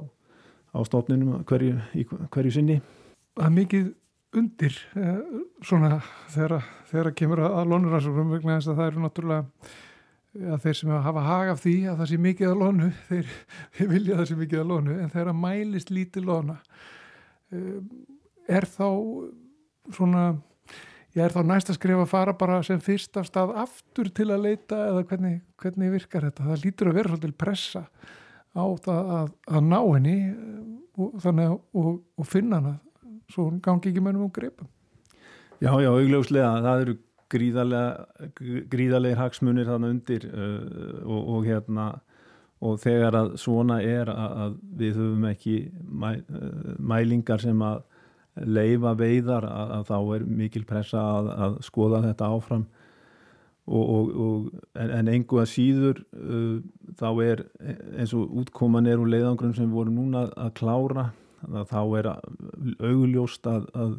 á 0.76 0.80
stofninum 0.88 1.42
hverju, 1.48 1.76
hverju 2.32 2.54
sinni. 2.56 2.80
Það 3.38 3.50
er 3.50 3.56
mikið 3.58 3.90
undir 4.38 4.80
eh, 5.00 5.20
svona 5.66 6.00
þegar, 6.34 6.64
þegar 6.90 7.14
kemur 7.18 7.44
að 7.48 7.70
lónuransóknum 7.72 8.34
vegna 8.36 8.58
þess 8.58 8.72
að 8.72 8.80
það 8.80 8.92
eru 8.92 9.04
náttúrulega 9.06 9.46
að 10.38 10.66
þeir 10.66 10.78
sem 10.78 10.92
hafa 10.92 11.24
hag 11.26 11.52
af 11.54 11.64
því 11.64 11.76
að 11.90 12.02
það 12.02 12.10
sé 12.12 12.18
mikið 12.22 12.52
að 12.52 12.60
lónu, 12.62 12.90
þeir, 13.08 13.32
þeir 13.78 13.90
vilja 13.94 14.14
að 14.14 14.20
það 14.20 14.30
sé 14.30 14.38
mikið 14.42 14.62
að 14.62 14.70
lónu 14.72 14.98
en 14.98 15.14
þegar 15.14 15.32
að 15.32 15.42
mælist 15.42 15.94
lítið 15.94 16.28
lóna 16.28 16.58
um, 17.56 17.88
er 18.48 18.68
þá 18.70 18.88
svona 19.96 20.24
ég 21.18 21.24
er 21.26 21.34
þá 21.34 21.42
næst 21.48 21.72
að 21.72 21.80
skrifa 21.80 22.06
að 22.06 22.12
fara 22.12 22.36
bara 22.38 22.62
sem 22.66 22.80
fyrst 22.84 23.18
af 23.20 23.28
stað 23.30 23.56
aftur 23.64 24.10
til 24.14 24.30
að 24.30 24.46
leita 24.46 24.80
eða 24.92 25.04
hvernig, 25.10 25.40
hvernig 25.62 25.94
virkar 25.96 26.28
þetta? 26.28 26.48
Það 26.52 26.66
lítur 26.66 26.92
að 26.92 27.00
vera 27.00 27.14
svolítið 27.14 27.38
pressa 27.42 27.84
á 28.58 28.66
það 28.86 29.12
að, 29.18 29.32
að 29.54 29.68
ná 29.72 29.80
henni 29.80 30.18
og, 30.98 31.18
þannig, 31.24 31.58
og, 31.78 31.90
og 32.18 32.30
finna 32.30 32.62
hana 32.62 32.76
svo 33.32 33.50
gangi 33.64 33.92
ekki 33.92 34.04
mennum 34.04 34.28
um 34.28 34.34
greipum 34.34 34.70
Já, 35.58 35.72
já, 35.82 35.90
augljóslega 35.90 36.50
það 36.62 36.84
eru 36.84 36.98
gríðarlega 37.34 38.30
gríðarlega 38.72 39.20
hagsmunir 39.20 39.68
þannig 39.68 39.96
undir 39.96 40.28
uh, 40.30 41.02
og, 41.04 41.32
og 41.34 41.48
hérna 41.48 41.88
og 42.64 42.80
þegar 42.82 43.18
að 43.20 43.34
svona 43.42 43.82
er 43.86 44.10
að, 44.10 44.38
að 44.44 44.56
við 44.80 45.00
höfum 45.02 45.26
ekki 45.32 45.56
mæ, 45.82 46.12
uh, 46.22 46.76
mælingar 46.78 47.42
sem 47.44 47.62
að 47.66 47.82
leifa 48.46 48.94
veiðar 48.98 49.48
að, 49.50 49.72
að 49.78 49.88
þá 49.92 49.98
er 50.16 50.26
mikil 50.42 50.66
pressa 50.68 51.04
að, 51.18 51.32
að 51.46 51.56
skoða 51.68 52.04
þetta 52.10 52.34
áfram. 52.36 52.68
Og, 53.68 53.84
og, 53.84 54.12
og, 54.24 54.44
en, 54.80 54.92
en 54.96 55.10
einhver 55.12 55.44
að 55.44 55.50
síður 55.52 55.98
uh, 56.16 56.60
þá 57.00 57.10
er 57.26 57.42
eins 58.00 58.14
og 58.16 58.38
útkoman 58.44 58.88
er 58.88 59.02
úr 59.02 59.10
leiðangrun 59.12 59.58
sem 59.58 59.74
voru 59.74 59.92
núna 59.92 60.30
að 60.40 60.54
klára 60.62 61.10
þá 61.68 61.82
er 62.00 62.08
augljóst 62.80 63.48
að, 63.48 63.68
að 63.76 63.98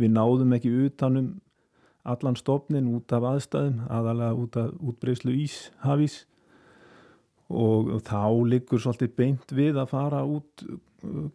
við 0.00 0.14
náðum 0.16 0.54
ekki 0.56 0.72
utanum 0.86 1.28
allan 2.02 2.36
stopnin 2.38 2.90
út 2.96 3.12
af 3.14 3.26
aðstæðum 3.34 3.84
aðalega 3.92 4.38
út 4.42 4.58
af 4.58 4.72
útbreyslu 4.82 5.34
ís 5.38 5.56
hafís 5.84 6.22
og 7.52 7.92
þá 8.06 8.22
liggur 8.48 8.80
svolítið 8.82 9.14
beint 9.18 9.54
við 9.54 9.78
að 9.82 9.92
fara 9.92 10.24
út 10.24 10.64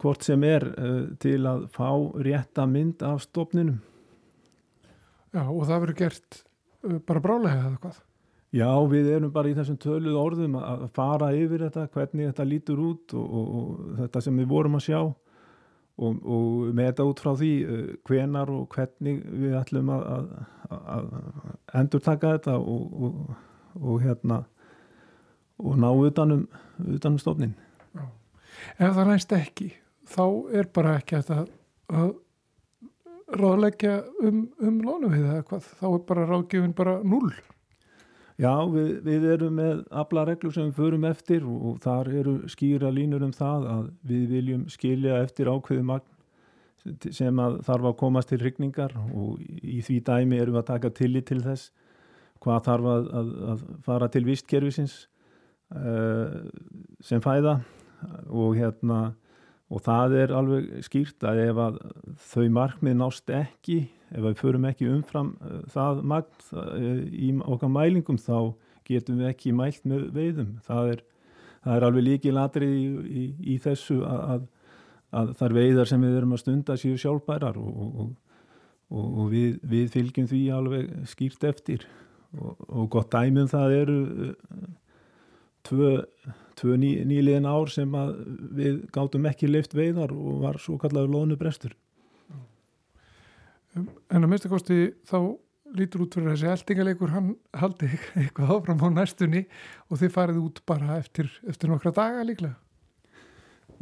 hvort 0.02 0.24
sem 0.26 0.44
er 0.48 0.66
uh, 0.78 1.06
til 1.22 1.42
að 1.48 1.68
fá 1.76 1.90
rétta 2.24 2.68
mynd 2.70 3.04
af 3.06 3.24
stofninum. 3.26 3.80
Já 5.36 5.44
og 5.44 5.64
það 5.68 5.82
verður 5.84 6.00
gert 6.02 6.42
uh, 6.88 7.00
bara 7.08 7.24
brálega 7.24 7.64
eða 7.66 7.80
hvað? 7.84 8.04
Já 8.56 8.70
við 8.90 9.10
erum 9.12 9.32
bara 9.36 9.52
í 9.52 9.56
þessum 9.58 9.78
töluð 9.84 10.18
orðum 10.18 10.56
að 10.62 10.86
fara 10.96 11.34
yfir 11.36 11.66
þetta, 11.66 11.90
hvernig 11.92 12.30
þetta 12.30 12.46
lítur 12.48 12.80
út 12.80 13.16
og, 13.18 13.26
og, 13.28 13.48
og 13.60 13.96
þetta 14.02 14.24
sem 14.24 14.38
við 14.40 14.52
vorum 14.54 14.78
að 14.80 14.86
sjá 14.88 15.00
og, 15.02 15.18
og 16.22 16.70
með 16.72 16.92
þetta 16.92 17.08
út 17.12 17.24
frá 17.26 17.34
því 17.42 17.54
uh, 17.66 17.88
hvenar 18.08 18.54
og 18.56 18.70
hvernig 18.76 19.20
við 19.28 19.58
ætlum 19.60 19.92
að, 19.98 20.08
að, 20.16 20.78
að 20.96 21.12
endur 21.82 22.06
taka 22.08 22.38
þetta 22.38 22.56
og 22.58 24.00
hérna 24.02 24.46
og 25.58 25.78
ná 25.82 25.90
utanum, 25.92 26.46
utanum 26.86 27.20
stofnin. 27.22 27.56
Ef 28.78 28.94
það 28.94 29.12
næst 29.12 29.34
ekki, 29.34 29.72
þá 30.08 30.26
er 30.60 30.70
bara 30.74 30.98
ekki 31.00 31.20
að, 31.20 31.52
að 31.90 32.16
ráðleggja 33.38 34.00
um, 34.24 34.48
um 34.64 34.82
lónu 34.86 35.12
við 35.12 35.26
eða 35.26 35.46
hvað, 35.50 35.70
þá 35.80 35.88
er 35.90 36.04
bara 36.10 36.28
ráðgjöfin 36.30 36.76
bara 36.78 36.98
null. 37.04 37.32
Já, 38.38 38.54
við, 38.70 38.92
við 39.02 39.24
erum 39.34 39.56
með 39.58 39.80
abla 39.98 40.28
reglur 40.30 40.54
sem 40.54 40.70
við 40.70 40.78
förum 40.78 41.08
eftir 41.10 41.46
og, 41.50 41.80
þar 41.82 42.12
eru 42.20 42.36
skýra 42.52 42.92
línur 42.94 43.26
um 43.26 43.34
það 43.34 43.66
að 43.72 43.88
við 44.12 44.28
viljum 44.36 44.68
skilja 44.70 45.24
eftir 45.24 45.50
ákveði 45.50 45.88
magn 45.90 46.14
sem 47.12 47.40
að 47.42 47.58
þarf 47.68 47.90
að 47.90 47.98
komast 48.00 48.30
til 48.32 48.40
rigningar 48.40 48.94
og 49.10 49.42
í 49.42 49.82
því 49.84 49.98
dæmi 50.08 50.38
erum 50.40 50.56
við 50.56 50.62
að 50.62 50.70
taka 50.70 50.94
tillit 50.96 51.28
til 51.28 51.42
þess 51.44 51.72
hvað 52.44 52.62
þarf 52.70 52.90
að, 52.94 53.10
að, 53.20 53.32
að 53.52 53.64
fara 53.88 54.10
til 54.14 54.24
vistkerfisins 54.28 54.96
sem 57.04 57.20
fæða 57.24 57.58
og 58.30 58.54
hérna 58.56 59.00
og 59.68 59.84
það 59.84 60.14
er 60.22 60.34
alveg 60.36 60.68
skýrt 60.86 61.26
að 61.28 61.42
ef 61.44 61.58
að 61.60 61.80
þau 62.30 62.46
markmið 62.56 63.00
nást 63.02 63.34
ekki 63.36 63.82
ef 64.14 64.24
við 64.24 64.38
förum 64.40 64.68
ekki 64.70 64.88
umfram 64.92 65.34
uh, 65.42 65.60
það 65.74 66.04
magn 66.08 66.46
uh, 66.56 67.02
í 67.12 67.34
okkar 67.44 67.72
mælingum 67.74 68.20
þá 68.22 68.54
getum 68.88 69.20
við 69.20 69.32
ekki 69.34 69.52
mælt 69.56 69.84
með 69.88 70.06
veiðum. 70.16 70.54
Það 70.64 70.94
er, 70.94 71.02
það 71.66 71.74
er 71.76 71.86
alveg 71.90 72.06
líki 72.06 72.32
latri 72.32 72.70
í, 72.72 72.86
í, 72.88 73.26
í 73.56 73.58
þessu 73.64 74.00
að, 74.08 74.46
að 75.12 75.34
þar 75.42 75.58
veiðar 75.58 75.92
sem 75.92 76.06
við 76.06 76.16
erum 76.22 76.38
að 76.38 76.44
stunda 76.46 76.78
séu 76.80 76.96
sjálfbærar 77.02 77.60
og, 77.60 77.82
og, 77.84 78.14
og, 78.88 79.06
og 79.10 79.32
við, 79.34 79.58
við 79.68 79.92
fylgjum 79.92 80.30
því 80.32 80.42
alveg 80.56 80.94
skýrt 81.12 81.44
eftir. 81.52 81.84
Og 82.38 82.88
gott 82.92 83.12
dæmum 83.12 83.48
það 83.52 83.76
eru 83.82 84.00
tvö 85.68 85.94
tvö 86.58 86.78
ný, 86.82 86.94
nýliðin 87.06 87.48
ár 87.48 87.70
sem 87.72 87.92
við 88.58 88.80
gáttum 88.94 89.28
ekki 89.30 89.50
leift 89.50 89.76
veiðar 89.78 90.14
og 90.16 90.42
var 90.46 90.62
svo 90.62 90.78
kallaður 90.82 91.14
loðnu 91.14 91.38
brestur. 91.40 91.76
En 93.78 94.24
að 94.24 94.32
minnstakosti 94.32 94.80
þá 95.06 95.20
lítur 95.78 96.06
út 96.06 96.16
fyrir 96.16 96.34
þessi 96.34 96.48
eldingaleikur 96.54 97.12
hann 97.14 97.34
haldi 97.58 97.90
eitthvað 98.18 98.54
áfram 98.56 98.82
á 98.82 98.90
næstunni 99.02 99.44
og 99.92 100.00
þið 100.02 100.16
farið 100.16 100.40
út 100.46 100.64
bara 100.70 100.98
eftir, 101.02 101.30
eftir 101.46 101.72
nokkra 101.72 101.94
daga 101.94 102.24
líklega. 102.26 102.56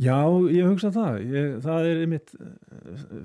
Já, 0.02 0.28
ég 0.52 0.66
hugsa 0.68 0.90
það. 0.92 1.22
Ég, 1.32 1.52
það 1.64 1.86
er 1.88 2.00
einmitt 2.04 2.34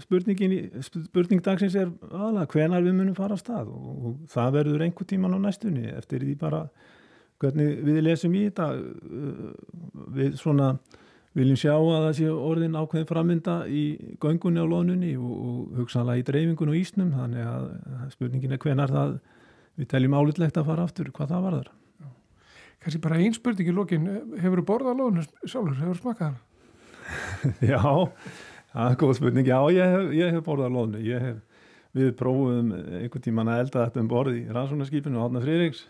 spurningin, 0.04 0.52
spurning 0.86 1.42
dagsins 1.42 1.74
er 1.74 1.90
aðalega 2.12 2.46
hvenar 2.52 2.84
við 2.84 2.94
munum 2.94 3.16
fara 3.18 3.34
á 3.34 3.40
stað 3.40 3.72
og, 3.74 3.88
og 3.90 4.20
það 4.30 4.54
verður 4.60 4.84
einhver 4.86 5.08
tíman 5.10 5.34
á 5.34 5.38
næstunni 5.48 5.90
eftir 5.90 6.22
því 6.22 6.36
bara 6.38 6.62
hvernig 7.40 7.80
við 7.86 8.02
lesum 8.04 8.36
í 8.36 8.46
þetta 8.48 8.70
uh, 8.76 9.50
við 10.16 10.38
svona 10.40 10.74
viljum 11.36 11.58
sjá 11.58 11.74
að 11.76 12.04
það 12.04 12.14
sé 12.18 12.30
orðin 12.30 12.78
ákveðin 12.78 13.10
frammynda 13.10 13.56
í 13.70 13.82
göngunni 14.22 14.62
á 14.62 14.66
lónunni 14.66 15.12
og, 15.16 15.34
og 15.34 15.76
hugsanlega 15.78 16.22
í 16.22 16.26
dreifingun 16.26 16.72
og 16.72 16.78
ísnum 16.80 17.12
þannig 17.14 17.46
að 17.46 17.68
spurningin 18.16 18.56
er 18.56 18.62
hvenar 18.62 18.90
það 18.90 19.12
við 19.78 19.92
teljum 19.92 20.16
álitlegt 20.18 20.58
að 20.58 20.72
fara 20.72 20.88
aftur 20.88 21.12
hvað 21.14 21.34
það 21.34 21.46
var 21.46 21.58
þar 21.60 21.70
Kanski 22.80 23.00
bara 23.04 23.18
einn 23.20 23.34
spurning 23.36 23.68
í 23.68 23.72
lókin 23.76 24.06
hefur 24.40 24.62
þú 24.62 24.66
borðað 24.70 25.00
lónu 25.02 25.22
sjálfur, 25.44 25.74
hefur 25.76 25.98
þú 25.98 26.00
smakað 26.00 26.30
hana? 26.30 26.38
já, 27.72 27.80
það 28.72 28.86
er 28.86 28.96
góð 29.02 29.12
spurning. 29.18 29.50
Já, 29.50 29.58
ég 29.76 29.92
hef, 29.94 30.06
ég 30.16 30.32
hef 30.32 30.46
borðað 30.46 30.76
lónu 30.78 31.02
hef, 31.26 31.66
við 31.92 32.14
prófum 32.16 32.70
einhvern 32.72 33.24
tíman 33.26 33.50
að 33.52 33.60
elda 33.66 33.84
þetta 33.84 34.00
um 34.00 34.08
borði 34.08 34.38
í 34.40 34.56
rannsóknarskipinu 34.56 35.20
Átna 35.20 35.42
Frýriks 35.44 35.82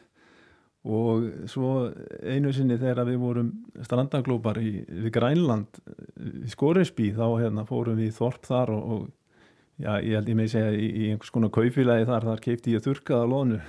og 0.80 1.48
svo 1.50 1.90
einu 2.24 2.52
sinni 2.56 2.78
þegar 2.80 3.04
við 3.10 3.18
vorum 3.20 3.50
strandaglópar 3.84 4.60
í, 4.62 4.80
við 4.88 5.10
Grænland 5.12 5.80
í 6.40 6.48
Skoresby 6.48 7.10
þá 7.16 7.26
hérna, 7.42 7.66
fórum 7.68 7.98
við 8.00 8.08
í 8.08 8.14
Þorp 8.16 8.48
þar 8.48 8.72
og, 8.76 8.94
og 8.94 9.02
já, 9.76 9.92
ég 10.00 10.16
held 10.16 10.32
ég 10.32 10.38
með 10.38 10.48
að 10.48 10.54
segja 10.54 10.72
í, 10.72 10.88
í 10.88 11.10
einhvers 11.12 11.34
konar 11.34 11.52
kaufilagi 11.52 12.08
þar, 12.08 12.28
þar 12.30 12.44
keipti 12.46 12.76
ég 12.76 12.84
þurkaða 12.86 13.28
lónu 13.28 13.60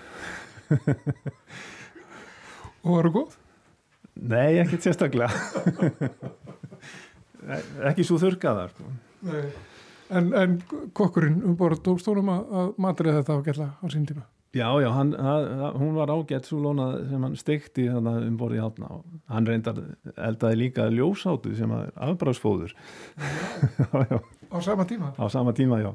Og 2.82 2.96
var 2.96 3.06
það 3.06 3.16
góð? 3.18 3.36
Nei, 4.32 4.52
ekkert 4.62 4.86
sérstaklega 4.86 5.30
ekki 7.90 8.06
svo 8.06 8.20
þurkaðar 8.22 8.72
sko. 8.74 8.92
En, 10.12 10.32
en 10.36 10.58
kokkurinn 10.98 11.40
um 11.48 11.56
borð 11.60 11.84
dóstólum 11.86 12.30
að 12.34 12.74
matriða 12.82 13.22
þetta 13.22 13.38
á 13.38 13.46
gætla 13.48 13.68
á 13.80 13.86
sín 13.92 14.08
tíma? 14.10 14.26
Já, 14.52 14.68
já, 14.84 14.90
hann, 14.92 15.14
hann, 15.16 15.76
hún 15.80 15.94
var 15.96 16.12
ágætt 16.12 16.50
svo 16.50 16.60
lóna 16.60 16.90
sem 17.08 17.24
hann 17.24 17.38
stekti 17.40 17.86
um 17.88 18.36
borði 18.40 18.60
hátna 18.60 18.90
og 18.98 19.06
hann 19.32 19.48
reyndar 19.48 19.80
eldaði 20.18 20.58
líka 20.60 20.90
ljósátu 20.92 21.54
sem 21.56 21.72
er 21.72 21.94
afbráðsfóður 21.96 22.74
Á 24.52 24.58
sama 24.60 24.84
tíma? 24.84 25.14
Á 25.16 25.26
sama 25.32 25.54
tíma, 25.56 25.80
já, 25.80 25.94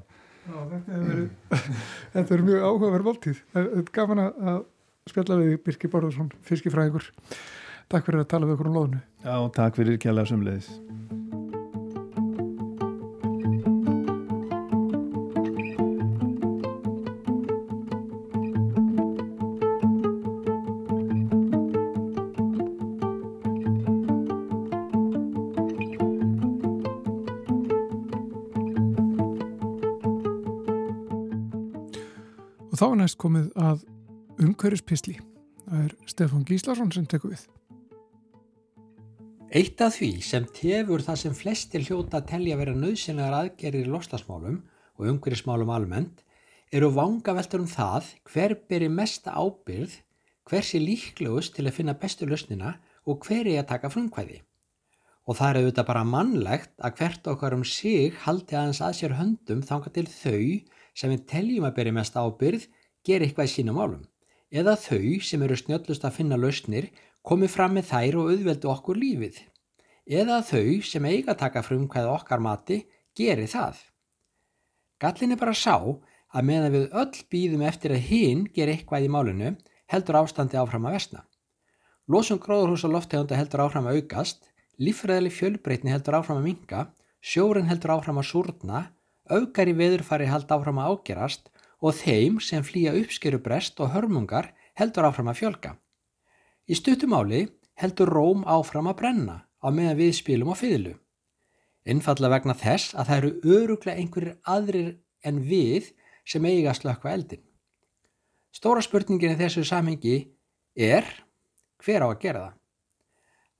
já 0.49 0.65
Þetta 0.73 0.97
er, 1.03 1.21
þetta 2.17 2.37
er 2.39 2.47
mjög 2.49 2.65
áhugaverð 2.71 3.11
voltíð 3.11 3.45
gaman 3.93 4.25
að 4.25 4.65
spjalla 5.07 5.39
við 5.43 5.61
Birki 5.67 5.91
Borðarsson, 5.93 6.33
fiskifræðingur. 6.49 7.13
Takk 7.93 8.09
fyrir 8.09 8.25
að 8.25 8.31
tala 8.33 8.49
við 8.49 8.57
okkur 8.57 8.73
um 8.73 8.81
loðinu 8.81 9.03
Já, 9.23 9.37
takk 9.55 9.79
fyrir 9.79 10.01
kjærlega 10.03 10.33
sumleðis 10.33 10.73
næst 33.07 33.21
komið 33.23 33.53
að 33.55 33.85
umhverjuspísli. 34.43 35.21
Það 35.67 35.83
er 35.85 35.93
Stefán 36.11 36.47
Gíslason 36.47 36.91
sem 36.95 37.07
tekur 37.07 37.35
við. 37.35 37.45
Eitt 39.55 39.81
af 39.85 39.95
því 39.95 40.11
sem 40.27 40.47
tefur 40.51 41.05
það 41.07 41.21
sem 41.21 41.35
flestir 41.39 41.85
hljóta 41.87 42.19
að 42.19 42.33
telja 42.33 42.57
vera 42.59 42.75
nöðsynlegar 42.75 43.37
aðgerir 43.39 43.87
í 43.87 43.93
lostasmálum 43.93 44.59
og 44.99 45.11
umhverjusmálum 45.13 45.71
almennt 45.71 46.25
eru 46.75 46.91
vangaveltur 46.97 47.63
um 47.63 47.71
það 47.71 48.11
hver 48.27 48.57
beri 48.67 48.89
mesta 48.91 49.37
ábyrð, 49.39 49.95
hver 50.51 50.67
sé 50.67 50.81
líklegust 50.83 51.55
til 51.55 51.69
að 51.69 51.77
finna 51.79 51.95
bestu 51.95 52.27
lausnina 52.27 52.75
og 53.07 53.23
hver 53.23 53.47
er 53.47 53.63
að 53.63 53.71
taka 53.71 53.91
frumkvæði. 53.93 54.41
Og 55.31 55.39
það 55.39 55.49
er 55.49 55.61
auðvitað 55.61 55.89
bara 55.93 56.07
mannlegt 56.07 56.75
að 56.83 56.99
hvert 56.99 57.31
okkar 57.31 57.55
um 57.55 57.63
sig 57.67 58.19
haldi 58.27 58.59
aðeins 58.59 58.83
að 58.83 58.99
sér 58.99 59.15
höndum 59.19 59.63
þanga 59.67 59.95
til 59.95 60.07
þau 60.11 60.43
sem 60.97 61.15
við 61.15 61.25
teljum 61.31 61.69
að 61.69 61.79
beri 61.79 61.95
mest 61.95 62.19
ábyrð 62.19 62.67
gera 63.07 63.27
eitthvað 63.27 63.49
í 63.49 63.53
sínum 63.53 63.79
álum 63.81 64.05
eða 64.51 64.77
þau 64.79 65.19
sem 65.27 65.43
eru 65.43 65.59
snjöllust 65.59 66.07
að 66.07 66.17
finna 66.19 66.39
lausnir 66.41 66.89
komi 67.27 67.49
fram 67.51 67.77
með 67.77 67.91
þær 67.91 68.19
og 68.21 68.33
auðveldu 68.33 68.71
okkur 68.73 69.01
lífið 69.01 69.41
eða 70.21 70.41
þau 70.47 70.83
sem 70.87 71.07
eiga 71.11 71.35
að 71.35 71.41
taka 71.45 71.63
frum 71.67 71.87
hvað 71.91 72.13
okkar 72.13 72.43
mati 72.43 72.83
geri 73.19 73.47
það. 73.51 73.79
Gallin 75.03 75.35
er 75.35 75.41
bara 75.41 75.55
sá 75.57 75.77
að 75.77 76.47
meðan 76.47 76.75
við 76.75 76.99
öll 77.03 77.23
býðum 77.33 77.65
eftir 77.67 77.95
að 77.97 78.07
hinn 78.11 78.45
ger 78.55 78.71
eitthvað 78.71 79.07
í 79.07 79.13
málinu 79.13 79.55
heldur 79.91 80.21
ástandi 80.23 80.59
áfram 80.61 80.87
að 80.87 80.99
vesna. 80.99 81.25
Losum 82.07 82.39
gróðurhús 82.39 82.85
og 82.87 82.95
loftegunda 82.95 83.39
heldur 83.39 83.65
áfram 83.67 83.89
að 83.91 83.99
aukast, 84.01 84.45
lífræðileg 84.79 85.35
fjölbreytni 85.35 85.91
heldur 85.91 86.21
áfram 86.21 86.39
að 86.39 86.47
minga, 86.47 86.85
sjórin 87.21 87.67
heldur 87.67 87.97
áfram 87.97 88.21
að 88.23 88.31
súrna 88.31 88.85
Aukar 89.27 89.67
í 89.67 89.75
veðurfari 89.75 90.29
hald 90.31 90.53
áfram 90.55 90.79
að 90.79 90.93
ágerast 90.95 91.49
og 91.83 91.97
þeim 91.99 92.39
sem 92.41 92.65
flýja 92.65 92.95
uppskerubrest 92.97 93.81
og 93.81 93.93
hörmungar 93.95 94.53
heldur 94.79 95.09
áfram 95.09 95.31
að 95.33 95.41
fjölga. 95.41 95.73
Í 96.67 96.75
stuttumáli 96.77 97.47
heldur 97.81 98.11
Róm 98.11 98.45
áfram 98.49 98.89
að 98.91 98.99
brenna 99.01 99.37
á 99.61 99.69
meðan 99.71 100.01
við 100.01 100.15
spilum 100.21 100.53
á 100.53 100.57
fyrlu. 100.57 100.95
Innfalla 101.87 102.31
vegna 102.33 102.57
þess 102.59 102.97
að 102.99 103.09
það 103.09 103.19
eru 103.19 103.57
öruglega 103.57 104.01
einhverjir 104.01 104.39
aðrir 104.43 104.95
en 105.23 105.43
við 105.47 105.93
sem 106.27 106.45
eiga 106.45 106.73
að 106.73 106.81
slökka 106.81 107.13
eldin. 107.13 107.43
Stóra 108.51 108.83
spurningin 108.83 109.37
í 109.37 109.39
þessu 109.39 109.63
samhengi 109.69 110.17
er 110.75 111.07
hver 111.85 112.03
á 112.03 112.09
að 112.09 112.21
gera 112.25 112.45
það? 112.47 112.55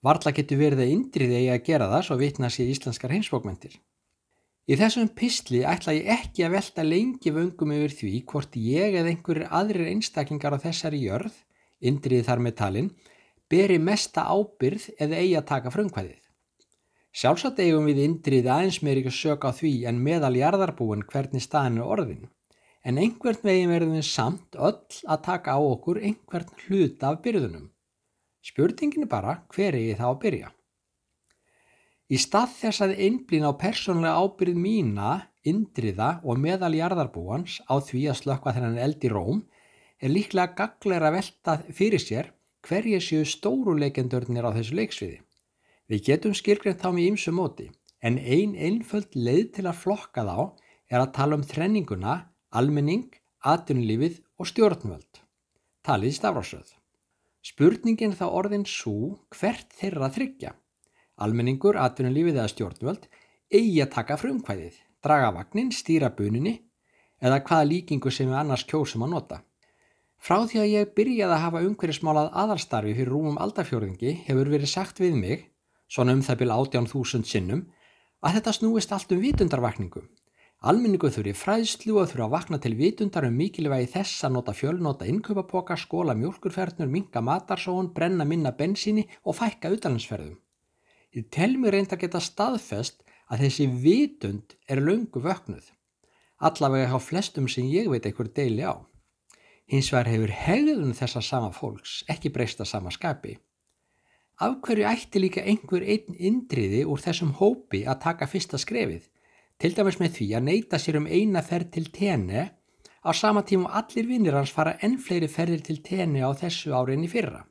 Varla 0.07 0.33
getur 0.33 0.61
verið 0.61 0.83
að 0.85 0.93
indriði 0.95 1.39
eigi 1.41 1.53
að 1.53 1.67
gera 1.67 1.91
það 1.91 2.05
svo 2.07 2.17
vitna 2.21 2.51
sér 2.53 2.73
íslenskar 2.73 3.15
heimsbókmentir. 3.15 3.77
Í 4.67 4.75
þessum 4.75 5.13
pistli 5.15 5.61
ætla 5.63 5.93
ég 5.95 6.09
ekki 6.11 6.43
að 6.43 6.57
velta 6.57 6.83
lengi 6.83 7.31
vöngum 7.31 7.71
yfir 7.77 7.93
því 8.01 8.15
hvort 8.27 8.57
ég 8.59 8.97
eða 8.99 9.13
einhverjir 9.13 9.53
aðrir 9.55 9.91
einstaklingar 9.93 10.57
á 10.59 10.65
þessari 10.65 11.05
jörð, 11.05 11.37
indriði 11.79 12.27
þar 12.27 12.43
með 12.43 12.57
talin, 12.61 12.89
beri 13.47 13.77
mesta 13.79 14.25
ábyrð 14.27 14.89
eða 14.99 15.21
eigi 15.21 15.37
að 15.39 15.47
taka 15.53 15.71
frumkvæðið. 15.71 16.19
Sjálfsagt 17.15 17.63
eigum 17.63 17.87
við 17.87 18.03
indriði 18.09 18.51
aðeins 18.57 18.81
meir 18.83 18.99
ekki 19.05 19.13
að 19.15 19.21
söka 19.21 19.55
á 19.55 19.59
því 19.61 19.73
en 19.87 20.03
meðal 20.09 20.35
jarðarbúin 20.35 21.07
hvernig 21.15 21.47
staðin 21.47 21.79
er 21.79 21.95
orðin, 21.95 22.27
en 22.83 22.99
einhvern 22.99 23.47
veginn 23.47 23.71
verðum 23.71 23.95
við 24.01 24.11
samt 24.11 24.59
öll 24.59 24.83
að 25.07 25.25
taka 25.31 25.55
á 25.55 25.61
okkur 25.63 26.03
einhvern 26.03 26.51
hlut 26.67 27.07
af 27.07 27.23
byrðunum. 27.23 27.71
Spurningin 28.43 29.07
er 29.07 29.15
bara 29.15 29.39
hver 29.55 29.79
er 29.79 29.93
ég 29.93 30.03
þá 30.03 30.11
að 30.11 30.21
byrja? 30.27 30.56
Í 32.07 32.19
stað 32.23 32.53
þess 32.61 32.83
að 32.85 32.99
einblýna 33.03 33.51
á 33.51 33.59
persónlega 33.59 34.19
ábyrð 34.23 34.59
mína, 34.63 35.13
indriða 35.43 36.21
og 36.23 36.39
meðal 36.39 36.75
jarðarbúans 36.79 37.59
á 37.67 37.83
því 37.83 38.03
að 38.13 38.19
slökka 38.21 38.53
þennan 38.55 38.79
eld 38.79 39.03
í 39.03 39.11
róm 39.11 39.41
er 39.99 40.13
líklega 40.13 40.55
gagleira 40.59 41.11
velta 41.15 41.57
fyrir 41.75 42.03
sér 42.03 42.31
hverja 42.67 43.01
séu 43.03 43.25
stóruleikendurnir 43.27 44.47
á 44.47 44.55
þessu 44.55 44.77
leiksviði. 44.79 45.19
Við 45.91 46.05
getum 46.09 46.35
skilgreynt 46.35 46.83
þá 46.83 46.89
með 46.95 47.09
ýmsu 47.11 47.35
móti 47.35 47.67
en 48.07 48.19
ein 48.19 48.55
einföld 48.55 49.15
leið 49.19 49.49
til 49.59 49.67
að 49.67 49.81
flokka 49.83 50.23
þá 50.27 50.39
er 50.91 51.03
að 51.03 51.15
tala 51.17 51.39
um 51.39 51.47
þrenninguna, 51.47 52.15
almenning, 52.55 53.09
atvinnulífið 53.43 54.21
og 54.39 54.51
stjórnvöld. 54.51 55.23
Talið 55.87 56.13
í 56.13 56.19
stafrásröð. 56.21 56.71
Spurningin 57.47 58.15
þá 58.19 58.27
orðin 58.31 58.67
svo 58.67 59.19
hvert 59.35 59.75
þeirra 59.79 60.11
þryggja. 60.15 60.55
Almenningur, 61.17 61.79
atvinnulífið 61.81 62.37
eða 62.37 62.51
stjórnvöld 62.53 63.07
eigi 63.49 63.81
að 63.81 63.93
taka 63.95 64.17
frumkvæðið, 64.21 64.75
draga 65.05 65.31
vagnin, 65.33 65.71
stýra 65.73 66.11
buninni 66.13 66.59
eða 67.23 67.41
hvaða 67.47 67.69
líkingu 67.71 68.13
sem 68.13 68.29
við 68.29 68.41
annars 68.41 68.67
kjósum 68.69 69.07
að 69.07 69.15
nota. 69.15 69.39
Frá 70.21 70.43
því 70.49 70.61
að 70.61 70.73
ég 70.73 70.93
byrjaði 70.97 71.37
að 71.37 71.43
hafa 71.45 71.63
umhverjismálað 71.69 72.31
aðalstarfi 72.43 72.95
fyrir 72.97 73.13
rúmum 73.13 73.41
aldarfjörðingi 73.41 74.13
hefur 74.27 74.53
verið 74.53 74.73
sagt 74.73 75.01
við 75.01 75.17
mig, 75.17 75.49
svona 75.89 76.17
um 76.17 76.23
það 76.27 76.41
byrja 76.43 76.61
18.000 76.67 77.29
sinnum, 77.31 77.67
að 78.21 78.39
þetta 78.39 78.55
snúist 78.57 78.95
allt 78.97 79.13
um 79.15 79.21
vitundarvakningu. 79.23 80.03
Alminningu 80.67 81.11
þurfi 81.13 81.35
fræðslu 81.37 81.99
og 82.01 82.09
þurfi 82.11 82.25
að 82.25 82.33
vakna 82.33 82.59
til 82.59 82.73
vitundar 82.79 83.27
um 83.29 83.37
mikilvægi 83.39 83.91
þess 83.93 84.25
að 84.25 84.35
nota 84.39 84.55
fjölnota 84.57 85.07
innkaupapoka, 85.07 85.77
skóla 85.77 86.17
mjölkurferðnur, 86.17 86.89
minga 86.91 87.21
matarsóun, 87.21 87.93
brenna 87.95 88.25
minna 88.25 88.55
bensíni 88.57 89.05
og 89.23 89.37
fækka 89.37 89.71
utalansferðum. 89.77 90.41
Ég 91.17 91.31
tel 91.33 91.55
mér 91.57 91.73
reynd 91.73 91.95
að 91.95 92.03
geta 92.05 92.21
staðfest 92.21 92.99
að 93.33 93.47
þessi 93.47 93.67
vitund 93.81 94.53
er 94.69 94.83
löngu 94.85 95.23
vöknuð. 95.25 95.71
Allavega 96.45 96.91
hjá 96.91 97.01
flestum 97.01 97.47
sem 97.49 97.71
ég 97.73 97.89
veit 97.89 98.05
einhver 98.05 98.29
deili 98.37 98.67
á. 98.69 98.77
Hins 99.65 99.89
vegar 99.95 100.11
hefur 100.13 100.33
hegðun 100.45 100.93
þessa 100.99 101.23
sama 101.25 101.49
fólks 101.57 102.03
ekki 102.13 102.31
breyst 102.35 102.61
að 102.61 102.69
sama 102.75 102.93
skapi. 102.93 103.39
Af 104.45 104.59
hverju 104.67 104.85
ætti 104.85 105.23
líka 105.23 105.41
einhver 105.41 105.87
einn 105.89 106.19
indriði 106.21 106.83
úr 106.85 107.01
þessum 107.01 107.33
hópi 107.41 107.87
að 107.89 108.03
taka 108.05 108.29
fyrsta 108.29 108.61
skrefið, 108.61 109.09
til 109.57 109.73
dæmis 109.73 109.97
með 110.03 110.19
því 110.19 110.29
að 110.37 110.47
neyta 110.51 110.79
sér 110.79 111.01
um 111.01 111.09
eina 111.09 111.41
ferð 111.41 111.73
til 111.79 111.87
tenni 111.97 112.45
á 112.45 113.11
sama 113.17 113.41
tíma 113.49 113.71
og 113.71 113.81
allir 113.81 114.11
vinnir 114.11 114.37
hans 114.37 114.53
fara 114.53 114.77
enn 114.85 115.01
fleiri 115.01 115.33
ferðir 115.33 115.65
til 115.65 115.81
tenni 115.81 116.21
á 116.21 116.29
þessu 116.37 116.77
áriðinni 116.77 117.09
fyrra. 117.09 117.47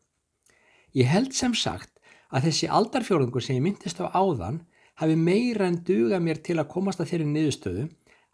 Ég 0.93 1.09
held 1.09 1.33
sem 1.33 1.57
sagt 1.57 1.94
að 2.31 2.47
þessi 2.49 2.69
aldarfjórðungur 2.77 3.43
sem 3.43 3.59
ég 3.59 3.65
myndist 3.65 4.01
á 4.01 4.09
áðan 4.13 4.61
hafi 5.01 5.15
meira 5.19 5.67
en 5.67 5.81
duga 5.87 6.19
mér 6.23 6.41
til 6.43 6.57
að 6.59 6.71
komast 6.71 7.01
að 7.03 7.11
þeirri 7.11 7.31
niðurstöðu 7.31 7.87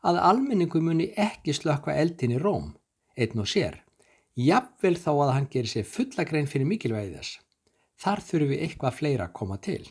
að 0.08 0.20
almenningu 0.32 0.82
muni 0.82 1.12
ekki 1.20 1.54
slökka 1.54 1.96
eldin 1.98 2.36
í 2.36 2.42
róm 2.42 2.72
einn 3.18 3.42
og 3.42 3.50
sér, 3.50 3.82
jafnvel 4.38 4.96
þá 4.98 5.12
að 5.14 5.34
hann 5.36 5.50
gerir 5.54 5.72
sér 5.72 5.88
fulla 5.88 6.26
grein 6.26 6.48
fyrir 6.50 6.70
mikilvægi 6.70 7.16
þess. 7.18 7.40
Þar 8.02 8.24
þurfum 8.28 8.54
við 8.54 8.64
eitthvað 8.66 8.96
fleira 8.98 9.28
að 9.28 9.36
koma 9.38 9.58
til. 9.62 9.84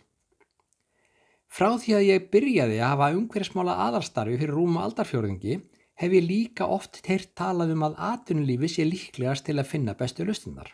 Frá 1.50 1.70
því 1.82 1.94
að 1.98 2.06
ég 2.06 2.26
byrjaði 2.32 2.78
að 2.78 2.92
hafa 2.92 3.12
umhverjasmála 3.18 3.76
aðalstarfi 3.86 4.38
fyrir 4.38 4.54
rúma 4.54 4.84
aldarfjörðingi 4.86 5.60
hef 6.00 6.14
ég 6.16 6.26
líka 6.26 6.66
oft 6.70 7.02
teirt 7.06 7.34
talað 7.38 7.74
um 7.74 7.86
að 7.88 7.98
atvinnulífi 8.10 8.70
sé 8.70 8.86
líklegast 8.86 9.46
til 9.46 9.58
að 9.58 9.70
finna 9.72 9.96
bestu 9.98 10.26
lustinnar. 10.26 10.70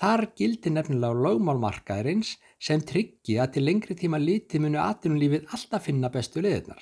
Þar 0.00 0.30
gildi 0.38 0.70
nefnilega 0.72 1.16
lögmálmarkaðurins 1.26 2.36
sem 2.56 2.80
tryggi 2.80 3.36
að 3.42 3.56
til 3.56 3.64
lengri 3.66 3.96
tíma 3.98 4.20
liti 4.20 4.60
munu 4.62 4.80
atvinnulífið 4.80 5.50
alltaf 5.52 5.84
finna 5.84 6.08
bestu 6.12 6.40
leðirnar. 6.40 6.80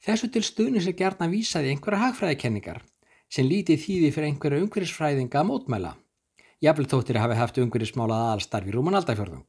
Þessu 0.00 0.30
til 0.32 0.40
stuðnis 0.46 0.86
er 0.88 0.96
gert 0.96 1.20
að 1.20 1.34
vísaði 1.36 1.74
einhverja 1.74 2.06
hagfræðikenningar 2.06 2.80
sem 3.28 3.44
lítið 3.44 3.82
þýði 3.82 4.12
fyrir 4.14 4.28
einhverja 4.30 4.64
umhverjusfræðinga 4.64 5.42
mótmæla. 5.44 5.90
Jafnvel 6.64 6.88
þóttir 6.88 7.18
hafi 7.20 7.36
haft 7.36 7.60
umhverjusmálað 7.60 8.24
aðalstarfi 8.30 8.72
rúman 8.72 8.96
aldarfjörðung. 8.96 9.44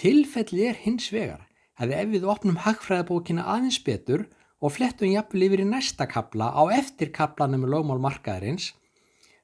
Tilfelli 0.00 0.68
er 0.68 0.76
hins 0.84 1.08
vegar 1.12 1.46
að 1.80 1.96
ef 1.96 2.12
við 2.12 2.28
opnum 2.28 2.60
hagfræðabókina 2.66 3.46
aðeins 3.48 3.80
betur 3.84 4.26
og 4.60 4.74
flettum 4.76 5.08
jafnvel 5.08 5.46
yfir 5.48 5.64
í 5.64 5.68
næsta 5.68 6.04
kapla 6.08 6.52
á 6.52 6.62
eftir 6.76 7.12
kaplanum 7.16 7.64
með 7.64 7.74
lögmál 7.74 8.00
markaðarins, 8.04 8.74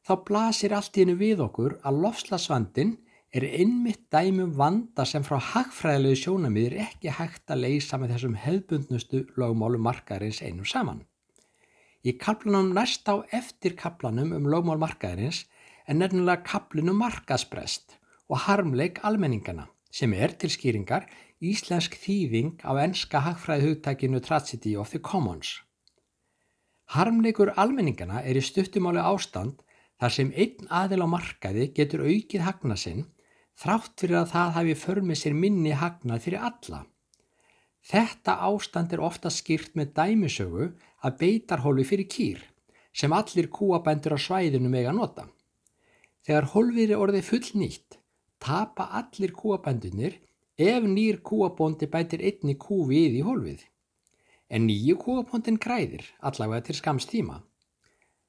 þá 0.07 0.15
blasir 0.29 0.75
allt 0.77 0.97
í 0.97 1.03
hennu 1.03 1.17
við 1.19 1.43
okkur 1.43 1.81
að 1.87 2.01
lofslagsvandin 2.05 2.95
er 3.37 3.45
einmitt 3.59 4.07
dæmum 4.15 4.53
vanda 4.57 5.05
sem 5.05 5.25
frá 5.27 5.41
hagfræðilegu 5.43 6.21
sjónamiður 6.21 6.79
ekki 6.87 7.13
hægt 7.19 7.51
að 7.51 7.65
leysa 7.65 7.99
með 7.99 8.15
þessum 8.15 8.39
hefðbundnustu 8.45 9.25
lögmálu 9.37 9.81
markaðarins 9.83 10.41
einum 10.47 10.69
saman. 10.69 11.03
Í 12.07 12.15
kaplanum 12.23 12.71
næst 12.77 13.09
á 13.11 13.19
eftir 13.35 13.75
kaplanum 13.75 14.31
um 14.37 14.47
lögmál 14.47 14.79
markaðarins 14.79 15.43
er 15.91 15.99
nefnilega 15.99 16.47
kaplinum 16.47 17.03
markasprest 17.03 17.99
og 18.31 18.45
harmleik 18.47 19.03
almenningana 19.03 19.67
sem 19.91 20.15
er 20.15 20.37
til 20.39 20.53
skýringar 20.55 21.11
íslensk 21.43 21.99
þýðing 21.99 22.63
á 22.63 22.79
enska 22.87 23.25
hagfræði 23.27 23.73
hugtækinu 23.73 24.23
Tragedy 24.23 24.77
of 24.79 24.95
the 24.95 25.03
Commons. 25.03 25.59
Harmleikur 26.95 27.51
almenningana 27.59 28.23
er 28.23 28.39
í 28.39 28.45
stuttumáli 28.45 29.03
ástand 29.03 29.66
þar 30.01 30.15
sem 30.17 30.33
einn 30.37 30.71
aðil 30.81 31.05
á 31.05 31.09
markaði 31.09 31.69
getur 31.77 32.05
aukið 32.07 32.45
hagnasinn 32.47 33.07
þrátt 33.57 33.95
fyrir 34.03 34.21
að 34.21 34.33
það 34.35 34.53
hafi 34.59 34.77
förmið 34.83 35.21
sér 35.23 35.37
minni 35.45 35.73
hagnað 35.73 36.25
fyrir 36.27 36.47
alla. 36.51 36.83
Þetta 37.87 38.41
ástand 38.49 38.93
er 38.93 39.05
ofta 39.09 39.31
skýrt 39.31 39.77
með 39.79 39.95
dæmisögu 39.97 40.73
að 41.07 41.19
beitarhólfi 41.21 41.87
fyrir 41.93 42.11
kýr 42.11 42.43
sem 42.97 43.13
allir 43.13 43.49
kúabændur 43.53 44.17
á 44.17 44.19
svæðinu 44.19 44.73
meg 44.73 44.89
að 44.91 44.99
nota. 44.99 45.29
Þegar 46.27 46.51
hólfið 46.53 46.91
er 46.91 47.03
orðið 47.05 47.29
full 47.31 47.49
nýtt 47.61 48.01
tapa 48.43 48.89
allir 49.01 49.33
kúabændunir 49.33 50.19
ef 50.59 50.85
nýr 50.85 51.21
kúabóndi 51.23 51.89
bætir 51.93 52.25
einni 52.25 52.57
kú 52.61 52.85
við 52.91 53.21
í 53.21 53.25
hólfið. 53.25 53.61
En 54.51 54.67
nýju 54.69 54.97
kúabóndin 55.03 55.61
græðir 55.63 56.05
allavega 56.21 56.67
til 56.69 56.77
skamstíma. 56.81 57.41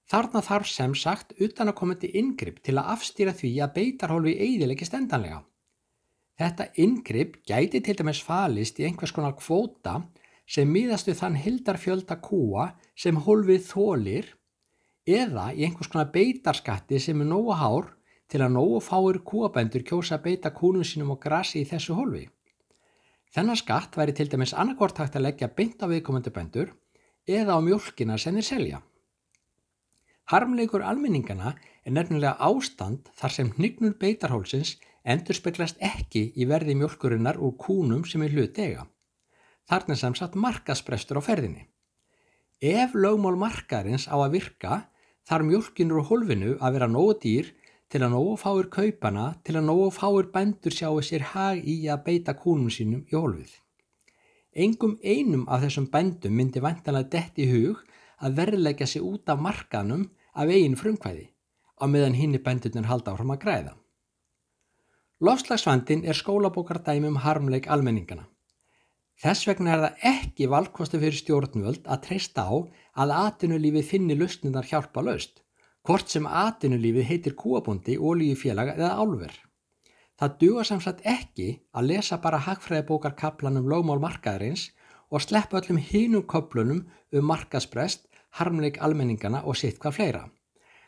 Þarna 0.07 0.39
þarf 0.39 0.69
sem 0.71 0.93
sagt 0.95 1.33
utan 1.43 1.67
að 1.67 1.77
koma 1.81 1.95
til 1.99 2.13
yngripp 2.15 2.61
til 2.63 2.77
að 2.79 2.93
afstýra 2.93 3.33
því 3.35 3.51
að 3.63 3.73
beitarhólfi 3.75 4.35
eidilegist 4.45 4.95
endanlega. 4.95 5.41
Þetta 6.37 6.69
yngripp 6.79 7.41
gæti 7.49 7.81
til 7.83 7.97
dæmis 7.99 8.21
falist 8.23 8.79
í 8.79 8.85
einhvers 8.87 9.11
konar 9.11 9.35
kvóta 9.39 9.97
sem 10.47 10.69
miðast 10.71 11.09
við 11.09 11.19
þann 11.21 11.39
hildarfjölda 11.43 12.19
kúa 12.23 12.69
sem 12.95 13.19
hólfið 13.25 13.67
þólir 13.67 14.31
eða 15.07 15.49
í 15.51 15.65
einhvers 15.67 15.91
konar 15.91 16.11
beitarskatti 16.13 17.01
sem 17.03 17.21
er 17.23 17.31
nógu 17.33 17.57
hár 17.59 17.91
til 18.31 18.43
að 18.43 18.55
nógu 18.55 18.79
fáir 18.83 19.19
kúabændur 19.27 19.83
kjósa 19.87 20.21
beita 20.23 20.53
kúnum 20.55 20.87
sínum 20.87 21.15
og 21.15 21.21
grasi 21.23 21.63
í 21.63 21.67
þessu 21.67 21.95
hólfi. 21.97 22.27
Þennan 23.35 23.59
skatt 23.59 23.97
væri 23.99 24.15
til 24.15 24.29
dæmis 24.31 24.55
annarkort 24.55 24.99
hægt 25.01 25.17
að 25.19 25.27
leggja 25.27 25.51
beint 25.51 25.83
á 25.83 25.87
viðkomandi 25.91 26.31
bændur 26.31 26.71
eða 27.27 27.57
á 27.57 27.59
mjölkina 27.59 28.15
sem 28.19 28.39
þeir 28.39 28.47
selja. 28.51 28.79
Harmleikur 30.27 30.83
almenningana 30.83 31.53
er 31.87 31.93
nefnilega 31.95 32.35
ástand 32.43 33.07
þar 33.15 33.31
sem 33.31 33.51
hnygnur 33.55 33.93
beitarhólsins 34.01 34.73
endur 35.07 35.37
speglast 35.37 35.77
ekki 35.79 36.33
í 36.35 36.47
verði 36.49 36.75
mjölkurinnar 36.75 37.39
úr 37.39 37.53
kúnum 37.55 38.03
sem 38.03 38.25
er 38.25 38.35
hlut 38.35 38.59
ega. 38.59 38.83
Þarna 39.71 39.95
sem 39.95 40.17
satt 40.19 40.35
markasprestur 40.35 41.19
á 41.19 41.23
ferðinni. 41.23 41.63
Ef 42.59 42.95
lögmál 42.95 43.39
markarins 43.39 44.09
á 44.11 44.19
að 44.19 44.35
virka 44.35 44.81
þarf 45.29 45.47
mjölkinur 45.47 46.01
og 46.01 46.11
hólfinu 46.11 46.57
að 46.59 46.75
vera 46.75 46.91
nógu 46.91 47.15
dýr 47.23 47.53
til 47.87 48.03
að 48.03 48.11
nógu 48.17 48.35
fáir 48.41 48.67
kaupana 48.73 49.29
til 49.47 49.55
að 49.55 49.67
nógu 49.69 49.87
fáir 49.95 50.27
bændur 50.33 50.75
sjáu 50.75 50.99
sér 50.99 51.23
hag 51.31 51.63
í 51.63 51.77
að 51.87 52.03
beita 52.03 52.35
kúnum 52.35 52.67
sínum 52.67 53.05
í 53.07 53.15
hólfið. 53.15 53.53
Engum 54.59 54.99
einum 55.03 55.47
af 55.47 55.63
þessum 55.63 55.87
bændum 55.93 56.35
myndi 56.35 56.59
vantanlega 56.59 57.13
dett 57.15 57.39
í 57.39 57.47
hug 57.47 57.85
að 58.19 58.39
verðleggja 58.41 58.87
sig 58.89 59.05
út 59.05 59.29
af 59.29 59.39
markanum 59.39 60.07
af 60.37 60.53
eigin 60.53 60.77
frumkvæði 60.79 61.27
á 61.81 61.85
meðan 61.89 62.17
hinn 62.17 62.37
í 62.37 62.41
bændunum 62.45 62.87
halda 62.89 63.13
áfram 63.13 63.33
að 63.33 63.41
græða. 63.43 63.73
Lofslagsvandin 65.25 66.05
er 66.05 66.17
skólabókardæmi 66.17 67.09
um 67.09 67.21
harmleik 67.23 67.69
almenningana. 67.73 68.27
Þess 69.17 69.47
vegna 69.49 69.73
er 69.73 69.81
það 69.83 70.03
ekki 70.11 70.47
valkostu 70.51 70.99
fyrir 71.01 71.17
stjórnvöld 71.17 71.87
að 71.89 72.03
treysta 72.05 72.45
á 72.45 72.53
að 73.01 73.13
atunulífið 73.17 73.87
finni 73.91 74.17
lustnundar 74.17 74.67
hjálpa 74.69 75.01
laust, 75.01 75.41
hvort 75.81 76.13
sem 76.13 76.27
atunulífið 76.27 77.09
heitir 77.09 77.33
kúabundi, 77.33 77.97
ólíufélag 77.97 78.75
eða 78.75 78.93
álver. 79.01 79.33
Það 80.17 80.37
duga 80.41 80.63
samsagt 80.69 81.01
ekki 81.05 81.49
að 81.77 81.89
lesa 81.91 82.17
bara 82.21 82.41
hagfræðibókarkaplanum 82.45 83.69
lögmál 83.69 84.01
markaðarins 84.01 84.71
og 85.09 85.21
sleppa 85.21 85.61
öllum 85.61 85.77
hínum 85.81 86.25
köplunum 86.29 86.85
um 87.13 87.27
markasprest, 87.31 88.06
harmleik 88.39 88.81
almenningana 88.83 89.43
og 89.45 89.57
sitt 89.57 89.79
hvað 89.79 89.95
fleira. 89.97 90.23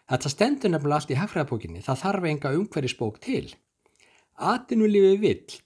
Þetta 0.09 0.31
stendur 0.33 0.71
nefnilega 0.73 0.99
allt 0.99 1.11
í 1.13 1.17
hagfræðabókinni, 1.19 1.81
það 1.85 2.01
þarf 2.03 2.27
enga 2.29 2.53
umhverjusbók 2.57 3.19
til. 3.21 3.45
Atinulífið 4.39 5.19
vill 5.21 5.57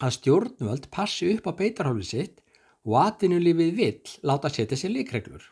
að 0.00 0.16
stjórnvöld 0.16 0.88
passi 0.92 1.30
upp 1.34 1.48
á 1.48 1.52
beitarhóli 1.56 2.04
sitt 2.04 2.40
og 2.84 2.96
atinulífið 3.04 3.72
vill 3.76 4.16
láta 4.28 4.50
setja 4.52 4.76
sér 4.76 4.94
leikreglur. 4.96 5.42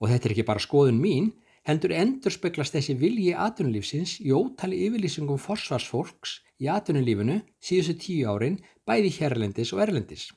Og 0.00 0.08
þetta 0.08 0.28
er 0.28 0.34
ekki 0.34 0.48
bara 0.48 0.64
skoðun 0.64 1.00
mín, 1.00 1.32
hendur 1.68 1.92
endur 1.92 2.32
speklast 2.32 2.76
þessi 2.76 2.96
vilji 3.00 3.32
atinulífsins 3.36 4.18
í 4.24 4.32
ótali 4.32 4.80
yfirlýsingum 4.86 5.40
forsvarsfólks 5.40 6.40
í 6.60 6.68
atinulífinu 6.72 7.40
síðustu 7.64 7.96
tíu 8.04 8.28
árin 8.32 8.60
bæði 8.88 9.12
hérlendis 9.20 9.72
og 9.76 9.84
erlendis. 9.86 10.30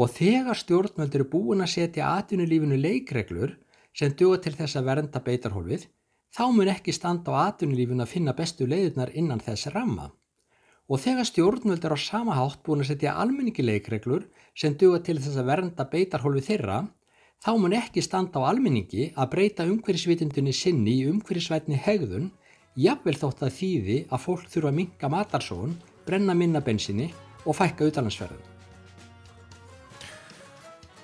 og 0.00 0.10
þegar 0.14 0.56
stjórnvöld 0.56 1.16
eru 1.18 1.26
búin 1.32 1.64
að 1.64 1.72
setja 1.74 2.12
atvinnulífinu 2.16 2.78
leikreglur 2.78 3.56
sem 3.96 4.14
duga 4.16 4.38
til 4.44 4.54
þess 4.58 4.78
að 4.78 4.88
vernda 4.90 5.22
beitarhólfið, 5.24 5.86
þá 6.30 6.44
mun 6.54 6.70
ekki 6.70 6.94
standa 6.94 7.34
á 7.34 7.50
atvinnulífinu 7.50 8.04
að 8.04 8.12
finna 8.12 8.34
bestu 8.38 8.66
leiðunar 8.70 9.12
innan 9.18 9.42
þess 9.42 9.70
ramma. 9.74 10.10
Og 10.90 10.98
þegar 10.98 11.26
stjórnvöld 11.28 11.84
eru 11.86 11.98
á 11.98 12.00
sama 12.02 12.34
hátt 12.34 12.62
búin 12.66 12.82
að 12.82 12.90
setja 12.90 13.14
almenningi 13.22 13.62
leikreglur 13.62 14.26
sem 14.58 14.74
duga 14.78 14.98
til 15.06 15.18
þess 15.22 15.38
að 15.38 15.50
vernda 15.50 15.86
beitarhólfið 15.90 16.48
þeirra, 16.48 16.78
þá 17.40 17.50
mun 17.58 17.76
ekki 17.78 18.02
standa 18.02 18.42
á 18.42 18.50
almenningi 18.50 19.10
að 19.14 19.30
breyta 19.34 19.66
umhverfisvitundunni 19.70 20.54
sinni 20.54 20.98
í 20.98 21.08
umhverfisvætni 21.10 21.78
hegðun, 21.78 22.30
jafnvel 22.78 23.16
þótt 23.18 23.44
að 23.46 23.56
þýði 23.58 23.98
að 24.10 24.24
fólk 24.26 24.50
þurfa 24.50 24.70
að 24.70 24.78
minka 24.78 25.10
matarsón, 25.10 25.76
brenna 26.06 26.34
minna 26.34 26.62
bensinni 26.62 27.10
og 27.46 27.56
fækka 27.56 27.88
utalansferðum. 27.90 28.42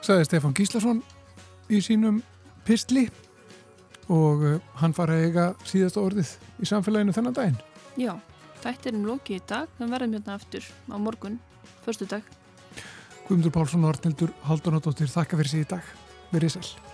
Saði 0.07 0.27
Stefán 0.29 0.55
Gíslason 0.55 1.03
í 1.73 1.81
sínum 1.83 2.21
pistli 2.67 3.07
og 4.13 4.45
uh, 4.47 4.57
hann 4.81 4.95
fara 4.97 5.17
að 5.17 5.27
eiga 5.27 5.47
síðasta 5.67 6.03
orðið 6.03 6.33
í 6.63 6.71
samfélaginu 6.71 7.15
þennan 7.17 7.37
daginn. 7.37 7.61
Já, 7.99 8.13
þættirum 8.63 9.07
loki 9.09 9.39
í 9.39 9.45
dag, 9.49 9.71
þann 9.79 9.95
verðum 9.95 10.19
hérna 10.19 10.37
aftur 10.39 10.67
á 10.91 10.97
morgun, 11.01 11.39
förstu 11.87 12.09
dag. 12.11 12.27
Guðmundur 13.27 13.55
Pálsson 13.55 13.87
og 13.87 13.97
Arnildur 13.97 14.35
Haldunadóttir 14.47 15.11
þakka 15.11 15.41
fyrir 15.41 15.55
sig 15.55 15.67
í 15.67 15.71
dag. 15.75 15.95
Verið 16.31 16.59
sæl. 16.59 16.86